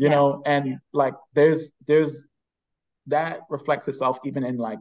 you 0.00 0.08
yeah. 0.08 0.14
know 0.14 0.42
and 0.46 0.78
like 0.92 1.14
there's 1.34 1.72
there's 1.86 2.26
that 3.06 3.40
reflects 3.50 3.86
itself 3.88 4.18
even 4.24 4.44
in 4.44 4.56
like 4.56 4.80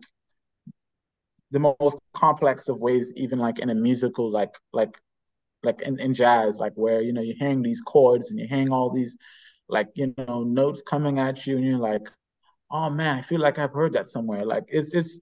the 1.52 1.60
most 1.60 1.98
complex 2.14 2.70
of 2.70 2.78
ways 2.78 3.12
even 3.16 3.40
like 3.40 3.60
in 3.60 3.70
a 3.70 3.76
musical 3.76 4.32
like 4.32 4.54
like 4.72 4.96
like 5.64 5.82
in, 5.82 6.00
in 6.00 6.14
jazz, 6.14 6.58
like 6.58 6.74
where 6.76 7.02
you 7.02 7.14
know 7.14 7.22
you 7.22 7.36
hang 7.40 7.62
these 7.62 7.82
chords 7.82 8.30
and 8.30 8.40
you 8.40 8.48
hang 8.48 8.72
all 8.72 8.90
these 8.90 9.18
like 9.68 9.88
you 9.94 10.14
know 10.18 10.44
notes 10.44 10.82
coming 10.82 11.20
at 11.20 11.46
you, 11.46 11.58
and 11.58 11.66
you're 11.66 11.78
like, 11.78 12.10
oh 12.72 12.90
man, 12.90 13.18
I 13.18 13.22
feel 13.22 13.40
like 13.42 13.60
I've 13.60 13.74
heard 13.74 13.94
that 13.94 14.08
somewhere. 14.08 14.46
Like 14.46 14.66
it's 14.68 14.94
it's 14.94 15.20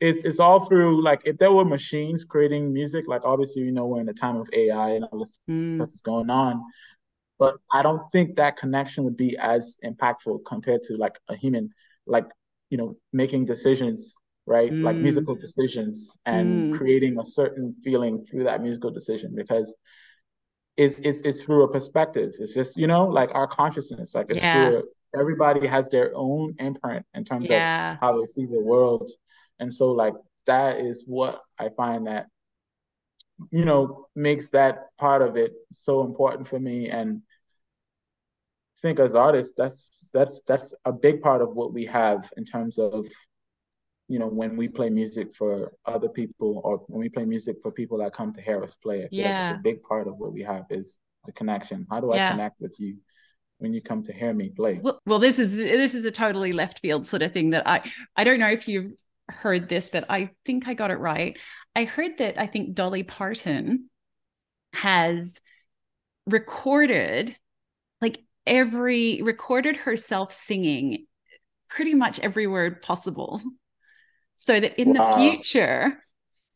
it's 0.00 0.24
it's 0.24 0.40
all 0.40 0.66
through 0.66 1.02
like 1.02 1.22
if 1.24 1.38
there 1.38 1.52
were 1.52 1.64
machines 1.64 2.24
creating 2.24 2.72
music, 2.72 3.06
like 3.08 3.22
obviously 3.24 3.62
you 3.62 3.72
know 3.72 3.86
we're 3.86 4.00
in 4.00 4.06
the 4.06 4.14
time 4.14 4.36
of 4.36 4.48
AI 4.52 4.90
and 4.90 5.04
all 5.04 5.18
this 5.18 5.40
mm. 5.48 5.76
stuff 5.76 5.90
is 5.92 6.02
going 6.02 6.30
on, 6.30 6.62
but 7.40 7.56
I 7.72 7.82
don't 7.82 8.02
think 8.12 8.36
that 8.36 8.56
connection 8.58 9.02
would 9.04 9.16
be 9.16 9.36
as 9.38 9.78
impactful 9.84 10.40
compared 10.46 10.82
to 10.82 10.96
like 10.96 11.18
a 11.28 11.34
human. 11.34 11.70
Like 12.06 12.26
you 12.70 12.78
know, 12.78 12.96
making 13.12 13.44
decisions, 13.46 14.14
right? 14.46 14.72
Mm. 14.72 14.84
Like 14.84 14.96
musical 14.96 15.34
decisions 15.34 16.16
and 16.24 16.72
mm. 16.72 16.78
creating 16.78 17.18
a 17.18 17.24
certain 17.24 17.72
feeling 17.72 18.24
through 18.24 18.44
that 18.44 18.62
musical 18.62 18.90
decision 18.90 19.34
because 19.34 19.76
it's 20.76 21.00
it's 21.00 21.20
it's 21.22 21.42
through 21.42 21.64
a 21.64 21.72
perspective. 21.72 22.32
It's 22.38 22.54
just, 22.54 22.76
you 22.76 22.86
know, 22.86 23.06
like 23.06 23.34
our 23.34 23.46
consciousness. 23.46 24.14
Like 24.14 24.26
it's 24.30 24.40
yeah. 24.40 24.70
through 24.70 24.84
everybody 25.18 25.66
has 25.66 25.88
their 25.88 26.12
own 26.14 26.54
imprint 26.58 27.04
in 27.14 27.24
terms 27.24 27.48
yeah. 27.48 27.94
of 27.94 27.98
how 28.00 28.18
they 28.18 28.26
see 28.26 28.46
the 28.46 28.60
world. 28.60 29.10
And 29.58 29.74
so 29.74 29.90
like 29.90 30.14
that 30.46 30.80
is 30.80 31.04
what 31.06 31.40
I 31.58 31.70
find 31.70 32.06
that 32.06 32.26
you 33.50 33.64
know 33.64 34.06
makes 34.14 34.50
that 34.50 34.88
part 34.98 35.22
of 35.22 35.36
it 35.36 35.52
so 35.72 36.02
important 36.04 36.46
for 36.46 36.60
me 36.60 36.90
and 36.90 37.22
think 38.82 38.98
as 38.98 39.14
artists 39.14 39.52
that's 39.56 40.10
that's 40.12 40.42
that's 40.46 40.74
a 40.84 40.92
big 40.92 41.20
part 41.20 41.42
of 41.42 41.54
what 41.54 41.72
we 41.72 41.84
have 41.84 42.30
in 42.36 42.44
terms 42.44 42.78
of 42.78 43.06
you 44.08 44.18
know 44.18 44.26
when 44.26 44.56
we 44.56 44.68
play 44.68 44.90
music 44.90 45.34
for 45.34 45.72
other 45.84 46.08
people 46.08 46.60
or 46.64 46.78
when 46.88 47.00
we 47.00 47.08
play 47.08 47.24
music 47.24 47.56
for 47.62 47.70
people 47.70 47.98
that 47.98 48.12
come 48.12 48.32
to 48.32 48.40
hear 48.40 48.62
us 48.64 48.74
play 48.76 49.00
it 49.00 49.08
yeah 49.12 49.50
like 49.50 49.58
a 49.58 49.62
big 49.62 49.82
part 49.82 50.08
of 50.08 50.16
what 50.16 50.32
we 50.32 50.42
have 50.42 50.64
is 50.70 50.98
the 51.26 51.32
connection. 51.32 51.86
How 51.90 52.00
do 52.00 52.12
i 52.12 52.16
yeah. 52.16 52.30
connect 52.30 52.60
with 52.60 52.80
you 52.80 52.96
when 53.58 53.74
you 53.74 53.82
come 53.82 54.02
to 54.04 54.12
hear 54.12 54.32
me 54.32 54.48
play? 54.48 54.80
Well, 54.82 55.00
well 55.04 55.18
this 55.18 55.38
is 55.38 55.56
this 55.56 55.94
is 55.94 56.04
a 56.06 56.10
totally 56.10 56.54
left 56.54 56.80
field 56.80 57.06
sort 57.06 57.22
of 57.22 57.32
thing 57.32 57.50
that 57.50 57.68
i 57.68 57.82
i 58.16 58.24
don't 58.24 58.40
know 58.40 58.48
if 58.48 58.66
you've 58.66 58.92
heard 59.28 59.68
this 59.68 59.90
but 59.90 60.06
i 60.08 60.30
think 60.46 60.66
i 60.66 60.74
got 60.74 60.90
it 60.90 60.96
right. 60.96 61.36
I 61.76 61.84
heard 61.84 62.18
that 62.18 62.38
I 62.38 62.46
think 62.46 62.74
Dolly 62.74 63.02
Parton 63.02 63.90
has 64.72 65.40
recorded 66.26 67.36
every 68.50 69.22
recorded 69.22 69.76
herself 69.76 70.32
singing 70.32 71.06
pretty 71.68 71.94
much 71.94 72.18
every 72.20 72.46
word 72.46 72.82
possible 72.82 73.40
so 74.34 74.60
that 74.60 74.78
in 74.78 74.92
wow. 74.92 75.10
the 75.10 75.16
future 75.16 76.04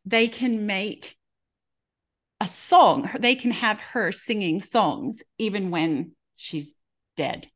they 0.05 0.29
can 0.29 0.67
make 0.67 1.17
a 2.41 2.47
song 2.47 3.09
they 3.19 3.35
can 3.35 3.53
have 3.53 3.81
her 3.81 4.13
singing 4.13 4.61
songs 4.61 5.23
even 5.39 5.71
when 5.71 6.13
she's 6.37 6.75
dead 7.17 7.47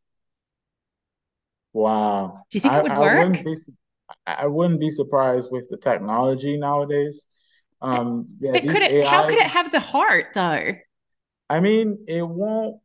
wow 1.74 2.42
do 2.50 2.56
you 2.56 2.60
think 2.60 2.72
I, 2.72 2.78
it 2.78 2.82
would 2.84 2.92
I 2.92 2.98
work 3.00 3.28
wouldn't 3.28 3.44
be, 3.44 3.56
I 4.26 4.46
wouldn't 4.46 4.80
be 4.80 4.90
surprised 4.90 5.50
with 5.50 5.68
the 5.68 5.76
technology 5.76 6.56
nowadays 6.56 7.26
um, 7.80 8.26
yeah, 8.38 8.52
but 8.52 8.62
could 8.62 8.82
it? 8.82 8.92
AI, 8.92 9.08
how 9.08 9.28
could 9.28 9.38
it 9.38 9.46
have 9.46 9.70
the 9.70 9.80
heart 9.80 10.26
though? 10.34 10.72
I 11.48 11.60
mean, 11.60 12.04
it 12.08 12.26
won't. 12.26 12.80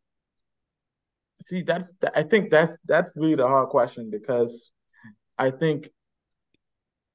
See, 1.46 1.62
that's 1.62 1.94
I 2.16 2.24
think 2.24 2.50
that's 2.50 2.78
that's 2.86 3.14
really 3.16 3.36
the 3.36 3.48
hard 3.48 3.70
question 3.70 4.10
because 4.10 4.72
I 5.38 5.52
think 5.52 5.90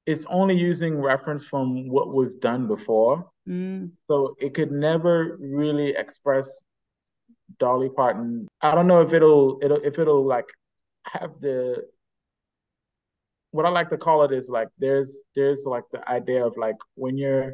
it's 0.05 0.25
only 0.27 0.55
using 0.55 0.99
reference 0.99 1.45
from 1.45 1.89
what 1.89 2.13
was 2.13 2.35
done 2.35 2.67
before. 2.67 3.29
Mm. 3.47 3.91
So 4.07 4.35
it 4.39 4.53
could 4.53 4.71
never 4.71 5.37
really 5.39 5.89
express 5.95 6.61
Dolly 7.59 7.89
Parton. 7.89 8.47
I 8.61 8.75
don't 8.75 8.87
know 8.87 9.01
if 9.01 9.13
it'll 9.13 9.59
it'll 9.61 9.81
if 9.81 9.97
it'll 9.99 10.25
like 10.25 10.47
have 11.05 11.39
the 11.39 11.83
what 13.51 13.65
I 13.65 13.69
like 13.69 13.89
to 13.89 13.97
call 13.97 14.23
it 14.23 14.31
is 14.31 14.49
like 14.49 14.67
there's 14.77 15.23
there's 15.35 15.65
like 15.65 15.83
the 15.91 16.07
idea 16.09 16.45
of 16.45 16.55
like 16.57 16.75
when 16.95 17.17
you're 17.17 17.53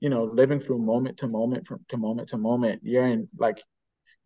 you 0.00 0.10
know 0.10 0.24
living 0.24 0.60
through 0.60 0.78
moment 0.78 1.16
to 1.18 1.28
moment 1.28 1.66
from 1.66 1.84
to 1.88 1.96
moment 1.96 2.28
to 2.28 2.38
moment 2.38 2.82
you're 2.84 3.06
in 3.06 3.28
like 3.38 3.62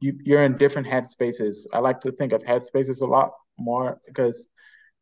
you 0.06 0.18
you're 0.24 0.42
in 0.44 0.56
different 0.56 0.88
headspaces. 0.88 1.66
I 1.72 1.78
like 1.78 2.00
to 2.00 2.12
think 2.12 2.32
of 2.32 2.42
headspaces 2.42 3.00
a 3.00 3.06
lot 3.06 3.32
more 3.58 4.00
because 4.06 4.48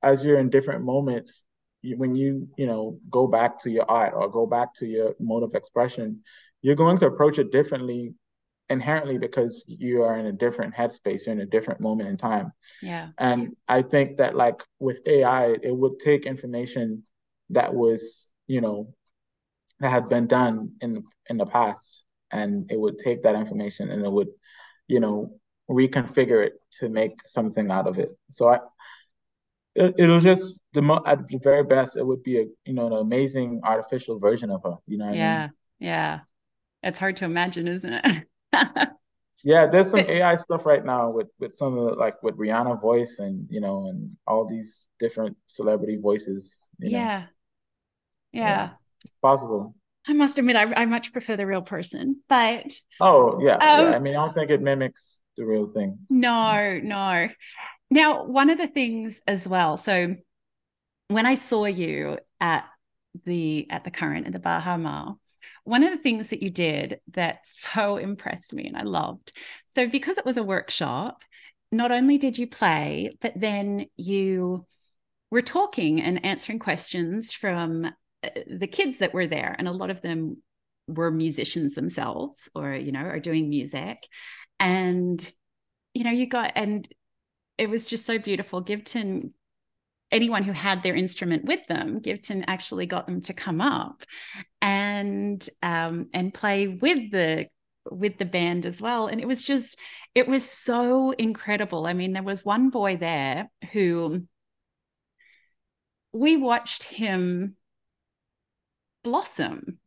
as 0.03 0.25
you're 0.25 0.39
in 0.39 0.51
different 0.51 0.85
moments 0.85 1.45
you, 1.83 1.97
when 1.97 2.15
you 2.15 2.49
you 2.57 2.67
know 2.67 2.99
go 3.11 3.27
back 3.27 3.59
to 3.63 3.71
your 3.71 3.89
art 3.91 4.15
or 4.15 4.31
go 4.31 4.47
back 4.47 4.75
to 4.75 4.87
your 4.87 5.15
mode 5.19 5.43
of 5.43 5.55
expression 5.55 6.21
you're 6.63 6.83
going 6.85 6.99
to 6.99 7.07
approach 7.07 7.39
it 7.39 7.53
differently 7.53 8.15
inherently 8.71 9.19
because 9.19 9.65
you 9.67 10.03
are 10.03 10.17
in 10.17 10.27
a 10.27 10.33
different 10.33 10.75
headspace 10.75 11.27
you're 11.27 11.35
in 11.35 11.41
a 11.41 11.47
different 11.47 11.81
moment 11.81 12.09
in 12.09 12.17
time. 12.17 12.53
Yeah. 12.83 13.09
And 13.19 13.57
i 13.69 13.83
think 13.83 14.19
that 14.19 14.35
like 14.35 14.61
with 14.79 15.01
ai 15.07 15.57
it 15.63 15.77
would 15.81 15.99
take 15.99 16.27
information 16.27 17.03
that 17.51 17.75
was 17.75 18.33
you 18.47 18.61
know 18.61 18.95
that 19.81 19.91
had 19.91 20.09
been 20.09 20.27
done 20.27 20.73
in 20.81 21.05
in 21.29 21.37
the 21.37 21.47
past 21.47 22.05
and 22.31 22.71
it 22.71 22.79
would 22.79 22.99
take 22.99 23.23
that 23.23 23.35
information 23.35 23.91
and 23.91 24.05
it 24.05 24.11
would 24.11 24.29
you 24.89 25.01
know 25.01 25.33
reconfigure 25.71 26.45
it 26.45 26.55
to 26.71 26.89
make 26.89 27.27
something 27.27 27.71
out 27.71 27.87
of 27.87 27.99
it 27.99 28.11
so 28.31 28.49
i 28.49 28.59
it, 29.75 29.95
it'll 29.99 30.21
just 30.21 30.61
the 30.73 30.83
mo- 30.83 31.03
at 31.07 31.27
the 31.27 31.39
very 31.39 31.65
best 31.65 31.97
it 31.97 32.07
would 32.07 32.23
be 32.23 32.39
a 32.39 32.47
you 32.65 32.75
know 32.75 32.87
an 32.87 32.93
amazing 32.93 33.61
artificial 33.65 34.19
version 34.19 34.51
of 34.51 34.63
her 34.63 34.75
you 34.87 34.99
know 34.99 35.13
yeah 35.13 35.37
I 35.37 35.41
mean? 35.43 35.53
yeah 35.79 36.21
it's 36.83 36.99
hard 36.99 37.17
to 37.17 37.25
imagine 37.25 37.67
isn't 37.67 37.93
it 37.93 38.27
yeah 39.45 39.67
there's 39.67 39.91
some 39.91 40.01
ai 40.01 40.37
stuff 40.37 40.67
right 40.67 40.85
now 40.85 41.11
with 41.11 41.29
with 41.41 41.55
some 41.55 41.77
of 41.79 41.87
the 41.87 41.95
like 41.95 42.23
with 42.23 42.37
rihanna 42.37 42.81
voice 42.81 43.19
and 43.19 43.47
you 43.51 43.61
know 43.61 43.87
and 43.87 44.11
all 44.27 44.47
these 44.47 44.89
different 44.99 45.37
celebrity 45.47 45.97
voices 45.97 46.69
yeah. 46.79 47.25
yeah 48.33 48.41
yeah 48.41 48.71
possible. 49.23 49.75
I 50.07 50.13
must 50.13 50.39
admit, 50.39 50.57
I, 50.57 50.73
I 50.75 50.87
much 50.87 51.13
prefer 51.13 51.37
the 51.37 51.47
real 51.47 51.63
person, 51.63 52.21
but 52.29 52.73
oh 53.01 53.41
yeah, 53.41 53.55
um, 53.55 53.61
yeah, 53.61 53.97
I 53.97 53.99
mean, 53.99 54.15
I 54.15 54.25
don't 54.25 54.35
think 54.35 54.51
it 54.51 54.61
mimics 54.61 55.23
the 55.37 55.47
real 55.47 55.67
thing. 55.69 55.99
No, 56.11 56.79
no. 56.83 57.29
Now, 57.91 58.25
one 58.25 58.51
of 58.51 58.59
the 58.59 58.67
things 58.67 59.23
as 59.27 59.49
well. 59.49 59.77
So, 59.77 60.17
when 61.09 61.27
I 61.27 61.35
saw 61.35 61.65
you 61.65 62.19
at 62.41 62.67
the 63.25 63.67
at 63.71 63.85
the 63.85 63.91
current 63.91 64.27
in 64.27 64.33
the 64.33 64.39
Baha 64.39 64.77
Mar, 64.77 65.17
one 65.65 65.83
of 65.83 65.91
the 65.91 66.03
things 66.03 66.29
that 66.29 66.43
you 66.43 66.51
did 66.51 67.01
that 67.13 67.39
so 67.45 67.97
impressed 67.99 68.53
me 68.53 68.67
and 68.67 68.77
I 68.77 68.83
loved. 68.83 69.33
So, 69.69 69.89
because 69.89 70.19
it 70.19 70.27
was 70.27 70.37
a 70.37 70.43
workshop, 70.43 71.23
not 71.73 71.93
only 71.93 72.19
did 72.19 72.37
you 72.37 72.47
play, 72.47 73.17
but 73.21 73.33
then 73.37 73.87
you 73.97 74.67
were 75.31 75.43
talking 75.43 76.01
and 76.01 76.25
answering 76.25 76.59
questions 76.59 77.33
from 77.33 77.91
the 78.47 78.67
kids 78.67 78.99
that 78.99 79.15
were 79.15 79.27
there, 79.27 79.55
and 79.59 79.69
a 79.69 79.73
lot 79.73 79.91
of 79.91 80.01
them 80.01 80.39
were 80.87 81.11
musicians 81.11 81.75
themselves 81.75 82.49
or, 82.55 82.75
you 82.75 82.93
know, 82.93 83.01
are 83.01 83.21
doing 83.21 83.49
music. 83.49 84.07
And, 84.61 85.33
you 85.95 86.05
know, 86.05 86.11
you 86.11 86.27
got, 86.27 86.53
and 86.57 86.89
it 87.57 87.71
was 87.71 87.89
just 87.89 88.05
so 88.05 88.19
beautiful. 88.19 88.61
Giveton 88.61 89.33
anyone 90.11 90.45
who 90.45 90.53
had 90.53 90.83
their 90.83 90.95
instrument 90.95 91.45
with 91.45 91.67
them, 91.67 91.99
Giveton 91.99 92.45
actually 92.47 92.87
got 92.87 93.07
them 93.07 93.21
to 93.23 93.35
come 93.35 93.61
up 93.61 94.05
and 94.63 95.49
um, 95.63 96.09
and 96.15 96.33
play 96.33 96.69
with 96.69 97.11
the 97.11 97.47
with 97.91 98.17
the 98.19 98.25
band 98.25 98.65
as 98.65 98.81
well. 98.81 99.09
And 99.09 99.21
it 99.21 99.29
was 99.29 99.43
just, 99.43 99.79
it 100.15 100.27
was 100.27 100.49
so 100.49 101.11
incredible. 101.11 101.87
I 101.87 101.93
mean, 101.93 102.13
there 102.13 102.23
was 102.23 102.45
one 102.45 102.71
boy 102.71 102.97
there 102.97 103.51
who 103.73 104.27
we 106.13 106.37
watched 106.37 106.85
him 106.85 107.57
blossom 109.05 109.79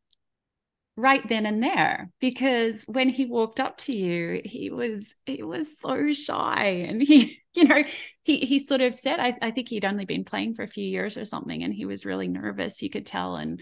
right 0.96 1.28
then 1.28 1.46
and 1.46 1.62
there 1.62 2.10
because 2.20 2.84
when 2.88 3.10
he 3.10 3.26
walked 3.26 3.60
up 3.60 3.78
to 3.78 3.94
you 3.94 4.42
he 4.46 4.72
was 4.72 5.14
he 5.26 5.44
was 5.44 5.78
so 5.78 6.12
shy 6.14 6.86
and 6.88 7.04
he 7.04 7.40
you 7.54 7.66
know 7.66 7.84
he 8.24 8.40
he 8.40 8.60
sort 8.60 8.82
of 8.82 8.96
said 8.96 9.20
I, 9.20 9.34
I 9.42 9.52
think 9.52 9.70
he'd 9.70 9.86
only 9.86 10.06
been 10.06 10.24
playing 10.24 10.54
for 10.56 10.64
a 10.64 10.68
few 10.68 10.86
years 10.86 11.18
or 11.18 11.26
something 11.26 11.62
and 11.64 11.74
he 11.74 11.86
was 11.86 12.06
really 12.06 12.28
nervous 12.28 12.82
you 12.82 12.90
could 12.90 13.06
tell. 13.06 13.36
And 13.36 13.62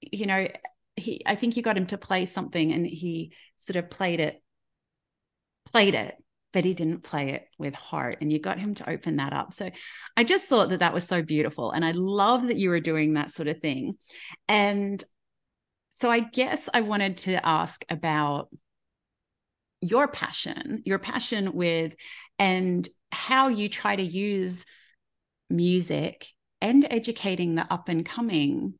you 0.00 0.26
know 0.26 0.48
he 0.96 1.22
i 1.26 1.34
think 1.34 1.56
you 1.56 1.62
got 1.62 1.76
him 1.76 1.86
to 1.86 1.98
play 1.98 2.26
something 2.26 2.72
and 2.72 2.86
he 2.86 3.32
sort 3.58 3.76
of 3.76 3.90
played 3.90 4.20
it 4.20 4.42
played 5.70 5.94
it 5.94 6.14
but 6.56 6.64
he 6.64 6.72
didn't 6.72 7.02
play 7.02 7.32
it 7.32 7.46
with 7.58 7.74
heart 7.74 8.16
and 8.22 8.32
you 8.32 8.40
got 8.40 8.58
him 8.58 8.74
to 8.74 8.88
open 8.88 9.16
that 9.16 9.34
up. 9.34 9.52
So 9.52 9.68
i 10.16 10.24
just 10.24 10.46
thought 10.46 10.70
that 10.70 10.78
that 10.78 10.94
was 10.94 11.06
so 11.06 11.20
beautiful 11.20 11.70
and 11.70 11.84
i 11.84 11.90
love 11.90 12.46
that 12.46 12.56
you 12.56 12.70
were 12.70 12.80
doing 12.80 13.12
that 13.12 13.30
sort 13.30 13.46
of 13.46 13.60
thing. 13.60 13.98
And 14.48 15.04
so 15.90 16.10
i 16.10 16.20
guess 16.20 16.70
i 16.72 16.80
wanted 16.80 17.18
to 17.18 17.46
ask 17.46 17.84
about 17.90 18.48
your 19.82 20.08
passion 20.08 20.82
your 20.86 20.98
passion 20.98 21.52
with 21.52 21.92
and 22.38 22.88
how 23.12 23.48
you 23.48 23.68
try 23.68 23.94
to 23.94 24.02
use 24.02 24.64
music 25.50 26.26
and 26.62 26.86
educating 26.90 27.54
the 27.54 27.70
up 27.70 27.90
and 27.90 28.06
coming 28.06 28.72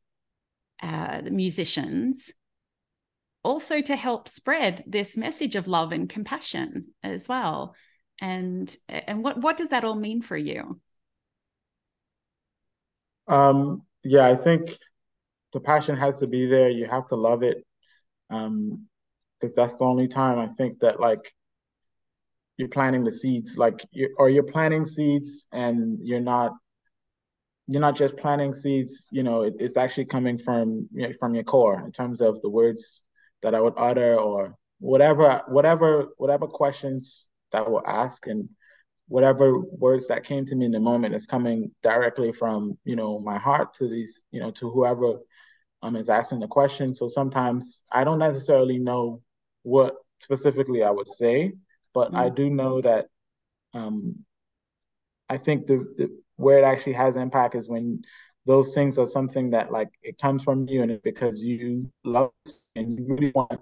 uh, 0.82 1.20
musicians 1.30 2.32
also 3.46 3.80
to 3.80 3.96
help 3.96 4.28
spread 4.28 4.84
this 4.86 5.16
message 5.16 5.54
of 5.54 5.68
love 5.68 5.92
and 5.92 6.08
compassion 6.08 6.88
as 7.02 7.28
well. 7.28 7.74
And 8.20 8.74
and 8.88 9.22
what 9.22 9.40
what 9.40 9.56
does 9.56 9.68
that 9.70 9.84
all 9.84 9.94
mean 9.94 10.20
for 10.20 10.36
you? 10.36 10.80
Um 13.28 13.82
yeah 14.02 14.26
i 14.26 14.36
think 14.36 14.76
the 15.52 15.60
passion 15.60 15.96
has 15.96 16.20
to 16.20 16.26
be 16.26 16.46
there. 16.46 16.70
You 16.70 16.86
have 16.86 17.08
to 17.08 17.16
love 17.16 17.42
it 17.42 17.58
um 18.30 18.86
because 19.40 19.54
that's 19.54 19.76
the 19.76 19.84
only 19.84 20.08
time 20.08 20.38
i 20.38 20.48
think 20.58 20.80
that 20.80 20.98
like 20.98 21.32
you're 22.56 22.68
planting 22.68 23.04
the 23.04 23.12
seeds. 23.12 23.56
Like 23.56 23.84
you 23.90 24.14
or 24.18 24.28
you're 24.28 24.42
planting 24.42 24.84
seeds 24.84 25.46
and 25.52 25.98
you're 26.00 26.20
not 26.20 26.52
you're 27.68 27.80
not 27.80 27.96
just 27.96 28.16
planting 28.16 28.52
seeds. 28.52 29.08
You 29.10 29.22
know, 29.22 29.42
it, 29.42 29.54
it's 29.58 29.76
actually 29.76 30.06
coming 30.06 30.38
from 30.38 30.88
you 30.92 31.08
know, 31.08 31.12
from 31.18 31.34
your 31.34 31.44
core 31.44 31.82
in 31.84 31.92
terms 31.92 32.20
of 32.20 32.40
the 32.42 32.50
words 32.50 33.02
that 33.42 33.54
I 33.54 33.60
would 33.60 33.74
utter 33.76 34.16
or 34.16 34.56
whatever 34.78 35.42
whatever 35.48 36.08
whatever 36.16 36.46
questions 36.46 37.28
that 37.52 37.66
I 37.66 37.68
will 37.68 37.86
ask 37.86 38.26
and 38.26 38.48
whatever 39.08 39.60
words 39.60 40.08
that 40.08 40.24
came 40.24 40.44
to 40.44 40.56
me 40.56 40.66
in 40.66 40.72
the 40.72 40.80
moment 40.80 41.14
is 41.14 41.26
coming 41.26 41.70
directly 41.82 42.32
from 42.32 42.76
you 42.84 42.96
know 42.96 43.18
my 43.20 43.38
heart 43.38 43.72
to 43.74 43.88
these 43.88 44.24
you 44.30 44.40
know 44.40 44.50
to 44.50 44.70
whoever 44.70 45.18
um 45.82 45.96
is 45.96 46.08
asking 46.08 46.40
the 46.40 46.48
question 46.48 46.92
so 46.92 47.08
sometimes 47.08 47.82
i 47.92 48.02
don't 48.02 48.18
necessarily 48.18 48.78
know 48.78 49.22
what 49.62 49.94
specifically 50.20 50.82
i 50.82 50.90
would 50.90 51.08
say 51.08 51.52
but 51.94 52.08
mm-hmm. 52.08 52.16
i 52.16 52.28
do 52.28 52.50
know 52.50 52.80
that 52.80 53.06
um 53.74 54.16
i 55.28 55.36
think 55.36 55.66
the, 55.66 55.76
the 55.96 56.20
where 56.36 56.58
it 56.58 56.64
actually 56.64 56.92
has 56.92 57.16
impact 57.16 57.54
is 57.54 57.68
when 57.68 58.02
those 58.46 58.74
things 58.74 58.96
are 58.98 59.06
something 59.06 59.50
that 59.50 59.72
like 59.72 59.90
it 60.02 60.18
comes 60.18 60.42
from 60.42 60.66
you 60.68 60.82
and 60.82 61.02
because 61.02 61.44
you 61.44 61.90
love 62.04 62.30
and 62.76 62.98
you 62.98 63.04
really 63.06 63.32
want 63.34 63.60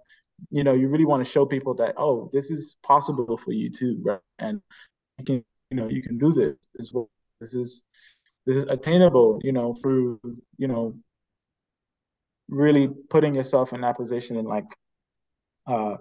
you 0.50 0.62
know 0.62 0.74
you 0.74 0.88
really 0.88 1.06
want 1.06 1.24
to 1.24 1.30
show 1.30 1.46
people 1.46 1.74
that 1.74 1.94
oh 1.96 2.28
this 2.32 2.50
is 2.50 2.76
possible 2.82 3.36
for 3.36 3.52
you 3.52 3.70
too 3.70 3.98
right? 4.02 4.20
And 4.38 4.60
you 5.18 5.24
can 5.24 5.44
you 5.70 5.76
know 5.76 5.88
you 5.88 6.02
can 6.02 6.18
do 6.18 6.32
this 6.32 6.56
this 6.74 6.88
is 6.88 6.94
this 7.40 7.54
is 7.54 7.84
this 8.46 8.56
is 8.56 8.64
attainable 8.64 9.40
you 9.42 9.52
know 9.52 9.74
through 9.74 10.20
you 10.58 10.68
know 10.68 10.94
really 12.48 12.88
putting 13.08 13.34
yourself 13.34 13.72
in 13.72 13.80
that 13.80 13.96
position 13.96 14.36
and 14.36 14.46
like 14.46 14.66
uh 15.66 15.96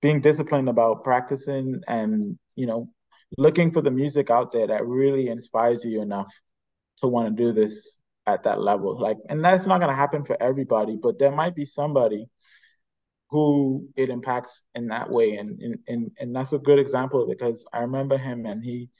being 0.00 0.20
disciplined 0.20 0.68
about 0.68 1.04
practicing 1.04 1.80
and 1.86 2.38
you 2.56 2.66
know 2.66 2.88
looking 3.36 3.70
for 3.70 3.82
the 3.82 3.90
music 3.90 4.30
out 4.30 4.52
there 4.52 4.66
that 4.66 4.86
really 4.86 5.28
inspires 5.28 5.84
you 5.84 6.00
enough 6.00 6.32
to 6.96 7.06
want 7.06 7.28
to 7.28 7.42
do 7.42 7.52
this 7.52 7.98
at 8.26 8.44
that 8.44 8.60
level 8.60 8.98
like 9.00 9.16
and 9.28 9.44
that's 9.44 9.66
not 9.66 9.78
going 9.78 9.90
to 9.90 9.96
happen 9.96 10.24
for 10.24 10.40
everybody 10.40 10.96
but 11.02 11.18
there 11.18 11.32
might 11.32 11.54
be 11.54 11.64
somebody 11.64 12.28
who 13.32 13.88
it 13.96 14.10
impacts 14.10 14.64
in 14.74 14.88
that 14.88 15.10
way. 15.10 15.36
And, 15.36 15.58
and, 15.58 15.78
and, 15.88 16.10
and 16.20 16.36
that's 16.36 16.52
a 16.52 16.58
good 16.58 16.78
example 16.78 17.26
because 17.26 17.66
I 17.72 17.80
remember 17.80 18.18
him 18.18 18.44
and 18.44 18.62
he 18.62 18.90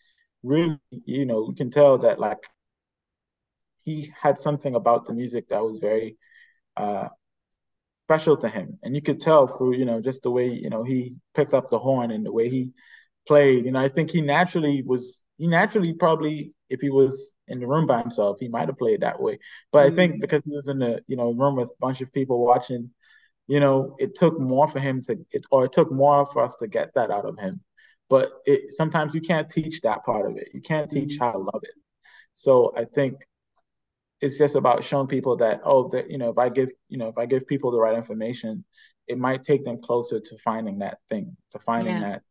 really, 0.43 0.81
you 1.05 1.27
know, 1.27 1.49
you 1.49 1.55
can 1.55 1.70
tell 1.70 1.99
that 1.99 2.18
like 2.18 2.39
he 3.85 4.11
had 4.18 4.39
something 4.39 4.75
about 4.75 5.05
the 5.05 5.12
music 5.12 5.49
that 5.51 5.62
was 5.62 5.77
very 5.77 6.16
uh, 6.79 7.09
special 8.07 8.39
to 8.39 8.49
him. 8.49 8.79
And 8.83 8.97
you 8.97 9.03
could 9.03 9.20
tell 9.20 9.47
through, 9.47 9.77
you 9.77 9.85
know, 9.85 10.01
just 10.01 10.23
the 10.23 10.31
way, 10.31 10.49
you 10.49 10.70
know, 10.70 10.83
he 10.83 11.14
picked 11.35 11.53
up 11.53 11.68
the 11.68 11.79
horn 11.79 12.11
and 12.11 12.25
the 12.25 12.33
way 12.33 12.49
he 12.49 12.73
played. 13.29 13.66
You 13.66 13.73
know, 13.73 13.81
I 13.81 13.91
think 13.91 14.11
he 14.11 14.23
naturally 14.23 14.83
was, 14.83 15.23
he 15.37 15.47
naturally 15.47 15.93
probably, 15.93 16.55
if 16.73 16.81
he 16.81 16.91
was 16.91 17.37
in 17.49 17.61
the 17.61 17.66
room 17.66 17.87
by 17.87 18.01
himself, 18.01 18.39
he 18.41 18.49
might 18.49 18.68
have 18.68 18.79
played 18.79 19.03
that 19.03 19.20
way. 19.20 19.39
But 19.73 19.85
mm-hmm. 19.85 19.93
I 19.93 19.97
think 19.97 20.14
mm. 20.14 20.20
because 20.20 20.43
he 20.45 20.51
was 20.51 20.68
in 20.68 20.79
the, 20.79 21.03
you 21.07 21.16
know, 21.16 21.33
room 21.33 21.57
with 21.57 21.68
a 21.68 21.81
bunch 21.81 22.01
of 22.01 22.12
people 22.12 22.45
watching 22.45 22.91
you 23.49 23.61
know, 23.61 23.97
it 23.99 24.14
took 24.14 24.39
more 24.39 24.68
for 24.68 24.79
him 24.79 25.03
to, 25.03 25.18
it, 25.31 25.45
or 25.51 25.64
it 25.64 25.73
took 25.73 25.91
more 25.91 26.27
for 26.27 26.43
us 26.43 26.57
to 26.57 26.66
get 26.66 26.95
that 26.95 27.11
out 27.11 27.25
of 27.25 27.39
him. 27.39 27.61
But 28.09 28.31
it, 28.45 28.73
sometimes 28.73 29.14
you 29.14 29.20
can't 29.20 29.49
teach 29.49 29.81
that 29.83 30.05
part 30.05 30.31
of 30.31 30.37
it. 30.37 30.49
You 30.55 30.61
can't 30.61 30.91
teach 30.91 31.14
mm-hmm. 31.14 31.25
how 31.25 31.33
to 31.33 31.39
love 31.39 31.61
it. 31.62 31.75
So 32.35 32.73
I 32.77 32.85
think 32.85 33.16
it's 34.20 34.39
just 34.39 34.55
about 34.55 34.85
showing 34.85 35.09
people 35.09 35.37
that 35.37 35.61
oh 35.64 35.89
that 35.89 36.09
you 36.09 36.16
know 36.16 36.31
if 36.31 36.39
i 36.39 36.49
give 36.49 36.70
you 36.89 36.97
know 36.97 37.09
if 37.09 37.18
i 37.18 37.27
give 37.27 37.45
people 37.47 37.73
the 37.73 37.79
right 37.79 37.97
information 37.97 38.64
it 39.09 39.18
might 39.18 39.43
take 39.43 39.64
them 39.64 39.83
closer 39.83 40.20
to 40.20 40.39
finding 40.39 40.79
that 40.79 40.99
thing 41.09 41.37
to 41.51 41.59
finding 41.59 41.95
yeah. 41.95 42.01
that 42.01 42.23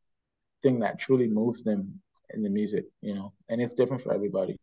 thing 0.64 0.80
that 0.80 0.98
truly 0.98 1.28
moves 1.28 1.64
them 1.64 2.02
in 2.34 2.44
the 2.44 2.50
music 2.50 2.86
you 3.02 3.14
know 3.14 3.34
and 3.50 3.62
it's 3.62 3.74
different 3.74 4.02
for 4.02 4.14
everybody 4.14 4.58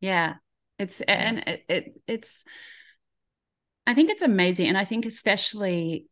yeah 0.00 0.34
it's 0.78 1.00
and 1.02 1.38
it, 1.46 1.64
it 1.68 2.00
it's 2.06 2.44
I 3.90 3.94
think 3.94 4.10
it's 4.10 4.22
amazing. 4.22 4.68
And 4.68 4.78
I 4.78 4.84
think 4.84 5.04
especially 5.04 6.06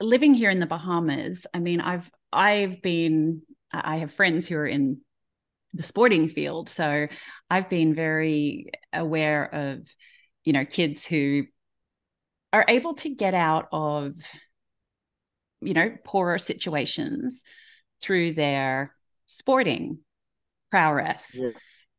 living 0.00 0.32
here 0.32 0.48
in 0.48 0.60
the 0.60 0.66
Bahamas, 0.66 1.44
I 1.52 1.58
mean, 1.58 1.80
I've 1.80 2.08
I've 2.32 2.80
been 2.82 3.42
I 3.72 3.96
have 3.96 4.12
friends 4.12 4.46
who 4.46 4.56
are 4.56 4.66
in 4.66 5.00
the 5.74 5.82
sporting 5.82 6.28
field. 6.28 6.68
So 6.68 7.08
I've 7.50 7.68
been 7.68 7.94
very 7.94 8.70
aware 8.92 9.44
of, 9.52 9.92
you 10.44 10.52
know, 10.52 10.64
kids 10.64 11.04
who 11.04 11.46
are 12.52 12.64
able 12.68 12.94
to 12.94 13.08
get 13.08 13.34
out 13.34 13.68
of, 13.72 14.14
you 15.60 15.74
know, 15.74 15.96
poorer 16.04 16.38
situations 16.38 17.42
through 18.00 18.34
their 18.34 18.94
sporting 19.30 19.98
prowess. 20.70 21.32
Yeah. 21.34 21.50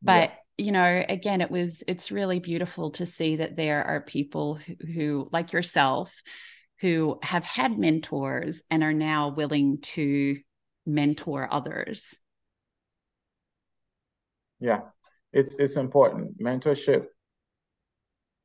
But 0.01 0.29
yeah 0.29 0.35
you 0.61 0.71
know 0.71 1.03
again 1.09 1.41
it 1.41 1.49
was 1.49 1.83
it's 1.87 2.11
really 2.11 2.39
beautiful 2.39 2.91
to 2.91 3.05
see 3.05 3.37
that 3.37 3.55
there 3.55 3.83
are 3.83 3.99
people 3.99 4.55
who, 4.55 4.75
who, 4.93 5.29
like 5.31 5.53
yourself 5.53 6.21
who 6.81 7.17
have 7.23 7.43
had 7.43 7.77
mentors 7.79 8.61
and 8.69 8.83
are 8.83 8.93
now 8.93 9.29
willing 9.29 9.79
to 9.81 10.37
mentor 10.85 11.47
others 11.51 12.15
yeah 14.59 14.81
it's 15.33 15.55
it's 15.55 15.77
important 15.77 16.39
mentorship 16.39 17.05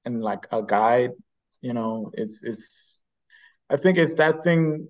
and 0.06 0.22
like 0.22 0.46
a 0.52 0.62
guide 0.62 1.10
you 1.60 1.74
know 1.74 2.10
it's 2.14 2.42
it's 2.42 3.02
i 3.68 3.76
think 3.76 3.98
it's 3.98 4.14
that 4.14 4.42
thing 4.42 4.88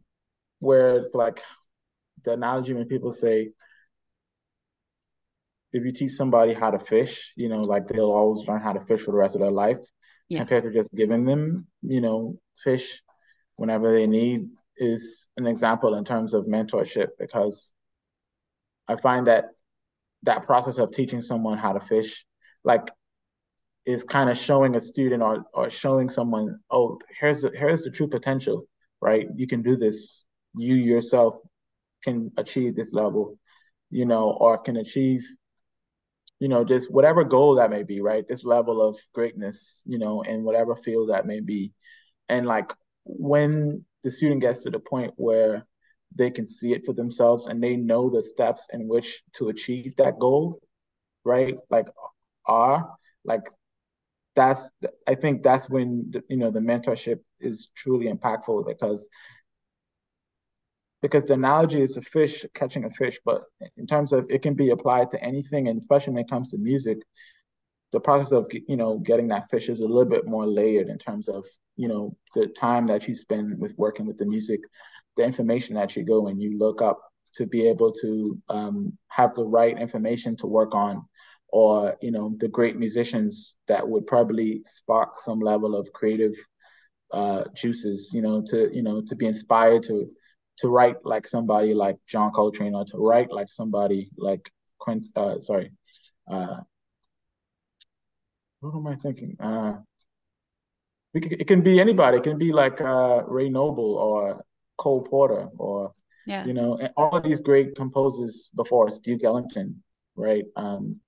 where 0.60 0.96
it's 0.96 1.14
like 1.14 1.40
the 2.22 2.32
analogy 2.32 2.72
when 2.72 2.86
people 2.86 3.10
say 3.10 3.50
if 5.76 5.84
you 5.84 5.92
teach 5.92 6.12
somebody 6.12 6.54
how 6.54 6.70
to 6.70 6.78
fish, 6.78 7.32
you 7.36 7.48
know, 7.48 7.60
like 7.60 7.86
they'll 7.86 8.10
always 8.10 8.46
learn 8.48 8.60
how 8.60 8.72
to 8.72 8.80
fish 8.80 9.02
for 9.02 9.12
the 9.12 9.18
rest 9.18 9.34
of 9.34 9.42
their 9.42 9.50
life 9.50 9.78
yeah. 10.28 10.38
compared 10.38 10.64
to 10.64 10.72
just 10.72 10.92
giving 10.94 11.24
them, 11.24 11.66
you 11.82 12.00
know, 12.00 12.38
fish 12.56 13.02
whenever 13.56 13.92
they 13.92 14.06
need 14.06 14.48
is 14.78 15.28
an 15.36 15.46
example 15.46 15.94
in 15.94 16.04
terms 16.04 16.34
of 16.34 16.46
mentorship 16.46 17.08
because 17.18 17.72
I 18.88 18.96
find 18.96 19.26
that 19.26 19.46
that 20.22 20.46
process 20.46 20.78
of 20.78 20.90
teaching 20.92 21.22
someone 21.22 21.58
how 21.58 21.72
to 21.72 21.80
fish, 21.80 22.24
like, 22.64 22.90
is 23.84 24.02
kind 24.02 24.30
of 24.30 24.36
showing 24.36 24.74
a 24.74 24.80
student 24.80 25.22
or 25.22 25.44
or 25.54 25.70
showing 25.70 26.08
someone, 26.08 26.58
oh, 26.70 26.98
here's 27.20 27.42
the, 27.42 27.50
here's 27.54 27.82
the 27.82 27.90
true 27.90 28.08
potential, 28.08 28.66
right? 29.00 29.26
You 29.36 29.46
can 29.46 29.62
do 29.62 29.76
this. 29.76 30.24
You 30.56 30.74
yourself 30.74 31.36
can 32.02 32.32
achieve 32.36 32.74
this 32.74 32.92
level, 32.92 33.38
you 33.90 34.06
know, 34.06 34.30
or 34.40 34.58
can 34.58 34.76
achieve 34.76 35.26
you 36.38 36.48
know, 36.48 36.64
just 36.64 36.90
whatever 36.90 37.24
goal 37.24 37.54
that 37.56 37.70
may 37.70 37.82
be, 37.82 38.00
right? 38.00 38.26
This 38.28 38.44
level 38.44 38.82
of 38.86 38.98
greatness, 39.14 39.82
you 39.86 39.98
know, 39.98 40.22
in 40.22 40.44
whatever 40.44 40.76
field 40.76 41.10
that 41.10 41.26
may 41.26 41.40
be. 41.40 41.72
And 42.28 42.46
like 42.46 42.72
when 43.04 43.84
the 44.02 44.10
student 44.10 44.40
gets 44.40 44.62
to 44.62 44.70
the 44.70 44.78
point 44.78 45.14
where 45.16 45.66
they 46.14 46.30
can 46.30 46.46
see 46.46 46.72
it 46.72 46.84
for 46.84 46.92
themselves 46.92 47.46
and 47.46 47.62
they 47.62 47.76
know 47.76 48.10
the 48.10 48.22
steps 48.22 48.68
in 48.72 48.88
which 48.88 49.22
to 49.34 49.48
achieve 49.48 49.96
that 49.96 50.18
goal, 50.18 50.60
right? 51.24 51.56
Like 51.70 51.88
are 52.46 52.90
like 53.24 53.48
that's 54.34 54.72
I 55.08 55.14
think 55.14 55.42
that's 55.42 55.68
when 55.70 56.12
you 56.28 56.36
know 56.36 56.50
the 56.50 56.60
mentorship 56.60 57.20
is 57.40 57.70
truly 57.74 58.06
impactful 58.06 58.66
because 58.66 59.08
because 61.06 61.24
the 61.24 61.34
analogy 61.34 61.80
is 61.80 61.96
a 61.96 62.02
fish 62.02 62.44
catching 62.52 62.84
a 62.84 62.90
fish, 62.90 63.20
but 63.24 63.44
in 63.76 63.86
terms 63.86 64.12
of 64.12 64.26
it 64.28 64.42
can 64.42 64.54
be 64.54 64.70
applied 64.70 65.08
to 65.12 65.22
anything, 65.22 65.68
and 65.68 65.78
especially 65.78 66.12
when 66.14 66.24
it 66.24 66.30
comes 66.30 66.50
to 66.50 66.58
music, 66.58 66.98
the 67.92 68.00
process 68.00 68.32
of 68.32 68.50
you 68.66 68.76
know 68.76 68.98
getting 68.98 69.28
that 69.28 69.48
fish 69.48 69.68
is 69.68 69.78
a 69.78 69.86
little 69.86 70.10
bit 70.16 70.26
more 70.26 70.46
layered 70.46 70.88
in 70.88 70.98
terms 70.98 71.28
of 71.28 71.44
you 71.76 71.86
know 71.86 72.16
the 72.34 72.48
time 72.48 72.88
that 72.88 73.06
you 73.06 73.14
spend 73.14 73.56
with 73.60 73.72
working 73.78 74.04
with 74.04 74.18
the 74.18 74.26
music, 74.26 74.60
the 75.16 75.22
information 75.22 75.76
that 75.76 75.94
you 75.94 76.02
go 76.02 76.26
and 76.26 76.42
you 76.42 76.58
look 76.58 76.82
up 76.82 76.98
to 77.34 77.46
be 77.46 77.68
able 77.68 77.92
to 77.92 78.36
um, 78.48 78.92
have 79.06 79.32
the 79.34 79.44
right 79.44 79.78
information 79.78 80.36
to 80.36 80.48
work 80.48 80.74
on, 80.74 81.04
or 81.50 81.96
you 82.02 82.10
know 82.10 82.34
the 82.38 82.48
great 82.48 82.76
musicians 82.76 83.58
that 83.68 83.88
would 83.88 84.08
probably 84.08 84.60
spark 84.64 85.20
some 85.20 85.38
level 85.38 85.76
of 85.76 85.92
creative 85.92 86.34
uh, 87.12 87.44
juices, 87.54 88.10
you 88.12 88.22
know, 88.22 88.42
to 88.50 88.74
you 88.74 88.82
know 88.82 89.00
to 89.02 89.14
be 89.14 89.26
inspired 89.26 89.84
to 89.84 90.10
to 90.58 90.68
write 90.68 91.04
like 91.04 91.26
somebody 91.26 91.74
like 91.74 91.96
John 92.06 92.30
Coltrane 92.32 92.74
or 92.74 92.84
to 92.86 92.98
write 92.98 93.30
like 93.30 93.48
somebody 93.48 94.10
like 94.16 94.50
Quincy, 94.78 95.12
uh, 95.16 95.40
sorry, 95.40 95.72
uh, 96.30 96.60
what 98.60 98.74
am 98.74 98.86
I 98.86 98.96
thinking? 98.96 99.36
Uh, 99.38 99.78
it 101.14 101.46
can 101.46 101.62
be 101.62 101.80
anybody. 101.80 102.18
It 102.18 102.24
can 102.24 102.36
be 102.36 102.52
like 102.52 102.80
uh, 102.80 103.22
Ray 103.26 103.48
Noble 103.48 103.94
or 103.94 104.44
Cole 104.76 105.02
Porter 105.02 105.48
or 105.56 105.94
yeah. 106.26 106.44
you 106.44 106.52
know, 106.52 106.76
and 106.76 106.92
all 106.96 107.16
of 107.16 107.22
these 107.22 107.40
great 107.40 107.74
composers 107.74 108.50
before 108.54 108.88
us, 108.88 108.98
Duke 108.98 109.24
Ellington, 109.24 109.82
right? 110.16 110.44
Um, 110.56 111.00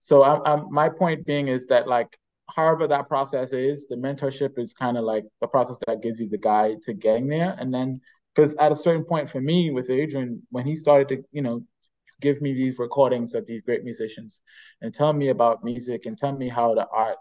so 0.00 0.22
I, 0.22 0.54
I, 0.54 0.62
my 0.70 0.88
point 0.88 1.26
being 1.26 1.48
is 1.48 1.66
that 1.66 1.86
like 1.86 2.16
however 2.54 2.88
that 2.88 3.08
process 3.08 3.52
is, 3.52 3.86
the 3.86 3.96
mentorship 3.96 4.58
is 4.58 4.72
kind 4.72 4.96
of 4.96 5.04
like 5.04 5.24
the 5.40 5.46
process 5.46 5.78
that 5.86 6.02
gives 6.02 6.20
you 6.20 6.28
the 6.28 6.38
guide 6.38 6.82
to 6.82 6.94
getting 6.94 7.28
there, 7.28 7.54
and 7.58 7.72
then 7.72 8.00
because 8.36 8.54
at 8.56 8.70
a 8.70 8.74
certain 8.74 9.04
point 9.04 9.30
for 9.30 9.40
me 9.40 9.70
with 9.70 9.88
Adrian, 9.88 10.42
when 10.50 10.66
he 10.66 10.76
started 10.76 11.08
to, 11.08 11.24
you 11.32 11.40
know, 11.40 11.64
give 12.20 12.40
me 12.42 12.52
these 12.52 12.78
recordings 12.78 13.34
of 13.34 13.46
these 13.46 13.62
great 13.62 13.82
musicians 13.82 14.42
and 14.82 14.92
tell 14.92 15.12
me 15.12 15.28
about 15.28 15.64
music 15.64 16.06
and 16.06 16.16
tell 16.16 16.32
me 16.32 16.48
how 16.48 16.74
the 16.74 16.86
art 16.88 17.16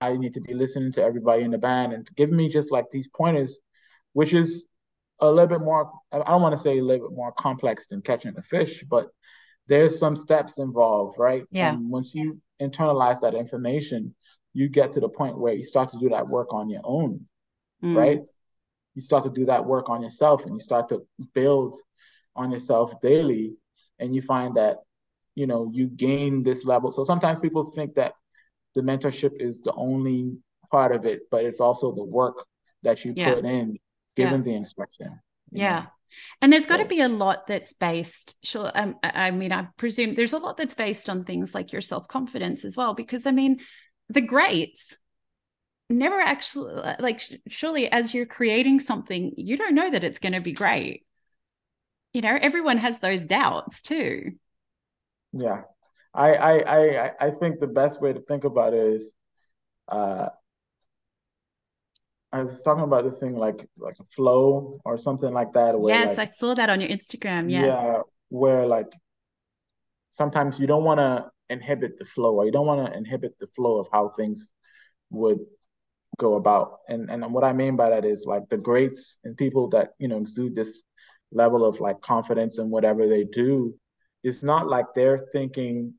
I 0.00 0.16
need 0.16 0.34
to 0.34 0.40
be 0.40 0.54
listening 0.54 0.92
to 0.92 1.02
everybody 1.02 1.42
in 1.42 1.50
the 1.50 1.58
band 1.58 1.92
and 1.92 2.08
give 2.16 2.30
me 2.30 2.48
just 2.48 2.70
like 2.70 2.84
these 2.90 3.08
pointers, 3.08 3.58
which 4.12 4.32
is 4.32 4.66
a 5.20 5.28
little 5.28 5.48
bit 5.48 5.60
more 5.60 5.90
I 6.12 6.18
don't 6.18 6.42
want 6.42 6.54
to 6.54 6.60
say 6.60 6.78
a 6.78 6.84
little 6.84 7.08
bit 7.08 7.16
more 7.16 7.32
complex 7.32 7.86
than 7.86 8.02
catching 8.02 8.34
a 8.36 8.42
fish, 8.42 8.84
but 8.88 9.08
there's 9.66 9.98
some 9.98 10.16
steps 10.16 10.58
involved, 10.58 11.18
right? 11.18 11.44
Yeah. 11.50 11.72
And 11.72 11.90
once 11.90 12.14
you 12.14 12.40
internalize 12.60 13.20
that 13.20 13.34
information, 13.34 14.14
you 14.54 14.68
get 14.68 14.92
to 14.92 15.00
the 15.00 15.08
point 15.08 15.38
where 15.38 15.52
you 15.52 15.62
start 15.62 15.90
to 15.90 15.98
do 15.98 16.08
that 16.10 16.28
work 16.28 16.54
on 16.54 16.70
your 16.70 16.80
own, 16.84 17.26
mm. 17.82 17.94
right? 17.94 18.20
You 18.98 19.02
start 19.02 19.22
to 19.22 19.30
do 19.30 19.44
that 19.44 19.64
work 19.64 19.88
on 19.88 20.02
yourself 20.02 20.44
and 20.44 20.52
you 20.54 20.58
start 20.58 20.88
to 20.88 21.06
build 21.32 21.76
on 22.34 22.50
yourself 22.50 23.00
daily 23.00 23.54
and 24.00 24.12
you 24.12 24.20
find 24.20 24.56
that 24.56 24.78
you 25.36 25.46
know 25.46 25.70
you 25.72 25.86
gain 25.86 26.42
this 26.42 26.64
level 26.64 26.90
so 26.90 27.04
sometimes 27.04 27.38
people 27.38 27.62
think 27.62 27.94
that 27.94 28.14
the 28.74 28.80
mentorship 28.80 29.40
is 29.40 29.60
the 29.60 29.72
only 29.74 30.36
part 30.72 30.90
of 30.90 31.06
it 31.06 31.20
but 31.30 31.44
it's 31.44 31.60
also 31.60 31.94
the 31.94 32.02
work 32.02 32.44
that 32.82 33.04
you 33.04 33.12
yeah. 33.14 33.34
put 33.34 33.44
in 33.44 33.78
given 34.16 34.40
yeah. 34.40 34.50
the 34.50 34.54
instruction 34.54 35.20
yeah 35.52 35.80
know? 35.82 35.86
and 36.42 36.52
there's 36.52 36.66
got 36.66 36.78
to 36.78 36.86
be 36.86 37.00
a 37.00 37.08
lot 37.08 37.46
that's 37.46 37.72
based 37.72 38.34
sure 38.42 38.72
um, 38.74 38.96
i 39.04 39.30
mean 39.30 39.52
i 39.52 39.68
presume 39.76 40.16
there's 40.16 40.32
a 40.32 40.38
lot 40.38 40.56
that's 40.56 40.74
based 40.74 41.08
on 41.08 41.22
things 41.22 41.54
like 41.54 41.70
your 41.70 41.82
self-confidence 41.82 42.64
as 42.64 42.76
well 42.76 42.94
because 42.94 43.24
i 43.24 43.30
mean 43.30 43.60
the 44.08 44.20
greats 44.20 44.96
never 45.90 46.20
actually 46.20 46.74
like 46.98 47.20
surely 47.48 47.90
as 47.90 48.12
you're 48.12 48.26
creating 48.26 48.80
something 48.80 49.32
you 49.36 49.56
don't 49.56 49.74
know 49.74 49.90
that 49.90 50.04
it's 50.04 50.18
going 50.18 50.34
to 50.34 50.40
be 50.40 50.52
great 50.52 51.06
you 52.12 52.20
know 52.20 52.38
everyone 52.40 52.78
has 52.78 52.98
those 52.98 53.22
doubts 53.22 53.80
too 53.82 54.32
yeah 55.32 55.62
I, 56.12 56.34
I 56.34 56.78
i 56.78 57.12
i 57.20 57.30
think 57.30 57.60
the 57.60 57.66
best 57.66 58.00
way 58.02 58.12
to 58.12 58.20
think 58.20 58.44
about 58.44 58.74
it 58.74 58.80
is 58.80 59.12
uh 59.88 60.28
I 62.30 62.42
was 62.42 62.60
talking 62.62 62.84
about 62.84 63.04
this 63.04 63.20
thing 63.20 63.36
like 63.36 63.66
like 63.78 63.98
a 64.00 64.04
flow 64.04 64.80
or 64.84 64.98
something 64.98 65.32
like 65.32 65.52
that. 65.54 65.74
yes, 65.86 66.10
like, 66.10 66.18
I 66.18 66.24
saw 66.26 66.54
that 66.54 66.68
on 66.68 66.80
your 66.80 66.90
Instagram. 66.90 67.50
Yes. 67.50 67.62
Yeah, 67.62 68.02
where 68.28 68.66
like 68.66 68.92
sometimes 70.10 70.58
you 70.58 70.66
don't 70.66 70.84
want 70.84 70.98
to 70.98 71.30
inhibit 71.48 71.98
the 71.98 72.04
flow, 72.04 72.34
or 72.34 72.44
you 72.44 72.52
don't 72.52 72.66
want 72.66 72.86
to 72.86 72.96
inhibit 72.96 73.38
the 73.38 73.46
flow 73.46 73.78
of 73.78 73.88
how 73.90 74.10
things 74.10 74.52
would 75.10 75.38
go 76.18 76.36
about. 76.36 76.80
And 76.88 77.10
and 77.10 77.32
what 77.32 77.44
I 77.44 77.52
mean 77.52 77.76
by 77.76 77.90
that 77.90 78.04
is 78.04 78.26
like 78.26 78.48
the 78.48 78.58
greats 78.58 79.18
and 79.24 79.36
people 79.36 79.68
that 79.70 79.90
you 79.98 80.08
know 80.08 80.18
exude 80.18 80.54
this 80.54 80.82
level 81.32 81.64
of 81.64 81.80
like 81.80 82.00
confidence 82.00 82.58
in 82.58 82.70
whatever 82.70 83.08
they 83.08 83.24
do, 83.24 83.74
it's 84.22 84.42
not 84.42 84.68
like 84.68 84.86
they're 84.94 85.18
thinking 85.18 85.94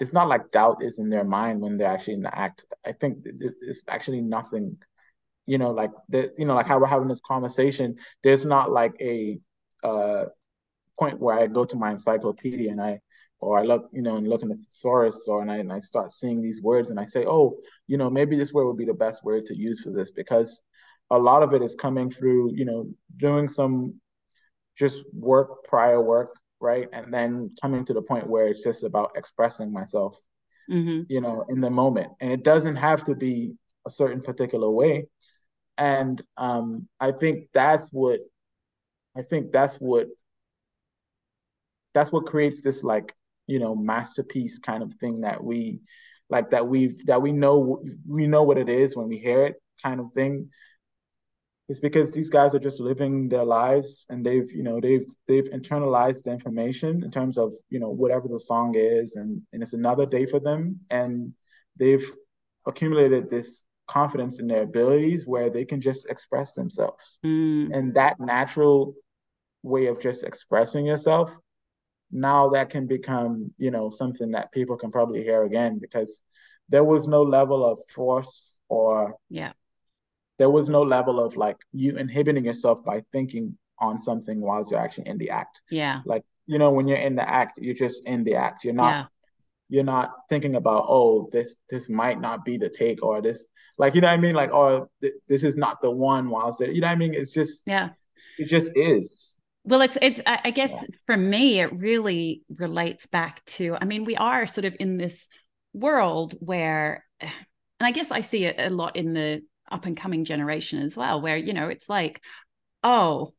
it's 0.00 0.12
not 0.12 0.28
like 0.28 0.50
doubt 0.50 0.82
is 0.82 0.98
in 0.98 1.08
their 1.08 1.24
mind 1.24 1.60
when 1.60 1.76
they're 1.76 1.90
actually 1.90 2.14
in 2.14 2.22
the 2.22 2.38
act. 2.38 2.64
I 2.84 2.92
think 2.92 3.18
it's 3.24 3.82
actually 3.88 4.20
nothing, 4.20 4.76
you 5.46 5.58
know, 5.58 5.70
like 5.70 5.92
the, 6.08 6.32
you 6.36 6.44
know, 6.44 6.54
like 6.54 6.66
how 6.66 6.78
we're 6.78 6.86
having 6.86 7.08
this 7.08 7.20
conversation. 7.20 7.96
There's 8.22 8.44
not 8.44 8.70
like 8.70 8.94
a 9.00 9.38
uh, 9.82 10.26
point 10.98 11.20
where 11.20 11.38
I 11.38 11.46
go 11.46 11.64
to 11.64 11.76
my 11.76 11.92
encyclopedia 11.92 12.70
and 12.70 12.82
I, 12.82 13.00
or 13.44 13.58
I 13.58 13.62
look, 13.62 13.90
you 13.92 14.02
know, 14.02 14.16
and 14.16 14.26
look 14.26 14.42
in 14.42 14.48
the 14.48 14.56
thesaurus, 14.56 15.28
or 15.28 15.42
and 15.42 15.50
I 15.50 15.58
and 15.58 15.72
I 15.72 15.80
start 15.80 16.12
seeing 16.12 16.40
these 16.40 16.62
words 16.62 16.90
and 16.90 16.98
I 16.98 17.04
say, 17.04 17.24
oh, 17.26 17.58
you 17.86 17.98
know, 17.98 18.08
maybe 18.08 18.36
this 18.36 18.52
word 18.52 18.66
would 18.66 18.78
be 18.78 18.86
the 18.86 18.94
best 18.94 19.22
word 19.22 19.44
to 19.46 19.56
use 19.56 19.80
for 19.80 19.90
this 19.90 20.10
because 20.10 20.62
a 21.10 21.18
lot 21.18 21.42
of 21.42 21.52
it 21.52 21.62
is 21.62 21.74
coming 21.74 22.10
through, 22.10 22.52
you 22.54 22.64
know, 22.64 22.88
doing 23.18 23.48
some 23.48 24.00
just 24.76 25.04
work, 25.12 25.64
prior 25.64 26.00
work, 26.00 26.34
right? 26.60 26.88
And 26.92 27.12
then 27.12 27.54
coming 27.60 27.84
to 27.84 27.92
the 27.92 28.02
point 28.02 28.26
where 28.26 28.48
it's 28.48 28.64
just 28.64 28.82
about 28.82 29.12
expressing 29.14 29.72
myself, 29.72 30.18
mm-hmm. 30.70 31.02
you 31.08 31.20
know, 31.20 31.44
in 31.50 31.60
the 31.60 31.70
moment. 31.70 32.12
And 32.20 32.32
it 32.32 32.42
doesn't 32.42 32.76
have 32.76 33.04
to 33.04 33.14
be 33.14 33.52
a 33.86 33.90
certain 33.90 34.22
particular 34.22 34.70
way. 34.70 35.06
And 35.76 36.22
um, 36.38 36.88
I 36.98 37.12
think 37.12 37.48
that's 37.52 37.90
what 37.92 38.20
I 39.16 39.22
think 39.22 39.52
that's 39.52 39.76
what 39.76 40.08
that's 41.92 42.10
what 42.10 42.26
creates 42.26 42.62
this 42.62 42.82
like 42.82 43.14
you 43.46 43.58
know 43.58 43.74
masterpiece 43.74 44.58
kind 44.58 44.82
of 44.82 44.94
thing 44.94 45.20
that 45.22 45.42
we 45.42 45.80
like 46.30 46.50
that 46.50 46.66
we've 46.66 47.04
that 47.06 47.22
we 47.22 47.32
know 47.32 47.82
we 48.06 48.26
know 48.26 48.42
what 48.42 48.58
it 48.58 48.68
is 48.68 48.96
when 48.96 49.08
we 49.08 49.18
hear 49.18 49.44
it 49.46 49.56
kind 49.82 50.00
of 50.00 50.12
thing. 50.12 50.50
Is 51.66 51.80
because 51.80 52.12
these 52.12 52.28
guys 52.28 52.54
are 52.54 52.58
just 52.58 52.78
living 52.78 53.30
their 53.30 53.44
lives 53.44 54.04
and 54.10 54.24
they've 54.24 54.50
you 54.50 54.62
know 54.62 54.80
they've 54.80 55.06
they've 55.26 55.48
internalized 55.50 56.24
the 56.24 56.30
information 56.30 57.02
in 57.02 57.10
terms 57.10 57.38
of 57.38 57.54
you 57.70 57.80
know 57.80 57.88
whatever 57.88 58.28
the 58.28 58.40
song 58.40 58.74
is 58.74 59.16
and 59.16 59.40
and 59.52 59.62
it's 59.62 59.72
another 59.72 60.04
day 60.04 60.26
for 60.26 60.40
them. 60.40 60.80
And 60.90 61.32
they've 61.78 62.04
accumulated 62.66 63.30
this 63.30 63.64
confidence 63.86 64.40
in 64.40 64.46
their 64.46 64.62
abilities 64.62 65.26
where 65.26 65.48
they 65.48 65.64
can 65.64 65.80
just 65.80 66.06
express 66.10 66.52
themselves. 66.52 67.18
Mm. 67.24 67.74
and 67.74 67.94
that 67.94 68.20
natural 68.20 68.94
way 69.62 69.86
of 69.86 69.98
just 69.98 70.24
expressing 70.24 70.84
yourself 70.84 71.34
now 72.10 72.50
that 72.50 72.70
can 72.70 72.86
become 72.86 73.52
you 73.58 73.70
know 73.70 73.90
something 73.90 74.32
that 74.32 74.52
people 74.52 74.76
can 74.76 74.90
probably 74.90 75.22
hear 75.22 75.44
again 75.44 75.78
because 75.78 76.22
there 76.68 76.84
was 76.84 77.06
no 77.06 77.22
level 77.22 77.64
of 77.64 77.78
force 77.88 78.56
or 78.68 79.16
yeah 79.28 79.52
there 80.38 80.50
was 80.50 80.68
no 80.68 80.82
level 80.82 81.24
of 81.24 81.36
like 81.36 81.56
you 81.72 81.96
inhibiting 81.96 82.44
yourself 82.44 82.84
by 82.84 83.02
thinking 83.12 83.56
on 83.78 83.98
something 83.98 84.40
whilst 84.40 84.70
you're 84.70 84.80
actually 84.80 85.08
in 85.08 85.18
the 85.18 85.30
act. 85.30 85.62
Yeah. 85.70 86.00
Like, 86.04 86.24
you 86.46 86.58
know, 86.58 86.70
when 86.70 86.88
you're 86.88 86.98
in 86.98 87.16
the 87.16 87.28
act, 87.28 87.58
you're 87.58 87.74
just 87.74 88.06
in 88.06 88.24
the 88.24 88.36
act. 88.36 88.64
You're 88.64 88.74
not 88.74 88.90
yeah. 88.90 89.06
you're 89.68 89.84
not 89.84 90.10
thinking 90.28 90.56
about, 90.56 90.86
oh, 90.88 91.28
this 91.32 91.56
this 91.70 91.88
might 91.88 92.20
not 92.20 92.44
be 92.44 92.56
the 92.56 92.68
take 92.68 93.02
or 93.02 93.22
this 93.22 93.46
like 93.78 93.94
you 93.94 94.00
know 94.00 94.08
what 94.08 94.14
I 94.14 94.18
mean? 94.18 94.34
Like, 94.34 94.52
oh 94.52 94.88
th- 95.00 95.14
this 95.28 95.44
is 95.44 95.56
not 95.56 95.80
the 95.80 95.90
one 95.90 96.28
whilst 96.30 96.60
it, 96.60 96.74
you 96.74 96.80
know 96.80 96.88
what 96.88 96.92
I 96.92 96.96
mean? 96.96 97.14
It's 97.14 97.32
just 97.32 97.64
yeah, 97.66 97.90
it 98.38 98.46
just 98.46 98.72
is. 98.76 99.38
Well, 99.64 99.80
it's 99.80 99.96
it's 100.02 100.20
I 100.26 100.50
guess 100.50 100.70
yeah. 100.70 100.82
for 101.06 101.16
me, 101.16 101.60
it 101.60 101.72
really 101.72 102.42
relates 102.56 103.06
back 103.06 103.44
to, 103.46 103.76
I 103.80 103.84
mean, 103.86 104.04
we 104.04 104.16
are 104.16 104.46
sort 104.46 104.66
of 104.66 104.76
in 104.78 104.98
this 104.98 105.26
world 105.72 106.34
where 106.38 107.04
and 107.20 107.32
I 107.80 107.90
guess 107.90 108.10
I 108.10 108.20
see 108.20 108.44
it 108.44 108.56
a 108.58 108.70
lot 108.70 108.96
in 108.96 109.14
the 109.14 109.42
up 109.70 109.86
and 109.86 109.96
coming 109.96 110.24
generation 110.24 110.82
as 110.82 110.96
well, 110.96 111.20
where, 111.20 111.36
you 111.36 111.52
know, 111.52 111.68
it's 111.68 111.88
like, 111.88 112.22
oh, 112.82 113.32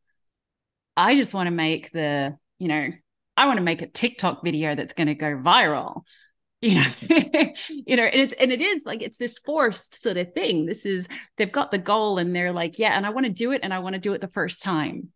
I 0.98 1.16
just 1.16 1.34
want 1.34 1.48
to 1.48 1.52
make 1.52 1.92
the, 1.92 2.38
you 2.58 2.68
know, 2.68 2.90
I 3.38 3.46
want 3.48 3.58
to 3.58 3.64
make 3.64 3.82
a 3.82 3.88
TikTok 3.88 4.44
video 4.44 4.76
that's 4.76 4.94
going 4.94 5.08
to 5.08 5.16
go 5.16 5.38
viral. 5.38 6.02
You 6.62 6.76
know, 6.76 6.86
you 7.70 7.96
know, 7.96 8.04
and 8.04 8.22
it's 8.22 8.34
and 8.34 8.52
it 8.52 8.62
is 8.62 8.84
like 8.86 9.02
it's 9.02 9.18
this 9.18 9.38
forced 9.40 10.02
sort 10.02 10.18
of 10.18 10.34
thing. 10.34 10.66
This 10.66 10.86
is 10.86 11.08
they've 11.38 11.52
got 11.52 11.72
the 11.72 11.78
goal 11.78 12.18
and 12.18 12.36
they're 12.36 12.54
like, 12.54 12.80
yeah, 12.80 12.96
and 12.96 13.06
I 13.06 13.10
want 13.10 13.26
to 13.26 13.32
do 13.32 13.52
it 13.52 13.62
and 13.64 13.74
I 13.74 13.80
want 13.80 13.94
to 13.94 14.00
do 14.00 14.14
it 14.14 14.22
the 14.22 14.28
first 14.28 14.62
time, 14.62 15.10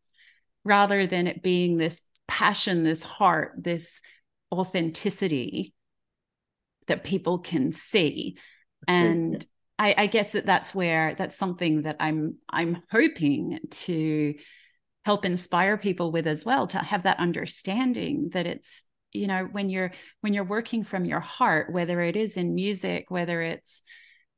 rather 0.64 1.08
than 1.08 1.28
it 1.28 1.42
being 1.42 1.78
this 1.78 2.02
passion, 2.28 2.84
this 2.84 3.04
heart, 3.04 3.54
this 3.58 4.02
authenticity 4.52 5.74
that 6.88 7.04
people 7.04 7.40
can 7.40 7.72
see. 7.72 8.38
And 8.88 9.46
I, 9.78 9.96
I 9.98 10.06
guess 10.08 10.32
that 10.34 10.46
that's 10.46 10.76
where 10.76 11.16
that's 11.16 11.38
something 11.38 11.84
that 11.84 11.98
I'm 12.00 12.36
I'm 12.50 12.84
hoping 12.92 13.60
to 13.70 14.36
help 15.06 15.26
inspire 15.26 15.78
people 15.78 16.12
with 16.12 16.28
as 16.28 16.44
well 16.44 16.68
to 16.68 16.78
have 16.78 17.04
that 17.04 17.20
understanding 17.20 18.30
that 18.34 18.46
it's 18.46 18.84
you 19.12 19.28
know 19.28 19.46
when 19.46 19.70
you're 19.70 19.92
when 20.22 20.34
you're 20.34 20.44
working 20.44 20.84
from 20.84 21.06
your 21.06 21.22
heart 21.22 21.72
whether 21.72 22.02
it 22.02 22.16
is 22.16 22.38
in 22.38 22.54
music 22.54 23.06
whether 23.10 23.42
it's 23.42 23.82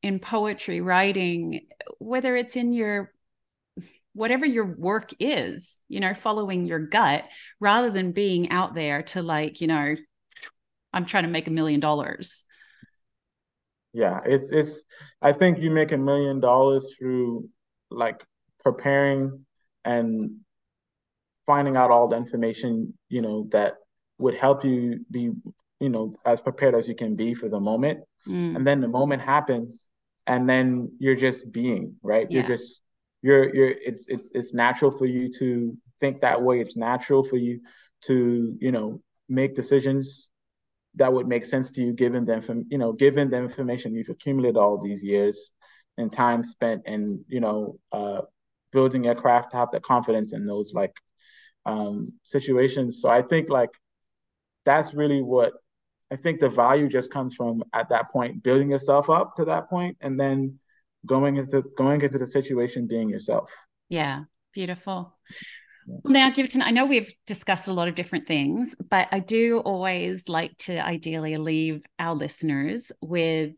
in 0.03 0.19
poetry 0.19 0.79
writing 0.79 1.67
whether 1.97 2.35
it's 2.35 2.55
in 2.55 2.71
your 2.71 3.11
whatever 4.13 4.45
your 4.45 4.65
work 4.65 5.11
is 5.19 5.79
you 5.87 5.99
know 5.99 6.13
following 6.13 6.65
your 6.65 6.79
gut 6.79 7.23
rather 7.59 7.89
than 7.89 8.11
being 8.11 8.49
out 8.51 8.75
there 8.75 9.03
to 9.03 9.21
like 9.21 9.61
you 9.61 9.67
know 9.67 9.95
i'm 10.93 11.05
trying 11.05 11.23
to 11.23 11.29
make 11.29 11.47
a 11.47 11.51
million 11.51 11.79
dollars 11.79 12.43
yeah 13.93 14.19
it's 14.25 14.51
it's 14.51 14.85
i 15.21 15.31
think 15.31 15.59
you 15.59 15.71
make 15.71 15.91
a 15.91 15.97
million 15.97 16.39
dollars 16.39 16.89
through 16.97 17.47
like 17.89 18.23
preparing 18.63 19.45
and 19.85 20.31
finding 21.45 21.75
out 21.75 21.91
all 21.91 22.07
the 22.07 22.15
information 22.15 22.93
you 23.09 23.21
know 23.21 23.47
that 23.51 23.75
would 24.17 24.35
help 24.35 24.63
you 24.63 25.03
be 25.09 25.31
you 25.79 25.89
know 25.89 26.13
as 26.25 26.39
prepared 26.39 26.75
as 26.75 26.87
you 26.87 26.95
can 26.95 27.15
be 27.15 27.33
for 27.33 27.49
the 27.49 27.59
moment 27.59 27.99
mm. 28.27 28.55
and 28.55 28.65
then 28.67 28.81
the 28.81 28.87
moment 28.87 29.21
happens 29.21 29.89
and 30.27 30.49
then 30.49 30.91
you're 30.99 31.15
just 31.15 31.51
being 31.51 31.95
right 32.03 32.27
yeah. 32.29 32.39
you're 32.39 32.47
just 32.47 32.81
you're 33.21 33.53
you're 33.53 33.69
it's 33.69 34.07
it's 34.07 34.31
it's 34.33 34.53
natural 34.53 34.91
for 34.91 35.05
you 35.05 35.29
to 35.31 35.77
think 35.99 36.21
that 36.21 36.41
way 36.41 36.59
it's 36.59 36.75
natural 36.75 37.23
for 37.23 37.37
you 37.37 37.59
to 38.01 38.57
you 38.59 38.71
know 38.71 39.01
make 39.29 39.55
decisions 39.55 40.29
that 40.95 41.11
would 41.11 41.27
make 41.27 41.45
sense 41.45 41.71
to 41.71 41.81
you 41.81 41.93
given 41.93 42.25
them 42.25 42.41
you 42.69 42.77
know 42.77 42.91
given 42.91 43.29
the 43.29 43.37
information 43.37 43.93
you've 43.95 44.09
accumulated 44.09 44.57
all 44.57 44.77
these 44.77 45.03
years 45.03 45.53
and 45.97 46.11
time 46.11 46.43
spent 46.43 46.81
in 46.85 47.23
you 47.27 47.39
know 47.39 47.77
uh, 47.91 48.21
building 48.71 49.03
your 49.03 49.15
craft 49.15 49.51
to 49.51 49.57
have 49.57 49.71
the 49.71 49.79
confidence 49.79 50.33
in 50.33 50.45
those 50.45 50.73
like 50.73 50.95
um, 51.65 52.13
situations. 52.23 53.01
So 53.01 53.09
I 53.09 53.21
think 53.21 53.49
like 53.49 53.71
that's 54.65 54.93
really 54.93 55.21
what 55.21 55.53
I 56.11 56.15
think 56.15 56.39
the 56.39 56.49
value 56.49 56.89
just 56.89 57.11
comes 57.11 57.35
from 57.35 57.63
at 57.73 57.89
that 57.89 58.11
point, 58.11 58.43
building 58.43 58.71
yourself 58.71 59.09
up 59.09 59.35
to 59.35 59.45
that 59.45 59.69
point, 59.69 59.97
and 60.01 60.19
then 60.19 60.59
going 61.05 61.37
into 61.37 61.63
going 61.77 62.01
into 62.01 62.17
the 62.17 62.25
situation 62.25 62.87
being 62.87 63.09
yourself. 63.09 63.51
Yeah, 63.89 64.21
beautiful. 64.53 65.17
Well, 65.87 66.13
now, 66.13 66.29
Giveton, 66.29 66.61
I 66.61 66.71
know 66.71 66.85
we've 66.85 67.13
discussed 67.25 67.67
a 67.67 67.73
lot 67.73 67.87
of 67.87 67.95
different 67.95 68.27
things, 68.27 68.75
but 68.89 69.07
I 69.11 69.19
do 69.19 69.59
always 69.59 70.29
like 70.29 70.57
to 70.59 70.79
ideally 70.79 71.37
leave 71.37 71.83
our 71.97 72.13
listeners 72.15 72.91
with 73.01 73.53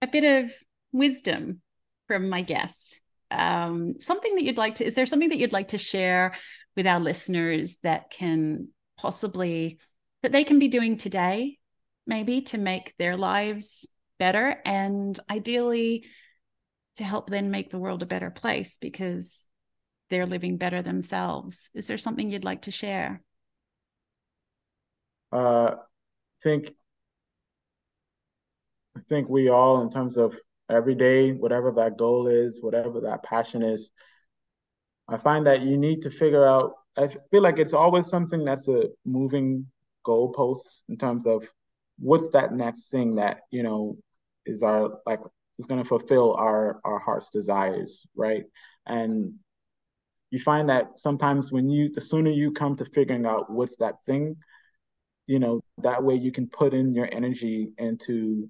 a 0.00 0.06
bit 0.06 0.24
of 0.44 0.52
wisdom 0.92 1.60
from 2.08 2.28
my 2.28 2.42
guest. 2.42 3.00
Um, 3.30 3.94
something 4.00 4.34
that 4.36 4.44
you'd 4.44 4.58
like 4.58 4.76
to, 4.76 4.84
is 4.84 4.94
there 4.94 5.06
something 5.06 5.30
that 5.30 5.38
you'd 5.38 5.52
like 5.52 5.68
to 5.68 5.78
share 5.78 6.34
with 6.76 6.86
our 6.86 7.00
listeners 7.00 7.76
that 7.82 8.10
can 8.10 8.68
possibly, 8.98 9.78
that 10.22 10.32
they 10.32 10.44
can 10.44 10.58
be 10.58 10.68
doing 10.68 10.96
today, 10.96 11.58
maybe 12.06 12.42
to 12.42 12.58
make 12.58 12.94
their 12.98 13.16
lives 13.16 13.86
better 14.18 14.56
and 14.64 15.18
ideally 15.30 16.04
to 16.96 17.04
help 17.04 17.28
then 17.28 17.50
make 17.50 17.70
the 17.70 17.78
world 17.78 18.02
a 18.02 18.06
better 18.06 18.30
place 18.30 18.76
because 18.80 19.46
they're 20.10 20.26
living 20.26 20.56
better 20.56 20.82
themselves. 20.82 21.70
Is 21.74 21.86
there 21.86 21.98
something 21.98 22.30
you'd 22.30 22.44
like 22.44 22.62
to 22.62 22.70
share? 22.70 23.22
Uh, 25.32 25.74
I 25.74 25.76
think 26.42 26.70
I 28.96 29.00
think 29.08 29.28
we 29.28 29.48
all, 29.48 29.82
in 29.82 29.90
terms 29.90 30.16
of 30.16 30.34
every 30.70 30.94
day, 30.94 31.32
whatever 31.32 31.72
that 31.72 31.98
goal 31.98 32.28
is, 32.28 32.62
whatever 32.62 33.00
that 33.00 33.24
passion 33.24 33.62
is, 33.62 33.90
I 35.08 35.18
find 35.18 35.46
that 35.46 35.62
you 35.62 35.76
need 35.76 36.02
to 36.02 36.10
figure 36.10 36.46
out. 36.46 36.74
I 36.96 37.08
feel 37.08 37.42
like 37.42 37.58
it's 37.58 37.72
always 37.74 38.06
something 38.06 38.44
that's 38.44 38.68
a 38.68 38.84
moving 39.04 39.66
goalpost 40.06 40.84
in 40.88 40.96
terms 40.96 41.26
of 41.26 41.48
what's 41.98 42.30
that 42.30 42.52
next 42.52 42.90
thing 42.90 43.16
that 43.16 43.40
you 43.50 43.62
know 43.62 43.96
is 44.46 44.62
our 44.62 44.98
like 45.06 45.20
is 45.58 45.66
going 45.66 45.82
to 45.82 45.88
fulfill 45.88 46.34
our 46.34 46.80
our 46.84 46.98
heart's 46.98 47.30
desires, 47.30 48.06
right? 48.16 48.44
And 48.86 49.34
you 50.30 50.40
find 50.40 50.68
that 50.68 50.98
sometimes 50.98 51.52
when 51.52 51.68
you 51.68 51.90
the 51.90 52.00
sooner 52.00 52.30
you 52.30 52.52
come 52.52 52.74
to 52.76 52.84
figuring 52.84 53.24
out 53.24 53.50
what's 53.50 53.76
that 53.76 53.96
thing 54.04 54.36
you 55.26 55.38
know 55.38 55.62
that 55.78 56.02
way 56.02 56.14
you 56.14 56.32
can 56.32 56.48
put 56.48 56.74
in 56.74 56.92
your 56.92 57.08
energy 57.12 57.70
into 57.78 58.48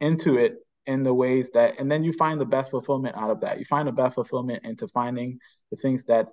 into 0.00 0.38
it 0.38 0.56
in 0.86 1.02
the 1.02 1.12
ways 1.12 1.50
that 1.50 1.78
and 1.80 1.90
then 1.90 2.04
you 2.04 2.12
find 2.12 2.40
the 2.40 2.46
best 2.46 2.70
fulfillment 2.70 3.16
out 3.16 3.30
of 3.30 3.40
that 3.40 3.58
you 3.58 3.64
find 3.64 3.88
the 3.88 3.92
best 3.92 4.14
fulfillment 4.14 4.64
into 4.64 4.86
finding 4.88 5.38
the 5.70 5.76
things 5.76 6.04
that 6.04 6.28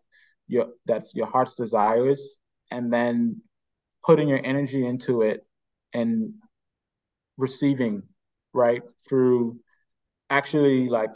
your 0.47 0.67
that's 0.85 1.15
your 1.15 1.27
heart's 1.27 1.55
desires 1.55 2.39
and 2.69 2.91
then 2.91 3.41
putting 4.03 4.27
your 4.27 4.41
energy 4.43 4.85
into 4.85 5.21
it 5.21 5.45
and 5.93 6.33
receiving 7.37 8.03
right 8.53 8.81
through 9.07 9.59
actually 10.29 10.89
like 10.89 11.11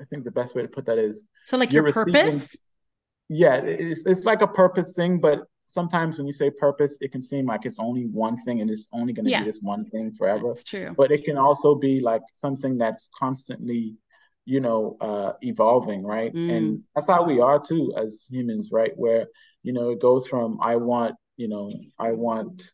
I 0.00 0.04
think 0.04 0.24
the 0.24 0.30
best 0.30 0.54
way 0.54 0.62
to 0.62 0.68
put 0.68 0.86
that 0.86 0.98
is 0.98 1.26
so 1.44 1.56
like 1.56 1.72
your 1.72 1.92
purpose. 1.92 2.54
Yeah, 3.28 3.56
it's 3.56 4.06
it's 4.06 4.24
like 4.24 4.42
a 4.42 4.46
purpose 4.46 4.92
thing, 4.94 5.18
but 5.18 5.40
sometimes 5.66 6.16
when 6.16 6.26
you 6.26 6.32
say 6.32 6.50
purpose, 6.50 6.98
it 7.00 7.10
can 7.10 7.20
seem 7.20 7.46
like 7.46 7.66
it's 7.66 7.80
only 7.80 8.04
one 8.04 8.36
thing 8.44 8.60
and 8.60 8.70
it's 8.70 8.88
only 8.92 9.12
going 9.12 9.24
to 9.24 9.30
yeah. 9.32 9.40
be 9.40 9.46
this 9.46 9.58
one 9.60 9.84
thing 9.84 10.12
forever. 10.12 10.52
That's 10.54 10.64
true. 10.64 10.94
But 10.96 11.10
it 11.10 11.24
can 11.24 11.36
also 11.36 11.74
be 11.74 12.00
like 12.00 12.22
something 12.32 12.78
that's 12.78 13.10
constantly, 13.18 13.96
you 14.44 14.60
know, 14.60 14.96
uh, 15.00 15.32
evolving, 15.42 16.04
right? 16.04 16.32
Mm. 16.32 16.56
And 16.56 16.82
that's 16.94 17.08
how 17.08 17.24
we 17.24 17.40
are 17.40 17.58
too 17.58 17.92
as 17.96 18.26
humans, 18.30 18.70
right? 18.70 18.92
Where 18.94 19.26
you 19.64 19.72
know 19.72 19.90
it 19.90 20.00
goes 20.00 20.28
from 20.28 20.58
I 20.62 20.76
want, 20.76 21.16
you 21.36 21.48
know, 21.48 21.72
I 21.98 22.12
want, 22.12 22.70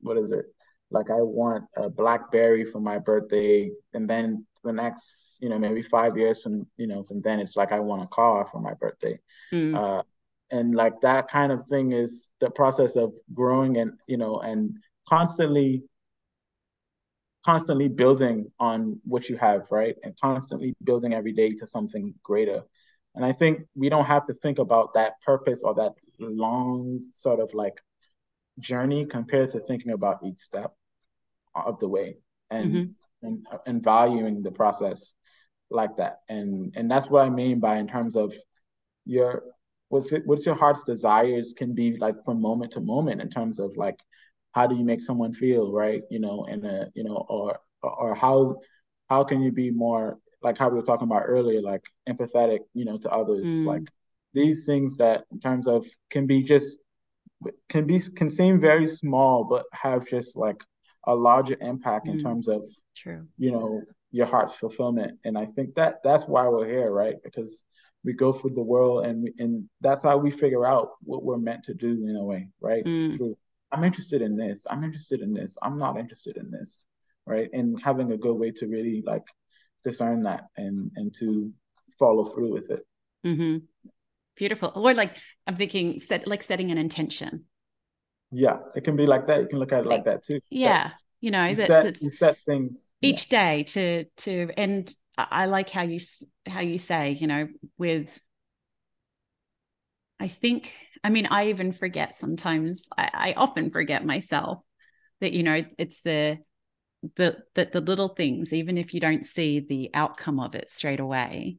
what 0.00 0.16
is 0.16 0.30
it? 0.30 0.46
Like 0.90 1.10
I 1.10 1.20
want 1.20 1.64
a 1.76 1.88
BlackBerry 1.88 2.64
for 2.64 2.80
my 2.80 2.98
birthday, 2.98 3.70
and 3.92 4.08
then 4.08 4.46
the 4.62 4.72
next, 4.72 5.38
you 5.40 5.48
know, 5.48 5.58
maybe 5.58 5.82
five 5.82 6.16
years 6.16 6.42
from, 6.42 6.66
you 6.76 6.86
know, 6.86 7.02
from 7.04 7.22
then, 7.22 7.40
it's 7.40 7.56
like 7.56 7.72
I 7.72 7.80
want 7.80 8.02
a 8.02 8.06
car 8.06 8.46
for 8.46 8.60
my 8.60 8.74
birthday. 8.74 9.18
Mm. 9.52 9.76
Uh, 9.76 10.02
and 10.50 10.74
like 10.74 11.00
that 11.00 11.28
kind 11.28 11.50
of 11.50 11.66
thing 11.66 11.92
is 11.92 12.32
the 12.40 12.50
process 12.50 12.96
of 12.96 13.14
growing 13.32 13.78
and, 13.78 13.92
you 14.06 14.16
know, 14.16 14.38
and 14.40 14.76
constantly, 15.08 15.82
constantly 17.44 17.88
building 17.88 18.50
on 18.58 19.00
what 19.04 19.28
you 19.28 19.36
have, 19.36 19.66
right? 19.70 19.96
And 20.02 20.14
constantly 20.20 20.74
building 20.84 21.14
every 21.14 21.32
day 21.32 21.50
to 21.50 21.66
something 21.66 22.14
greater. 22.22 22.62
And 23.14 23.24
I 23.24 23.32
think 23.32 23.62
we 23.74 23.88
don't 23.88 24.04
have 24.04 24.26
to 24.26 24.34
think 24.34 24.58
about 24.58 24.94
that 24.94 25.14
purpose 25.24 25.62
or 25.62 25.74
that 25.74 25.92
long 26.18 27.00
sort 27.12 27.40
of 27.40 27.54
like 27.54 27.80
journey 28.58 29.04
compared 29.04 29.52
to 29.52 29.60
thinking 29.60 29.92
about 29.92 30.20
each 30.24 30.38
step 30.38 30.74
of 31.54 31.78
the 31.78 31.88
way. 31.88 32.16
And 32.50 32.72
mm-hmm 32.72 32.92
and 33.22 33.46
and 33.66 33.82
valuing 33.82 34.42
the 34.42 34.50
process 34.50 35.14
like 35.70 35.96
that. 35.96 36.20
And 36.28 36.72
and 36.76 36.90
that's 36.90 37.10
what 37.10 37.24
I 37.24 37.30
mean 37.30 37.60
by 37.60 37.76
in 37.78 37.88
terms 37.88 38.16
of 38.16 38.34
your 39.04 39.42
what's 39.88 40.12
it, 40.12 40.22
what's 40.26 40.46
your 40.46 40.54
heart's 40.54 40.84
desires 40.84 41.54
can 41.56 41.74
be 41.74 41.96
like 41.96 42.16
from 42.24 42.40
moment 42.40 42.72
to 42.72 42.80
moment 42.80 43.20
in 43.20 43.28
terms 43.28 43.58
of 43.58 43.76
like 43.76 43.98
how 44.52 44.66
do 44.66 44.76
you 44.76 44.84
make 44.84 45.00
someone 45.00 45.32
feel 45.32 45.72
right 45.72 46.02
you 46.10 46.18
know 46.18 46.44
in 46.44 46.64
a 46.64 46.88
you 46.94 47.04
know 47.04 47.24
or 47.28 47.58
or 47.82 48.14
how 48.14 48.56
how 49.08 49.22
can 49.22 49.40
you 49.40 49.52
be 49.52 49.70
more 49.70 50.18
like 50.42 50.58
how 50.58 50.68
we 50.68 50.76
were 50.76 50.82
talking 50.82 51.06
about 51.06 51.22
earlier 51.26 51.60
like 51.60 51.84
empathetic 52.08 52.60
you 52.74 52.84
know 52.84 52.98
to 52.98 53.08
others 53.10 53.46
mm. 53.46 53.64
like 53.64 53.88
these 54.34 54.66
things 54.66 54.96
that 54.96 55.24
in 55.30 55.38
terms 55.38 55.68
of 55.68 55.86
can 56.10 56.26
be 56.26 56.42
just 56.42 56.78
can 57.68 57.86
be 57.86 58.00
can 58.16 58.28
seem 58.28 58.60
very 58.60 58.86
small 58.86 59.44
but 59.44 59.64
have 59.72 60.06
just 60.06 60.36
like 60.36 60.62
a 61.06 61.14
larger 61.14 61.56
impact 61.60 62.08
in 62.08 62.18
mm. 62.18 62.22
terms 62.22 62.48
of 62.48 62.64
True. 62.96 63.26
you 63.38 63.52
know 63.52 63.82
your 64.10 64.26
heart's 64.26 64.54
fulfillment 64.54 65.18
and 65.24 65.36
i 65.36 65.44
think 65.44 65.74
that 65.74 66.02
that's 66.02 66.24
why 66.24 66.48
we're 66.48 66.66
here 66.66 66.90
right 66.90 67.16
because 67.22 67.64
we 68.04 68.12
go 68.12 68.32
through 68.32 68.50
the 68.50 68.62
world 68.62 69.04
and 69.04 69.22
we, 69.22 69.34
and 69.38 69.68
that's 69.80 70.04
how 70.04 70.16
we 70.16 70.30
figure 70.30 70.64
out 70.64 70.90
what 71.02 71.24
we're 71.24 71.38
meant 71.38 71.64
to 71.64 71.74
do 71.74 72.06
in 72.08 72.16
a 72.16 72.24
way 72.24 72.48
right 72.60 72.84
mm. 72.84 73.16
through 73.16 73.36
i'm 73.72 73.84
interested 73.84 74.22
in 74.22 74.36
this 74.36 74.66
i'm 74.70 74.84
interested 74.84 75.20
in 75.20 75.32
this 75.32 75.56
i'm 75.62 75.78
not 75.78 75.98
interested 75.98 76.36
in 76.36 76.50
this 76.50 76.82
right 77.26 77.50
and 77.52 77.80
having 77.82 78.12
a 78.12 78.16
good 78.16 78.34
way 78.34 78.50
to 78.50 78.66
really 78.66 79.02
like 79.06 79.26
discern 79.84 80.22
that 80.22 80.44
and 80.56 80.90
and 80.96 81.14
to 81.14 81.52
follow 81.98 82.24
through 82.24 82.52
with 82.52 82.70
it 82.70 82.86
mm-hmm. 83.24 83.58
Beautiful 84.36 84.72
or 84.74 84.94
like 84.94 85.16
i'm 85.46 85.56
thinking 85.56 85.98
set 85.98 86.26
like 86.26 86.42
setting 86.42 86.70
an 86.70 86.78
intention 86.78 87.44
yeah, 88.30 88.58
it 88.74 88.82
can 88.82 88.96
be 88.96 89.06
like 89.06 89.26
that. 89.28 89.40
You 89.40 89.46
can 89.48 89.58
look 89.58 89.72
at 89.72 89.80
it 89.80 89.86
like, 89.86 89.98
like 89.98 90.04
that 90.04 90.24
too. 90.24 90.40
Yeah, 90.50 90.88
that, 90.88 91.00
you 91.20 91.30
know, 91.30 91.44
you 91.44 91.56
set, 91.56 92.02
you 92.02 92.10
set 92.10 92.36
things 92.46 92.90
each 93.00 93.30
yeah. 93.30 93.56
day 93.56 93.62
to 93.64 94.04
to, 94.04 94.50
and 94.56 94.92
I 95.16 95.46
like 95.46 95.70
how 95.70 95.82
you 95.82 96.00
how 96.46 96.60
you 96.60 96.78
say, 96.78 97.12
you 97.12 97.26
know, 97.26 97.48
with. 97.78 98.08
I 100.18 100.28
think, 100.28 100.72
I 101.04 101.10
mean, 101.10 101.26
I 101.26 101.48
even 101.48 101.72
forget 101.72 102.14
sometimes. 102.14 102.86
I, 102.96 103.10
I 103.12 103.34
often 103.36 103.70
forget 103.70 104.04
myself 104.04 104.60
that 105.20 105.32
you 105.32 105.42
know 105.42 105.62
it's 105.78 106.00
the 106.00 106.38
the, 107.16 107.36
the 107.54 107.70
the 107.72 107.80
little 107.80 108.08
things, 108.08 108.52
even 108.52 108.76
if 108.76 108.92
you 108.92 109.00
don't 109.00 109.24
see 109.24 109.60
the 109.60 109.90
outcome 109.94 110.40
of 110.40 110.54
it 110.54 110.68
straight 110.68 111.00
away. 111.00 111.58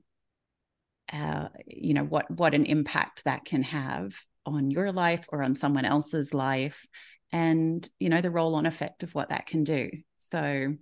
Uh, 1.12 1.48
you 1.66 1.94
know 1.94 2.04
what 2.04 2.30
what 2.30 2.54
an 2.54 2.66
impact 2.66 3.24
that 3.24 3.46
can 3.46 3.64
have 3.64 4.14
on 4.46 4.72
your 4.72 4.92
life 4.92 5.26
or 5.30 5.42
on 5.42 5.56
someone 5.56 5.86
else's 5.86 6.34
life 6.34 6.86
and 7.32 7.90
you 8.00 8.10
know 8.10 8.22
the 8.22 8.32
roll 8.32 8.56
on 8.56 8.66
effect 8.66 9.04
of 9.04 9.14
what 9.16 9.30
that 9.30 9.46
can 9.46 9.64
do. 9.64 9.90
So 10.18 10.74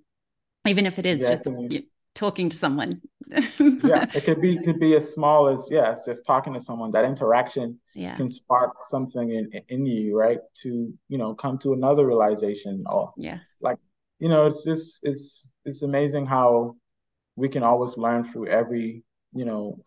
even 0.67 0.85
if 0.85 0.99
it 0.99 1.05
is 1.05 1.21
just 1.21 1.47
talking 2.15 2.49
to 2.49 2.57
someone. 2.57 3.01
Yeah 3.27 4.05
it 4.15 4.23
could 4.23 4.39
be 4.41 4.57
could 4.59 4.79
be 4.79 4.95
as 4.95 5.11
small 5.11 5.47
as 5.47 5.67
yeah 5.71 5.91
it's 5.91 6.05
just 6.05 6.25
talking 6.25 6.53
to 6.53 6.61
someone. 6.61 6.91
That 6.91 7.05
interaction 7.05 7.79
yeah. 7.93 8.15
can 8.15 8.29
spark 8.29 8.83
something 8.83 9.31
in 9.31 9.51
in 9.69 9.85
you 9.85 10.17
right 10.17 10.39
to 10.61 10.93
you 11.09 11.17
know 11.17 11.33
come 11.33 11.57
to 11.59 11.73
another 11.73 12.05
realization 12.05 12.83
or 12.87 13.13
yes. 13.17 13.57
like 13.61 13.77
you 14.19 14.29
know 14.29 14.45
it's 14.45 14.63
just 14.63 14.99
it's 15.03 15.49
it's 15.65 15.81
amazing 15.81 16.25
how 16.25 16.75
we 17.35 17.49
can 17.49 17.63
always 17.63 17.97
learn 17.97 18.23
through 18.23 18.47
every 18.47 19.03
you 19.33 19.45
know 19.45 19.79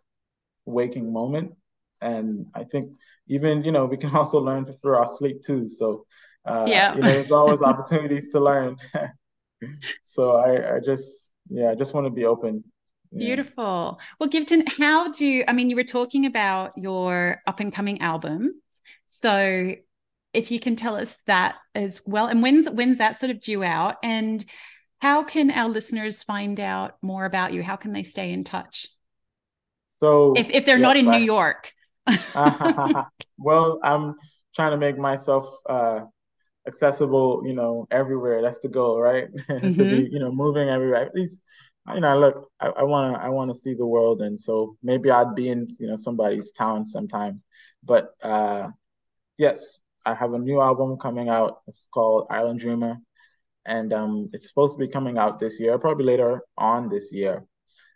waking 0.69 1.13
moment 1.13 1.53
and 2.01 2.47
I 2.55 2.65
think 2.65 2.93
even 3.27 3.65
you 3.65 3.73
know 3.73 3.87
we 3.87 3.97
can 3.97 4.11
also 4.17 4.39
learn 4.39 4.67
through 4.81 4.97
our 4.97 5.07
sleep 5.07 5.43
too. 5.43 5.69
So 5.69 6.07
uh, 6.45 6.65
yeah, 6.67 6.95
you 6.95 7.03
know, 7.03 7.09
there's 7.09 7.33
always 7.33 7.63
opportunities 7.63 8.29
to 8.31 8.41
learn. 8.41 8.77
so 10.05 10.37
I, 10.37 10.77
I 10.77 10.81
just 10.81 11.33
yeah, 11.49 11.71
I 11.71 11.75
just 11.75 11.95
want 11.95 12.07
to 12.07 12.11
be 12.11 12.25
open. 12.25 12.65
Beautiful. 13.17 13.99
Well, 14.21 14.29
Giveton, 14.29 14.65
how 14.67 15.11
do 15.11 15.25
you, 15.25 15.45
I 15.49 15.53
mean, 15.53 15.71
you 15.71 15.77
were 15.77 15.85
talking 15.85 16.27
about 16.27 16.73
your 16.77 17.41
up 17.47 17.59
and 17.59 17.73
coming 17.73 18.03
album. 18.03 18.61
So 19.07 19.75
if 20.35 20.51
you 20.51 20.61
can 20.61 20.77
tell 20.77 20.95
us 20.95 21.17
that 21.27 21.57
as 21.75 22.03
well, 22.05 22.27
and 22.27 22.43
when's 22.43 22.69
when's 22.69 22.99
that 22.99 23.19
sort 23.19 23.31
of 23.31 23.41
due 23.41 23.65
out, 23.65 23.97
and 24.03 24.45
how 25.01 25.25
can 25.25 25.51
our 25.51 25.69
listeners 25.69 26.23
find 26.23 26.61
out 26.61 26.97
more 27.01 27.25
about 27.25 27.55
you? 27.55 27.63
How 27.63 27.77
can 27.77 27.93
they 27.93 28.03
stay 28.03 28.33
in 28.33 28.45
touch? 28.45 28.89
So 29.99 30.35
if 30.37 30.49
if 30.51 30.65
they're 30.65 30.79
yeah, 30.79 30.87
not 30.87 30.97
in 30.97 31.11
New 31.11 31.19
York, 31.19 31.73
well, 33.39 33.81
I'm 33.83 34.15
trying 34.55 34.71
to 34.71 34.77
make 34.77 34.97
myself 34.97 35.49
uh, 35.69 36.01
accessible, 36.67 37.43
you 37.45 37.55
know, 37.55 37.87
everywhere. 37.91 38.41
That's 38.41 38.61
the 38.61 38.69
goal, 38.69 39.01
right? 39.01 39.33
Mm-hmm. 39.35 39.73
to 39.77 39.85
be, 39.85 39.85
mm-hmm. 39.85 40.15
you 40.15 40.21
know, 40.21 40.31
moving 40.31 40.69
everywhere. 40.69 41.03
At 41.05 41.15
least, 41.15 41.43
you 41.93 42.01
know, 42.01 42.19
look, 42.19 42.49
I, 42.61 42.69
I 42.69 42.83
wanna, 42.85 43.19
I 43.19 43.29
wanna 43.31 43.55
see 43.55 43.75
the 43.75 43.87
world, 43.87 44.23
and 44.23 44.39
so 44.39 44.77
maybe 44.83 45.11
I'd 45.11 45.35
be 45.35 45.49
in, 45.49 45.69
you 45.81 45.89
know, 45.89 45.97
somebody's 45.97 46.53
town 46.53 46.87
sometime. 46.87 47.43
But 47.83 48.11
uh, 48.23 48.69
yes, 49.37 49.83
I 50.07 50.15
have 50.15 50.33
a 50.33 50.39
new 50.39 50.61
album 50.61 50.97
coming 50.99 51.29
out. 51.29 51.63
It's 51.67 51.89
called 51.93 52.29
Island 52.31 52.61
Dreamer, 52.61 52.99
and 53.67 53.93
um, 53.93 54.31
it's 54.33 54.49
supposed 54.49 54.75
to 54.75 54.87
be 54.87 54.93
coming 54.93 55.19
out 55.19 55.41
this 55.41 55.59
year, 55.59 55.77
probably 55.79 56.05
later 56.05 56.43
on 56.57 56.89
this 56.89 57.11
year. 57.13 57.45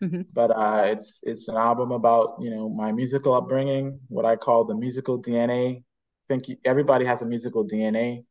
Mm-hmm. 0.03 0.23
But 0.33 0.51
uh, 0.51 0.83
it's 0.87 1.21
it's 1.23 1.49
an 1.49 1.57
album 1.57 1.93
about 1.93 2.37
you 2.41 2.51
know 2.51 2.69
my 2.69 2.91
musical 2.91 3.35
upbringing, 3.35 4.01
what 4.09 4.25
I 4.25 4.37
call 4.37 4.65
the 4.65 4.75
musical 4.75 5.23
DNA. 5.23 5.79
I 5.79 5.83
think 6.29 6.47
everybody 6.65 7.05
has 7.05 7.23
a 7.23 7.27
musical 7.27 7.65
DNA. 7.65 8.25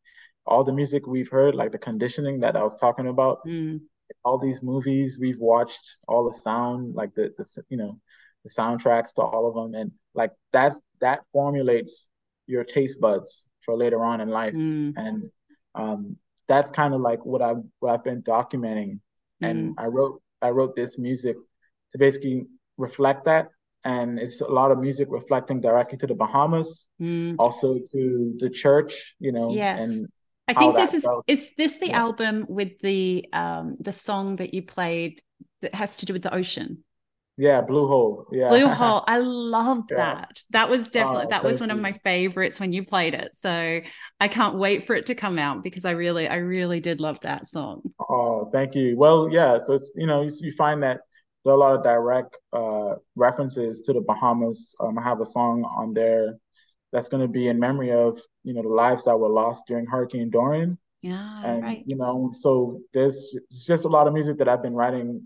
All 0.46 0.64
the 0.64 0.74
music 0.74 1.08
we've 1.08 1.30
heard, 1.30 1.56
like 1.56 1.72
the 1.72 1.78
conditioning 1.78 2.42
that 2.42 2.58
I 2.58 2.64
was 2.64 2.76
talking 2.76 3.08
about, 3.08 3.40
mm. 3.48 3.80
all 4.26 4.38
these 4.38 4.62
movies 4.62 5.18
we've 5.20 5.40
watched, 5.40 5.98
all 6.08 6.26
the 6.26 6.36
sound, 6.36 6.94
like 6.96 7.14
the 7.16 7.32
the 7.38 7.64
you 7.70 7.78
know 7.78 8.00
the 8.44 8.50
soundtracks 8.50 9.14
to 9.14 9.22
all 9.22 9.48
of 9.48 9.56
them, 9.56 9.80
and 9.80 9.92
like 10.14 10.32
that's 10.52 10.82
that 11.00 11.22
formulates 11.32 12.10
your 12.48 12.66
taste 12.66 13.00
buds 13.00 13.48
for 13.62 13.78
later 13.78 14.04
on 14.04 14.20
in 14.20 14.28
life, 14.28 14.54
mm. 14.56 14.92
and 14.98 15.30
um, 15.76 16.18
that's 16.50 16.70
kind 16.70 16.94
of 16.94 17.00
like 17.00 17.26
what 17.26 17.42
I 17.42 17.54
what 17.80 17.94
I've 17.94 18.04
been 18.04 18.24
documenting, 18.24 19.00
and 19.40 19.70
mm. 19.70 19.74
I 19.78 19.86
wrote 19.86 20.22
I 20.42 20.50
wrote 20.50 20.76
this 20.76 20.98
music 20.98 21.38
to 21.92 21.98
basically 21.98 22.46
reflect 22.78 23.26
that. 23.26 23.50
And 23.84 24.20
it's 24.20 24.42
a 24.42 24.48
lot 24.48 24.72
of 24.72 24.80
music 24.80 25.08
reflecting 25.10 25.60
directly 25.60 25.98
to 26.00 26.08
the 26.08 26.14
Bahamas, 26.14 26.86
mm. 27.02 27.36
also 27.40 27.80
to 27.80 28.36
the 28.38 28.50
church, 28.50 29.16
you 29.20 29.32
know. 29.32 29.52
Yes. 29.52 29.84
And 29.84 30.08
I 30.48 30.54
think 30.54 30.76
this 30.76 30.94
is 30.94 31.04
felt. 31.04 31.24
is 31.28 31.48
this 31.58 31.78
the 31.80 31.88
yeah. 31.88 32.00
album 32.00 32.46
with 32.48 32.80
the 32.82 33.26
um 33.34 33.78
the 33.80 33.92
song 33.92 34.36
that 34.36 34.54
you 34.54 34.62
played 34.62 35.22
that 35.62 35.74
has 35.74 35.98
to 35.98 36.06
do 36.06 36.14
with 36.14 36.22
the 36.22 36.34
ocean? 36.34 36.84
Yeah, 37.38 37.62
Blue 37.62 37.88
Hole. 37.88 38.28
Yeah. 38.32 38.50
Blue 38.50 38.68
Hole. 38.82 39.04
I 39.08 39.18
loved 39.18 39.92
yeah. 39.92 39.98
that. 39.98 40.44
That 40.52 40.70
was 40.70 40.92
definitely 40.92 41.26
oh, 41.26 41.30
that 41.30 41.44
was 41.44 41.60
one 41.60 41.70
you. 41.70 41.76
of 41.76 41.82
my 41.82 41.94
favorites 42.04 42.60
when 42.60 42.72
you 42.74 42.86
played 42.86 43.16
it. 43.16 43.36
So 43.36 43.82
I 44.20 44.28
can't 44.28 44.56
wait 44.56 44.86
for 44.86 44.96
it 44.96 45.08
to 45.08 45.16
come 45.16 45.40
out 45.40 45.64
because 45.64 45.86
I 45.86 45.92
really 45.92 46.28
I 46.28 46.36
really 46.36 46.82
did 46.82 47.00
love 47.00 47.20
that 47.22 47.48
song. 47.48 47.82
Oh, 48.00 48.50
thank 48.52 48.76
you. 48.76 48.96
Well, 48.96 49.30
yeah, 49.32 49.58
so 49.58 49.74
it's 49.74 49.92
you 49.96 50.06
know, 50.06 50.22
you, 50.22 50.32
you 50.42 50.52
find 50.52 50.84
that 50.84 51.02
there 51.44 51.54
are 51.54 51.58
a 51.58 51.60
lot 51.60 51.76
of 51.76 51.84
direct 51.84 52.38
uh, 52.54 52.96
references 53.16 53.82
to 53.82 53.94
the 53.94 54.02
Bahamas. 54.02 54.76
Um, 54.80 54.98
I 55.00 55.04
have 55.04 55.22
a 55.22 55.26
song 55.26 55.64
on 55.64 55.94
there 55.94 56.38
that's 56.92 57.08
going 57.08 57.22
to 57.22 57.28
be 57.28 57.48
in 57.48 57.60
memory 57.60 57.92
of 57.92 58.20
you 58.44 58.54
know 58.54 58.62
the 58.62 58.70
lives 58.70 59.06
that 59.06 59.18
were 59.18 59.30
lost 59.30 59.66
during 59.68 59.86
Hurricane 59.86 60.30
Dorian. 60.30 60.78
Yeah, 61.02 61.42
and 61.44 61.64
right. 61.64 61.84
you 61.86 61.96
know, 61.96 62.30
so 62.32 62.82
there's 62.94 63.36
just 63.66 63.86
a 63.86 63.88
lot 63.88 64.08
of 64.08 64.14
music 64.14 64.38
that 64.38 64.48
I've 64.48 64.62
been 64.62 64.76
writing 64.76 65.24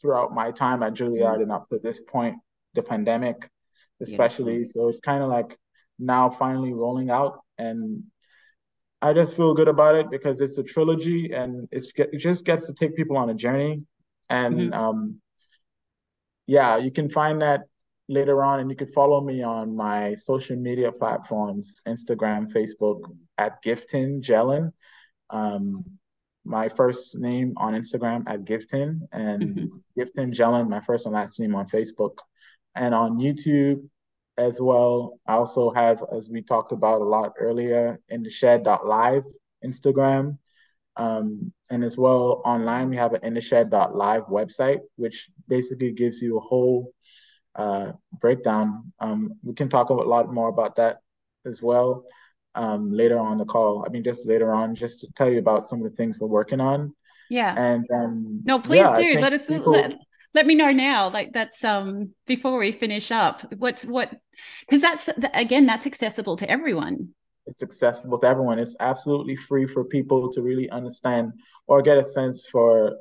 throughout 0.00 0.32
my 0.32 0.50
time 0.50 0.82
at 0.82 0.94
Juilliard 0.94 1.34
mm-hmm. 1.34 1.42
and 1.42 1.52
up 1.52 1.68
to 1.68 1.78
this 1.78 2.00
point, 2.00 2.36
the 2.74 2.82
pandemic, 2.82 3.48
especially. 4.00 4.54
Beautiful. 4.54 4.84
So 4.84 4.88
it's 4.88 5.00
kind 5.00 5.22
of 5.22 5.28
like 5.28 5.56
now 5.98 6.30
finally 6.30 6.72
rolling 6.72 7.10
out, 7.10 7.40
and 7.58 8.04
I 9.02 9.12
just 9.12 9.36
feel 9.36 9.52
good 9.52 9.68
about 9.68 9.96
it 9.96 10.10
because 10.10 10.40
it's 10.40 10.56
a 10.56 10.62
trilogy 10.62 11.32
and 11.32 11.68
it's 11.70 11.88
it 11.96 12.18
just 12.18 12.46
gets 12.46 12.66
to 12.68 12.72
take 12.72 12.96
people 12.96 13.18
on 13.18 13.28
a 13.28 13.34
journey, 13.34 13.82
and 14.30 14.56
mm-hmm. 14.56 14.72
um, 14.72 15.21
yeah, 16.46 16.76
you 16.76 16.90
can 16.90 17.08
find 17.08 17.40
that 17.42 17.62
later 18.08 18.42
on, 18.42 18.60
and 18.60 18.70
you 18.70 18.76
can 18.76 18.88
follow 18.88 19.20
me 19.20 19.42
on 19.42 19.76
my 19.76 20.14
social 20.14 20.56
media 20.56 20.92
platforms 20.92 21.80
Instagram, 21.86 22.52
Facebook 22.52 23.00
at 23.38 23.62
Giveton 23.62 24.20
Gelin. 24.20 24.72
Um, 25.30 25.84
my 26.44 26.68
first 26.68 27.16
name 27.18 27.54
on 27.56 27.74
Instagram 27.74 28.24
at 28.26 28.44
Giveton, 28.44 29.08
and 29.12 29.42
mm-hmm. 29.42 29.66
Giveton 29.96 30.32
Gelin, 30.32 30.68
my 30.68 30.80
first 30.80 31.06
and 31.06 31.14
last 31.14 31.38
name 31.38 31.54
on 31.54 31.66
Facebook. 31.66 32.18
And 32.74 32.94
on 32.94 33.18
YouTube 33.18 33.88
as 34.38 34.60
well, 34.60 35.20
I 35.26 35.34
also 35.34 35.70
have, 35.70 36.02
as 36.14 36.30
we 36.30 36.42
talked 36.42 36.72
about 36.72 37.00
a 37.00 37.04
lot 37.04 37.32
earlier, 37.38 38.00
in 38.08 38.22
the 38.22 38.30
shed.live 38.30 39.24
Instagram. 39.64 40.38
Um, 40.96 41.52
and 41.72 41.82
as 41.82 41.96
well, 41.96 42.42
online, 42.44 42.90
we 42.90 42.96
have 42.96 43.14
an 43.14 43.24
in 43.24 43.32
the 43.32 43.40
website, 43.40 44.80
which 44.96 45.30
basically 45.48 45.90
gives 45.90 46.20
you 46.20 46.36
a 46.36 46.40
whole 46.40 46.92
uh, 47.56 47.92
breakdown. 48.20 48.92
Um, 49.00 49.38
we 49.42 49.54
can 49.54 49.70
talk 49.70 49.88
a 49.88 49.94
lot 49.94 50.30
more 50.30 50.48
about 50.48 50.76
that 50.76 50.98
as 51.46 51.62
well 51.62 52.04
um, 52.54 52.92
later 52.92 53.18
on 53.18 53.38
the 53.38 53.46
call. 53.46 53.86
I 53.86 53.90
mean, 53.90 54.04
just 54.04 54.26
later 54.26 54.52
on, 54.52 54.74
just 54.74 55.00
to 55.00 55.12
tell 55.12 55.30
you 55.30 55.38
about 55.38 55.66
some 55.66 55.82
of 55.82 55.90
the 55.90 55.96
things 55.96 56.18
we're 56.18 56.28
working 56.28 56.60
on. 56.60 56.94
Yeah. 57.30 57.54
And 57.56 57.86
um, 57.90 58.42
no, 58.44 58.58
please 58.58 58.80
yeah, 58.80 58.94
do 58.94 59.14
let 59.18 59.32
us 59.32 59.46
people... 59.46 59.72
let, 59.72 59.94
let 60.34 60.46
me 60.46 60.54
know 60.54 60.72
now. 60.72 61.08
Like 61.08 61.32
that's 61.32 61.64
um 61.64 62.10
before 62.26 62.58
we 62.58 62.72
finish 62.72 63.10
up. 63.10 63.50
What's 63.56 63.86
what? 63.86 64.14
Because 64.60 64.82
that's 64.82 65.08
again, 65.32 65.64
that's 65.64 65.86
accessible 65.86 66.36
to 66.36 66.50
everyone 66.50 67.14
it's 67.46 67.62
accessible 67.62 68.18
to 68.18 68.26
everyone. 68.26 68.58
It's 68.58 68.76
absolutely 68.80 69.36
free 69.36 69.66
for 69.66 69.84
people 69.84 70.30
to 70.32 70.42
really 70.42 70.70
understand 70.70 71.32
or 71.66 71.82
get 71.82 71.98
a 71.98 72.04
sense 72.04 72.46
for, 72.46 72.96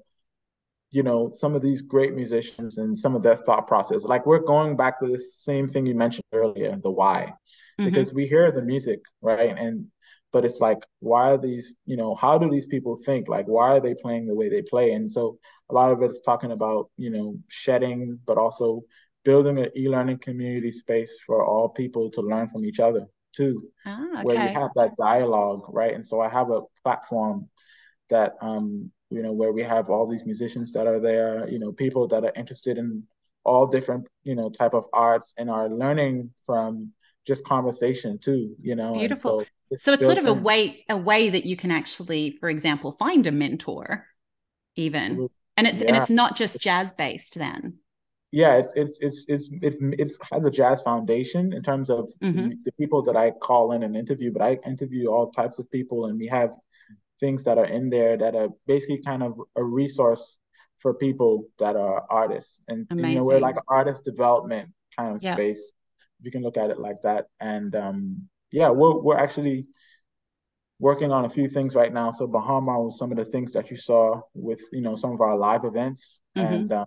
you 0.89 1.03
know, 1.03 1.29
some 1.31 1.55
of 1.55 1.61
these 1.61 1.81
great 1.81 2.13
musicians 2.15 2.77
and 2.77 2.97
some 2.97 3.15
of 3.15 3.23
their 3.23 3.35
thought 3.35 3.67
process. 3.67 4.03
Like 4.03 4.25
we're 4.25 4.39
going 4.39 4.75
back 4.75 4.99
to 4.99 5.07
the 5.07 5.19
same 5.19 5.67
thing 5.67 5.85
you 5.85 5.95
mentioned 5.95 6.25
earlier, 6.33 6.75
the 6.75 6.91
why, 6.91 7.33
mm-hmm. 7.79 7.85
because 7.85 8.13
we 8.13 8.27
hear 8.27 8.51
the 8.51 8.63
music, 8.63 9.01
right? 9.21 9.55
And 9.57 9.87
but 10.33 10.45
it's 10.45 10.61
like, 10.61 10.85
why 10.99 11.31
are 11.31 11.37
these, 11.37 11.73
you 11.85 11.97
know, 11.97 12.15
how 12.15 12.37
do 12.37 12.49
these 12.49 12.65
people 12.65 12.97
think? 13.05 13.27
Like, 13.27 13.47
why 13.47 13.71
are 13.71 13.81
they 13.81 13.93
playing 13.93 14.27
the 14.27 14.33
way 14.33 14.47
they 14.47 14.61
play? 14.61 14.93
And 14.93 15.11
so 15.11 15.37
a 15.69 15.73
lot 15.73 15.91
of 15.91 16.01
it's 16.01 16.21
talking 16.21 16.53
about, 16.53 16.89
you 16.95 17.09
know, 17.09 17.37
shedding, 17.49 18.17
but 18.25 18.37
also 18.37 18.83
building 19.25 19.59
an 19.59 19.69
e-learning 19.75 20.19
community 20.19 20.71
space 20.71 21.19
for 21.25 21.45
all 21.45 21.67
people 21.67 22.09
to 22.11 22.21
learn 22.21 22.47
from 22.49 22.63
each 22.63 22.79
other 22.79 23.05
too, 23.33 23.69
ah, 23.85 24.05
okay. 24.13 24.23
where 24.23 24.35
you 24.35 24.53
have 24.53 24.71
that 24.75 24.95
dialogue, 24.97 25.65
right? 25.69 25.93
And 25.93 26.05
so 26.05 26.21
I 26.21 26.29
have 26.29 26.49
a 26.51 26.61
platform 26.83 27.49
that 28.09 28.33
um, 28.41 28.91
you 29.11 29.21
know, 29.21 29.33
where 29.33 29.51
we 29.51 29.61
have 29.61 29.89
all 29.89 30.07
these 30.07 30.25
musicians 30.25 30.71
that 30.73 30.87
are 30.87 30.99
there, 30.99 31.47
you 31.49 31.59
know, 31.59 31.71
people 31.71 32.07
that 32.07 32.23
are 32.23 32.31
interested 32.35 32.77
in 32.77 33.03
all 33.43 33.67
different, 33.67 34.07
you 34.23 34.35
know, 34.35 34.49
type 34.49 34.73
of 34.73 34.85
arts 34.93 35.33
and 35.37 35.49
are 35.49 35.69
learning 35.69 36.31
from 36.45 36.91
just 37.27 37.43
conversation 37.43 38.17
too, 38.17 38.55
you 38.61 38.75
know. 38.75 38.93
Beautiful. 38.93 39.41
so 39.41 39.45
it's, 39.69 39.83
so 39.83 39.93
it's 39.93 40.05
sort 40.05 40.17
of 40.17 40.25
in. 40.25 40.29
a 40.29 40.33
way 40.33 40.85
a 40.89 40.97
way 40.97 41.29
that 41.29 41.45
you 41.45 41.57
can 41.57 41.71
actually, 41.71 42.37
for 42.39 42.49
example, 42.49 42.93
find 42.93 43.27
a 43.27 43.31
mentor, 43.31 44.07
even. 44.75 45.03
Absolutely. 45.03 45.35
And 45.57 45.67
it's 45.67 45.81
yeah. 45.81 45.87
and 45.87 45.97
it's 45.97 46.09
not 46.09 46.37
just 46.37 46.61
jazz 46.61 46.93
based 46.93 47.35
then 47.35 47.79
yeah, 48.31 48.55
it's 48.55 48.73
it's 48.75 48.97
it's 49.01 49.25
it's 49.27 49.49
it's 49.61 49.79
it's 49.81 50.17
has 50.31 50.45
a 50.45 50.51
jazz 50.51 50.81
foundation 50.81 51.51
in 51.51 51.61
terms 51.61 51.89
of 51.89 52.09
mm-hmm. 52.23 52.49
the, 52.49 52.57
the, 52.65 52.71
people 52.73 53.01
that 53.03 53.17
I 53.17 53.31
call 53.31 53.73
in 53.73 53.83
and 53.83 53.95
interview, 53.95 54.31
but 54.31 54.41
I 54.41 54.57
interview 54.65 55.07
all 55.07 55.31
types 55.31 55.59
of 55.59 55.69
people, 55.69 56.05
and 56.05 56.17
we 56.17 56.27
have 56.27 56.51
things 57.19 57.43
that 57.43 57.57
are 57.57 57.65
in 57.65 57.89
there 57.89 58.17
that 58.17 58.33
are 58.35 58.47
basically 58.67 59.01
kind 59.01 59.21
of 59.21 59.39
a 59.57 59.63
resource 59.63 60.39
for 60.79 60.93
people 60.93 61.45
that 61.59 61.75
are 61.75 62.05
artists, 62.09 62.61
and 62.69 62.87
you 62.89 63.15
know 63.15 63.25
we're 63.25 63.39
like 63.39 63.57
artist 63.67 64.05
development 64.05 64.69
kind 64.97 65.13
of 65.13 65.21
yeah. 65.21 65.33
space. 65.33 65.73
You 66.21 66.31
can 66.31 66.41
look 66.41 66.55
at 66.55 66.69
it 66.69 66.79
like 66.79 67.01
that, 67.03 67.25
and 67.41 67.75
um, 67.75 68.29
yeah, 68.51 68.69
we're 68.69 68.97
we're 68.97 69.17
actually 69.17 69.67
working 70.79 71.11
on 71.11 71.25
a 71.25 71.29
few 71.29 71.49
things 71.49 71.75
right 71.75 71.93
now. 71.93 72.11
So 72.11 72.27
Baha 72.27 72.61
Mar 72.61 72.81
was 72.81 72.97
some 72.97 73.11
of 73.11 73.17
the 73.17 73.25
things 73.25 73.51
that 73.53 73.69
you 73.69 73.75
saw 73.75 74.21
with 74.33 74.61
you 74.71 74.81
know 74.81 74.95
some 74.95 75.11
of 75.11 75.19
our 75.19 75.37
live 75.37 75.65
events, 75.65 76.21
mm-hmm. 76.37 76.53
and 76.53 76.71
um, 76.71 76.85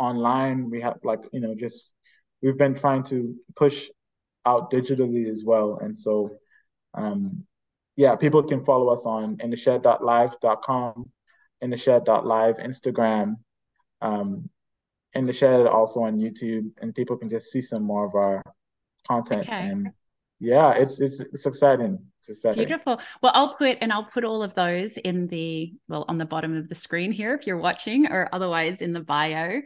online. 0.00 0.70
We 0.70 0.80
have 0.80 0.98
like, 1.04 1.20
you 1.32 1.40
know, 1.40 1.54
just 1.54 1.92
we've 2.42 2.58
been 2.58 2.74
trying 2.74 3.04
to 3.04 3.36
push 3.54 3.88
out 4.46 4.72
digitally 4.72 5.30
as 5.30 5.44
well. 5.44 5.78
And 5.80 5.96
so 5.96 6.30
um 6.94 7.44
yeah, 7.96 8.16
people 8.16 8.42
can 8.42 8.64
follow 8.64 8.88
us 8.88 9.04
on 9.04 9.36
in 9.40 9.50
the 9.50 9.56
shed.live.com, 9.56 11.10
in 11.60 11.70
the 11.70 11.76
shed.live 11.76 12.56
Instagram, 12.56 13.36
um, 14.00 14.48
in 15.12 15.26
the 15.26 15.32
shed 15.34 15.66
also 15.66 16.00
on 16.00 16.18
YouTube, 16.18 16.70
and 16.80 16.94
people 16.94 17.18
can 17.18 17.28
just 17.28 17.50
see 17.52 17.60
some 17.60 17.82
more 17.82 18.06
of 18.06 18.14
our 18.14 18.42
content 19.06 19.42
okay. 19.42 19.52
and 19.52 19.90
yeah 20.40 20.72
it's 20.72 21.00
it's 21.00 21.20
it's 21.20 21.46
exciting. 21.46 21.98
It's 22.20 22.30
exciting. 22.30 22.66
Beautiful. 22.66 23.00
Well 23.22 23.32
i'll 23.34 23.54
put 23.54 23.78
and 23.80 23.92
i'll 23.92 24.04
put 24.04 24.24
all 24.24 24.42
of 24.42 24.54
those 24.54 24.96
in 24.96 25.26
the 25.28 25.74
well 25.88 26.04
on 26.08 26.18
the 26.18 26.24
bottom 26.24 26.56
of 26.56 26.68
the 26.68 26.74
screen 26.74 27.12
here 27.12 27.34
if 27.34 27.46
you're 27.46 27.58
watching 27.58 28.06
or 28.06 28.28
otherwise 28.32 28.80
in 28.80 28.92
the 28.92 29.00
bio. 29.00 29.60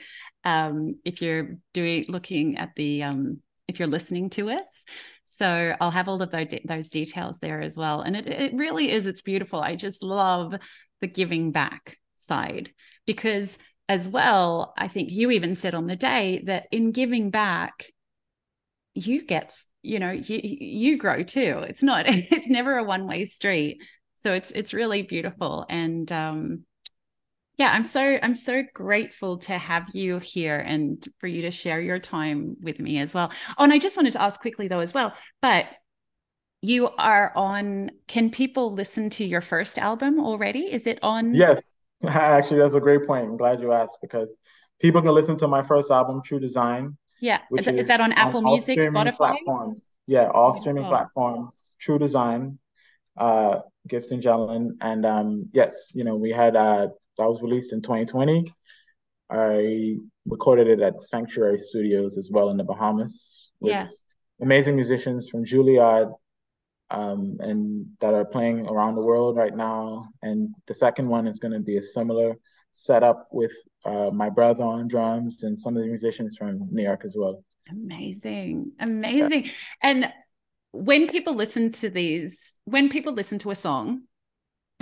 Um 0.45 0.97
if 1.05 1.23
you're 1.23 1.57
doing 1.73 2.07
looking 2.09 2.59
at 2.59 2.71
the 2.77 3.05
um 3.05 3.41
if 3.69 3.79
you're 3.79 3.89
listening 3.89 4.29
to 4.31 4.51
us 4.51 4.85
so 5.25 5.75
i'll 5.81 5.91
have 5.91 6.07
all 6.07 6.21
of 6.21 6.31
those, 6.31 6.49
those 6.65 6.89
details 6.91 7.39
there 7.39 7.61
as 7.61 7.77
well. 7.77 8.01
And 8.03 8.17
it, 8.17 8.27
it 8.27 8.55
really 8.55 8.91
is 8.91 9.07
it's 9.07 9.23
beautiful. 9.23 9.61
I 9.61 9.77
just 9.77 10.03
love 10.03 10.55
the 11.01 11.07
giving 11.07 11.53
back 11.53 11.99
side 12.17 12.73
because 13.07 13.59
as 13.89 14.09
well 14.09 14.73
i 14.79 14.89
think 14.89 15.11
you 15.11 15.31
even 15.31 15.55
said 15.55 15.75
on 15.75 15.87
the 15.87 15.97
day 15.97 16.43
that 16.47 16.67
in 16.73 16.91
giving 16.91 17.29
back 17.31 17.85
you 18.95 19.23
get 19.23 19.55
you 19.85 19.99
know 19.99 20.11
you 20.11 20.41
you 20.43 20.99
grow 20.99 21.23
too. 21.23 21.65
It's 21.69 21.83
not 21.83 22.07
it's 22.09 22.49
never 22.49 22.77
a 22.77 22.85
one 22.85 23.07
way 23.07 23.25
street. 23.25 23.83
So 24.17 24.33
it's 24.33 24.51
it's 24.51 24.75
really 24.75 25.03
beautiful. 25.03 25.67
And 25.69 26.11
um 26.13 26.65
yeah 27.57 27.71
i'm 27.73 27.85
so 27.85 28.19
i'm 28.21 28.35
so 28.35 28.65
grateful 28.75 29.39
to 29.39 29.57
have 29.57 29.89
you 29.95 30.19
here 30.19 30.59
and 30.59 31.07
for 31.21 31.29
you 31.29 31.43
to 31.43 31.53
share 31.53 31.81
your 31.81 32.01
time 32.01 32.57
with 32.61 32.81
me 32.81 32.99
as 32.99 33.15
well. 33.15 33.31
Oh 33.59 33.63
and 33.65 33.73
i 33.73 33.79
just 33.79 33.97
wanted 33.97 34.15
to 34.15 34.23
ask 34.23 34.41
quickly 34.41 34.67
though 34.67 34.81
as 34.81 34.93
well 34.93 35.15
but 35.41 35.67
you 36.65 36.89
are 36.97 37.31
on 37.37 37.91
can 38.09 38.31
people 38.31 38.73
listen 38.73 39.11
to 39.11 39.25
your 39.25 39.43
first 39.43 39.79
album 39.79 40.19
already? 40.19 40.61
Is 40.61 40.87
it 40.87 40.99
on? 41.03 41.35
Yes. 41.35 41.61
Actually 42.07 42.61
that's 42.61 42.73
a 42.73 42.81
great 42.81 43.07
point. 43.07 43.27
I'm 43.27 43.37
glad 43.37 43.61
you 43.61 43.73
asked 43.73 43.99
because 44.01 44.35
people 44.81 45.03
can 45.03 45.13
listen 45.13 45.37
to 45.39 45.49
my 45.49 45.63
first 45.63 45.91
album 45.91 46.23
true 46.25 46.41
design 46.41 46.97
yeah. 47.21 47.41
Is, 47.57 47.67
is, 47.67 47.87
that 47.89 48.01
on 48.01 48.13
Apple 48.13 48.39
on 48.39 48.45
Music, 48.45 48.79
Spotify? 48.79 49.17
Platforms. 49.17 49.91
Yeah, 50.07 50.29
all 50.29 50.53
Beautiful. 50.53 50.61
streaming 50.61 50.85
platforms. 50.85 51.77
True 51.81 51.99
Design, 51.99 52.59
uh, 53.17 53.61
Giveton 53.89 54.21
Gelin. 54.21 54.71
And 54.81 55.07
um, 55.07 55.49
yes, 55.53 55.93
you 55.95 56.05
know, 56.05 56.17
we 56.17 56.31
had 56.31 56.57
uh 56.57 56.89
that 57.17 57.29
was 57.29 57.43
released 57.43 57.73
in 57.73 57.81
2020. 57.81 58.45
I 59.31 59.97
recorded 60.27 60.69
it 60.69 60.81
at 60.81 61.03
Sanctuary 61.05 61.59
Studios 61.59 62.19
as 62.19 62.31
well 62.31 62.51
in 62.51 62.57
the 62.57 62.65
Bahamas 62.65 63.53
with 63.61 63.73
yeah. 63.73 63.87
amazing 64.41 64.75
musicians 64.75 65.29
from 65.29 65.45
Juilliard 65.45 66.13
um, 66.91 67.37
and 67.41 67.87
that 68.01 68.15
are 68.15 68.25
playing 68.25 68.67
around 68.67 68.95
the 68.95 69.03
world 69.03 69.37
right 69.37 69.55
now. 69.55 70.09
And 70.23 70.55
the 70.67 70.75
second 70.75 71.09
one 71.09 71.27
is 71.27 71.39
going 71.39 71.53
to 71.53 71.61
be 71.61 71.79
a 71.79 71.83
similar 71.83 72.37
set 72.77 73.05
up 73.05 73.29
with 73.31 73.53
uh, 73.85 74.11
my 74.13 74.29
brother 74.29 74.65
on 74.65 74.89
drums 74.89 75.45
and 75.45 75.59
some 75.59 75.77
of 75.77 75.83
the 75.83 75.89
musicians 75.89 76.37
from 76.37 76.59
New 76.73 76.83
York 76.83 77.03
as 77.05 77.15
well. 77.17 77.43
Amazing. 77.71 78.73
Amazing. 78.81 79.45
Yeah. 79.45 79.51
And 79.81 80.13
when 80.73 81.07
people 81.07 81.37
listen 81.37 81.71
to 81.73 81.89
these, 81.89 82.55
when 82.65 82.89
people 82.89 83.13
listen 83.13 83.39
to 83.39 83.53
a 83.53 83.55
song, 83.55 84.03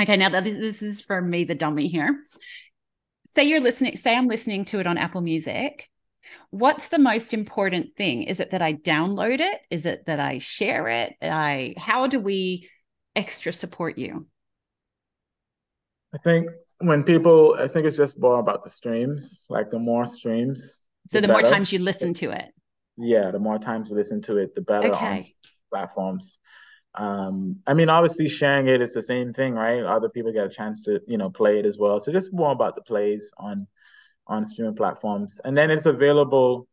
okay, 0.01 0.16
now 0.16 0.30
that 0.30 0.45
this 0.45 0.80
is 0.80 1.03
for 1.03 1.20
me, 1.20 1.45
the 1.45 1.55
dummy 1.55 1.86
here. 1.86 2.24
Say 3.26 3.45
you're 3.45 3.61
listening, 3.61 3.97
say 3.97 4.16
I'm 4.16 4.26
listening 4.26 4.64
to 4.66 4.80
it 4.80 4.86
on 4.86 4.97
Apple 4.97 5.20
Music. 5.20 5.88
What's 6.49 6.88
the 6.88 6.99
most 6.99 7.34
important 7.34 7.95
thing? 7.95 8.22
Is 8.22 8.40
it 8.40 8.53
that 8.53 8.62
I 8.62 8.72
download 8.72 9.40
it? 9.40 9.61
Is 9.70 9.84
it 9.84 10.07
that 10.07 10.18
I 10.18 10.38
share 10.38 10.88
it? 10.88 11.14
I 11.20 11.74
how 11.76 12.07
do 12.07 12.18
we 12.18 12.70
extra 13.14 13.53
support 13.53 13.99
you? 13.99 14.26
I 16.14 16.18
think 16.18 16.49
when 16.83 17.03
people, 17.05 17.57
I 17.59 17.68
think 17.68 17.87
it's 17.87 17.97
just 17.97 18.18
more 18.18 18.39
about 18.39 18.62
the 18.62 18.70
streams. 18.70 19.47
Like 19.49 19.70
the 19.70 19.78
more 19.78 20.07
streams, 20.07 20.83
so 21.09 21.20
the, 21.20 21.26
the 21.26 21.33
more 21.33 21.43
times 21.43 21.72
you 21.72 21.78
listen 21.78 22.14
to 22.14 22.30
it. 22.30 22.53
Yeah, 22.97 23.30
the 23.30 23.39
more 23.39 23.59
times 23.59 23.91
you 23.91 23.97
listen 23.97 24.20
to 24.22 24.37
it, 24.37 24.55
the 24.55 24.61
better 24.61 24.89
okay. 24.89 25.16
on 25.16 25.20
platforms. 25.70 26.39
Um, 26.95 27.61
I 27.66 27.74
mean, 27.74 27.89
obviously 27.89 28.28
sharing 28.28 28.68
it 28.68 28.83
is 28.83 28.93
the 28.93 29.03
same 29.03 29.33
thing, 29.33 29.55
right? 29.55 29.83
Other 29.83 30.11
people 30.11 30.33
get 30.33 30.47
a 30.47 30.51
chance 30.51 30.85
to, 30.85 31.01
you 31.07 31.16
know, 31.16 31.30
play 31.30 31.59
it 31.59 31.66
as 31.66 31.78
well. 31.78 32.01
So 32.01 32.12
just 32.12 32.33
more 32.33 32.53
about 32.53 32.76
the 32.76 32.83
plays 32.83 33.33
on 33.39 33.66
on 34.26 34.45
streaming 34.45 34.76
platforms, 34.76 35.41
and 35.45 35.57
then 35.57 35.70
it's 35.70 35.87
available 35.87 36.68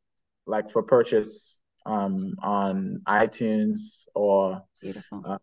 like 0.45 0.69
for 0.69 0.83
purchase 0.83 1.59
um, 1.85 2.35
on 2.43 3.01
iTunes 3.07 4.07
or 4.13 4.61
Beautiful. 4.81 5.21
Uh, 5.25 5.37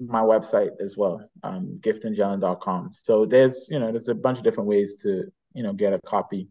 my 0.00 0.20
website 0.20 0.70
as 0.80 0.96
well, 0.96 1.28
um, 1.42 1.78
givetongelin.com. 1.80 2.90
So 2.94 3.24
there's, 3.24 3.68
you 3.70 3.78
know, 3.78 3.90
there's 3.90 4.08
a 4.08 4.14
bunch 4.14 4.38
of 4.38 4.44
different 4.44 4.68
ways 4.68 4.96
to, 5.02 5.24
you 5.54 5.62
know, 5.62 5.72
get 5.72 5.92
a 5.92 6.00
copy. 6.06 6.48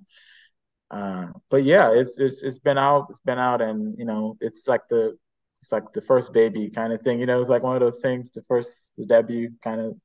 Uh, 0.90 1.28
but 1.50 1.64
yeah, 1.64 1.92
it's 1.94 2.20
it's 2.20 2.44
it's 2.44 2.58
been 2.58 2.78
out, 2.78 3.08
it's 3.10 3.20
been 3.20 3.40
out, 3.40 3.62
and 3.62 3.98
you 3.98 4.04
know, 4.04 4.38
it's 4.42 4.68
like 4.68 4.82
the 4.90 5.18
it's 5.62 5.72
like 5.72 5.94
the 5.94 6.02
first 6.02 6.34
baby 6.34 6.70
kind 6.70 6.92
of 6.92 7.02
thing. 7.02 7.20
You 7.20 7.26
know, 7.26 7.40
it's 7.40 7.50
like 7.50 7.64
one 7.64 7.76
of 7.76 7.82
those 7.82 8.02
things, 8.02 8.32
the 8.32 8.42
first 8.44 8.94
the 8.98 9.06
debut 9.06 9.52
kind 9.64 9.80
of. 9.80 9.96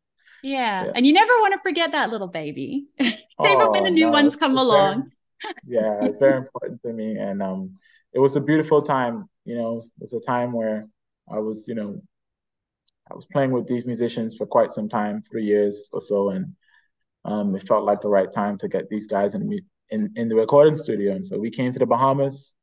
Yeah, 0.43 0.85
yeah. 0.85 0.93
and 0.95 1.05
you 1.05 1.13
never 1.13 1.33
want 1.41 1.55
to 1.55 1.61
forget 1.61 1.93
that 1.93 2.11
little 2.11 2.29
baby, 2.29 2.87
even 3.01 3.17
oh, 3.39 3.73
when 3.73 3.83
the 3.83 3.91
new 3.91 4.07
no, 4.07 4.13
ones 4.13 4.37
come 4.37 4.57
along. 4.57 5.11
Very, 5.43 5.55
yeah, 5.67 5.99
it's 6.03 6.19
very 6.19 6.37
important 6.37 6.81
to 6.83 6.93
me, 6.93 7.17
and 7.19 7.43
um, 7.43 7.79
it 8.13 8.21
was 8.21 8.37
a 8.37 8.41
beautiful 8.41 8.81
time. 8.81 9.29
You 9.45 9.57
know, 9.57 9.79
it 9.79 10.01
was 10.01 10.13
a 10.13 10.21
time 10.21 10.53
where 10.53 10.87
I 11.29 11.39
was, 11.39 11.67
you 11.67 11.75
know, 11.75 12.01
I 13.11 13.15
was 13.15 13.27
playing 13.27 13.53
with 13.53 13.67
these 13.67 13.87
musicians 13.87 14.37
for 14.37 14.47
quite 14.47 14.71
some 14.71 14.89
time, 14.89 15.23
three 15.23 15.45
years 15.45 15.89
or 15.93 16.01
so, 16.01 16.31
and 16.31 16.55
um, 17.25 17.55
it 17.55 17.67
felt 17.67 17.85
like 17.85 18.01
the 18.01 18.09
right 18.09 18.31
time 18.31 18.59
to 18.59 18.69
get 18.69 18.89
these 18.89 19.07
guys 19.07 19.35
in, 19.35 19.59
in 19.91 20.13
in 20.17 20.29
the 20.29 20.37
recording 20.37 20.77
studio. 20.77 21.15
And 21.15 21.27
so 21.27 21.39
we 21.39 21.51
came 21.51 21.73
to 21.73 21.79
the 21.79 21.87
Bahamas. 21.87 22.55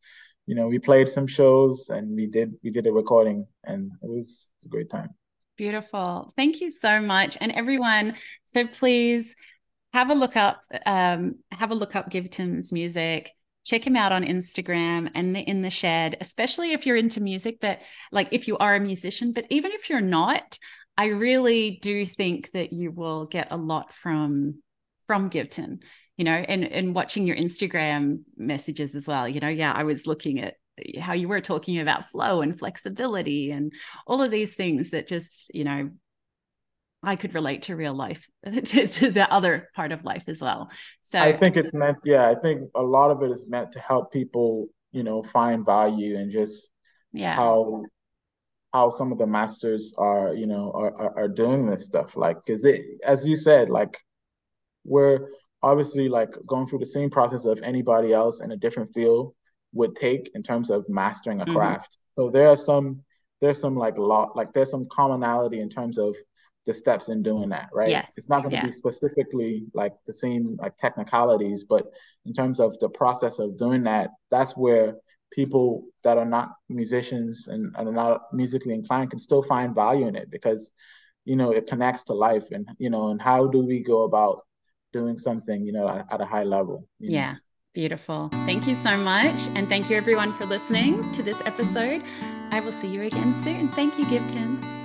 You 0.45 0.55
know, 0.55 0.67
we 0.67 0.79
played 0.79 1.07
some 1.07 1.27
shows 1.27 1.89
and 1.89 2.15
we 2.15 2.27
did 2.27 2.53
we 2.63 2.69
did 2.69 2.87
a 2.87 2.91
recording, 2.91 3.47
and 3.63 3.91
it 4.01 4.09
was, 4.09 4.51
it 4.51 4.59
was 4.59 4.65
a 4.65 4.69
great 4.69 4.89
time. 4.89 5.09
Beautiful. 5.55 6.33
Thank 6.35 6.61
you 6.61 6.69
so 6.71 7.01
much, 7.01 7.37
and 7.39 7.51
everyone. 7.51 8.15
So 8.45 8.67
please 8.67 9.35
have 9.93 10.09
a 10.09 10.15
look 10.15 10.35
up 10.35 10.61
um, 10.85 11.35
have 11.51 11.71
a 11.71 11.75
look 11.75 11.95
up 11.95 12.09
Giveton's 12.09 12.73
music 12.73 13.31
check 13.63 13.85
him 13.85 13.95
out 13.95 14.11
on 14.11 14.23
Instagram 14.23 15.09
and 15.15 15.35
the, 15.35 15.39
in 15.39 15.61
the 15.61 15.69
shed, 15.69 16.17
especially 16.21 16.73
if 16.73 16.85
you're 16.85 16.97
into 16.97 17.21
music, 17.21 17.59
but 17.61 17.79
like 18.11 18.29
if 18.31 18.47
you 18.47 18.57
are 18.57 18.75
a 18.75 18.79
musician, 18.79 19.33
but 19.33 19.45
even 19.49 19.71
if 19.71 19.89
you're 19.89 20.01
not, 20.01 20.57
I 20.97 21.07
really 21.07 21.79
do 21.81 22.05
think 22.05 22.51
that 22.51 22.73
you 22.73 22.91
will 22.91 23.25
get 23.25 23.47
a 23.51 23.57
lot 23.57 23.93
from 23.93 24.61
from 25.07 25.29
Giveton, 25.29 25.79
you 26.17 26.25
know, 26.25 26.33
and 26.33 26.63
and 26.63 26.95
watching 26.95 27.25
your 27.25 27.35
Instagram 27.35 28.21
messages 28.37 28.95
as 28.95 29.07
well. 29.07 29.27
You 29.27 29.39
know, 29.39 29.49
yeah, 29.49 29.73
I 29.73 29.83
was 29.83 30.05
looking 30.05 30.39
at 30.39 30.55
how 30.99 31.13
you 31.13 31.27
were 31.27 31.41
talking 31.41 31.79
about 31.79 32.09
flow 32.09 32.41
and 32.41 32.57
flexibility 32.57 33.51
and 33.51 33.73
all 34.07 34.21
of 34.21 34.31
these 34.31 34.55
things 34.55 34.89
that 34.91 35.07
just, 35.07 35.53
you 35.53 35.63
know, 35.63 35.89
I 37.03 37.15
could 37.15 37.35
relate 37.35 37.63
to 37.63 37.75
real 37.75 37.93
life, 37.93 38.27
to, 38.45 38.87
to, 38.87 39.11
the 39.11 39.31
other 39.31 39.69
part 39.75 39.91
of 39.91 40.03
life 40.03 40.23
as 40.27 40.41
well. 40.41 40.69
So 41.01 41.19
I 41.19 41.35
think 41.35 41.57
it's 41.57 41.73
meant, 41.73 41.97
yeah, 42.03 42.29
I 42.29 42.35
think 42.35 42.69
a 42.75 42.81
lot 42.81 43.11
of 43.11 43.21
it 43.23 43.31
is 43.31 43.45
meant 43.47 43.73
to 43.73 43.79
help 43.79 44.11
people, 44.11 44.67
you 44.91 45.03
know, 45.03 45.21
find 45.21 45.65
value 45.65 46.17
and 46.17 46.31
just 46.31 46.69
yeah 47.15 47.35
how 47.35 47.83
how 48.73 48.89
some 48.89 49.11
of 49.11 49.19
the 49.19 49.27
masters 49.27 49.93
are, 49.97 50.33
you 50.33 50.47
know, 50.47 50.71
are 50.73 50.95
are, 50.95 51.17
are 51.19 51.27
doing 51.27 51.65
this 51.65 51.85
stuff. 51.85 52.15
Like, 52.15 52.37
because 52.43 52.65
it, 52.65 52.81
as 53.03 53.25
you 53.25 53.35
said, 53.35 53.69
like 53.69 53.97
we're 54.85 55.27
obviously 55.61 56.09
like 56.09 56.29
going 56.45 56.67
through 56.67 56.79
the 56.79 56.85
same 56.85 57.09
process 57.09 57.45
of 57.45 57.61
anybody 57.61 58.13
else 58.13 58.41
in 58.41 58.51
a 58.51 58.57
different 58.57 58.93
field 58.93 59.33
would 59.73 59.95
take 59.95 60.31
in 60.35 60.43
terms 60.43 60.69
of 60.69 60.87
mastering 60.89 61.41
a 61.41 61.45
mm-hmm. 61.45 61.55
craft. 61.55 61.97
So 62.15 62.29
there 62.29 62.49
are 62.49 62.57
some 62.57 63.03
there's 63.41 63.59
some 63.59 63.75
like 63.75 63.97
lot 63.97 64.35
like 64.35 64.53
there's 64.53 64.71
some 64.71 64.87
commonality 64.89 65.59
in 65.59 65.69
terms 65.69 65.97
of 65.97 66.15
the 66.65 66.73
steps 66.73 67.09
in 67.09 67.21
doing 67.21 67.49
that, 67.49 67.69
right? 67.73 67.89
Yes. 67.89 68.13
It's 68.17 68.29
not 68.29 68.41
going 68.41 68.51
to 68.51 68.57
yeah. 68.57 68.65
be 68.65 68.71
specifically 68.71 69.65
like 69.73 69.93
the 70.05 70.13
same 70.13 70.57
like 70.59 70.77
technicalities, 70.77 71.65
but 71.65 71.87
in 72.25 72.33
terms 72.33 72.59
of 72.59 72.77
the 72.79 72.89
process 72.89 73.39
of 73.39 73.57
doing 73.57 73.83
that, 73.83 74.11
that's 74.31 74.55
where 74.55 74.95
people 75.33 75.83
that 76.03 76.17
are 76.17 76.25
not 76.25 76.53
musicians 76.69 77.47
and, 77.47 77.75
and 77.77 77.89
are 77.89 77.93
not 77.93 78.33
musically 78.33 78.73
inclined 78.73 79.09
can 79.09 79.19
still 79.19 79.43
find 79.43 79.75
value 79.75 80.07
in 80.07 80.15
it 80.15 80.29
because 80.29 80.71
you 81.25 81.35
know 81.35 81.51
it 81.51 81.67
connects 81.67 82.03
to 82.03 82.13
life 82.13 82.51
and 82.51 82.67
you 82.77 82.89
know 82.89 83.09
and 83.09 83.21
how 83.21 83.47
do 83.47 83.65
we 83.65 83.81
go 83.81 84.03
about 84.03 84.41
doing 84.91 85.17
something 85.17 85.65
you 85.65 85.71
know 85.71 85.87
at, 85.87 86.05
at 86.11 86.21
a 86.21 86.25
high 86.25 86.43
level 86.43 86.87
yeah 86.99 87.33
know? 87.33 87.39
beautiful 87.73 88.29
thank 88.45 88.67
you 88.67 88.75
so 88.75 88.95
much 88.95 89.47
and 89.55 89.67
thank 89.69 89.89
you 89.89 89.97
everyone 89.97 90.31
for 90.37 90.45
listening 90.45 91.11
to 91.13 91.23
this 91.23 91.39
episode 91.45 92.01
i 92.51 92.59
will 92.59 92.71
see 92.71 92.87
you 92.87 93.01
again 93.01 93.35
soon 93.43 93.67
thank 93.69 93.97
you 93.97 94.05
Giveton 94.05 94.82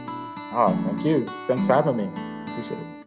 Oh, 0.53 0.75
thank 0.87 1.05
you. 1.05 1.27
Thanks 1.47 1.67
for 1.67 1.75
having 1.75 1.97
me. 1.97 2.11
Appreciate 2.47 2.79
it. 2.81 2.98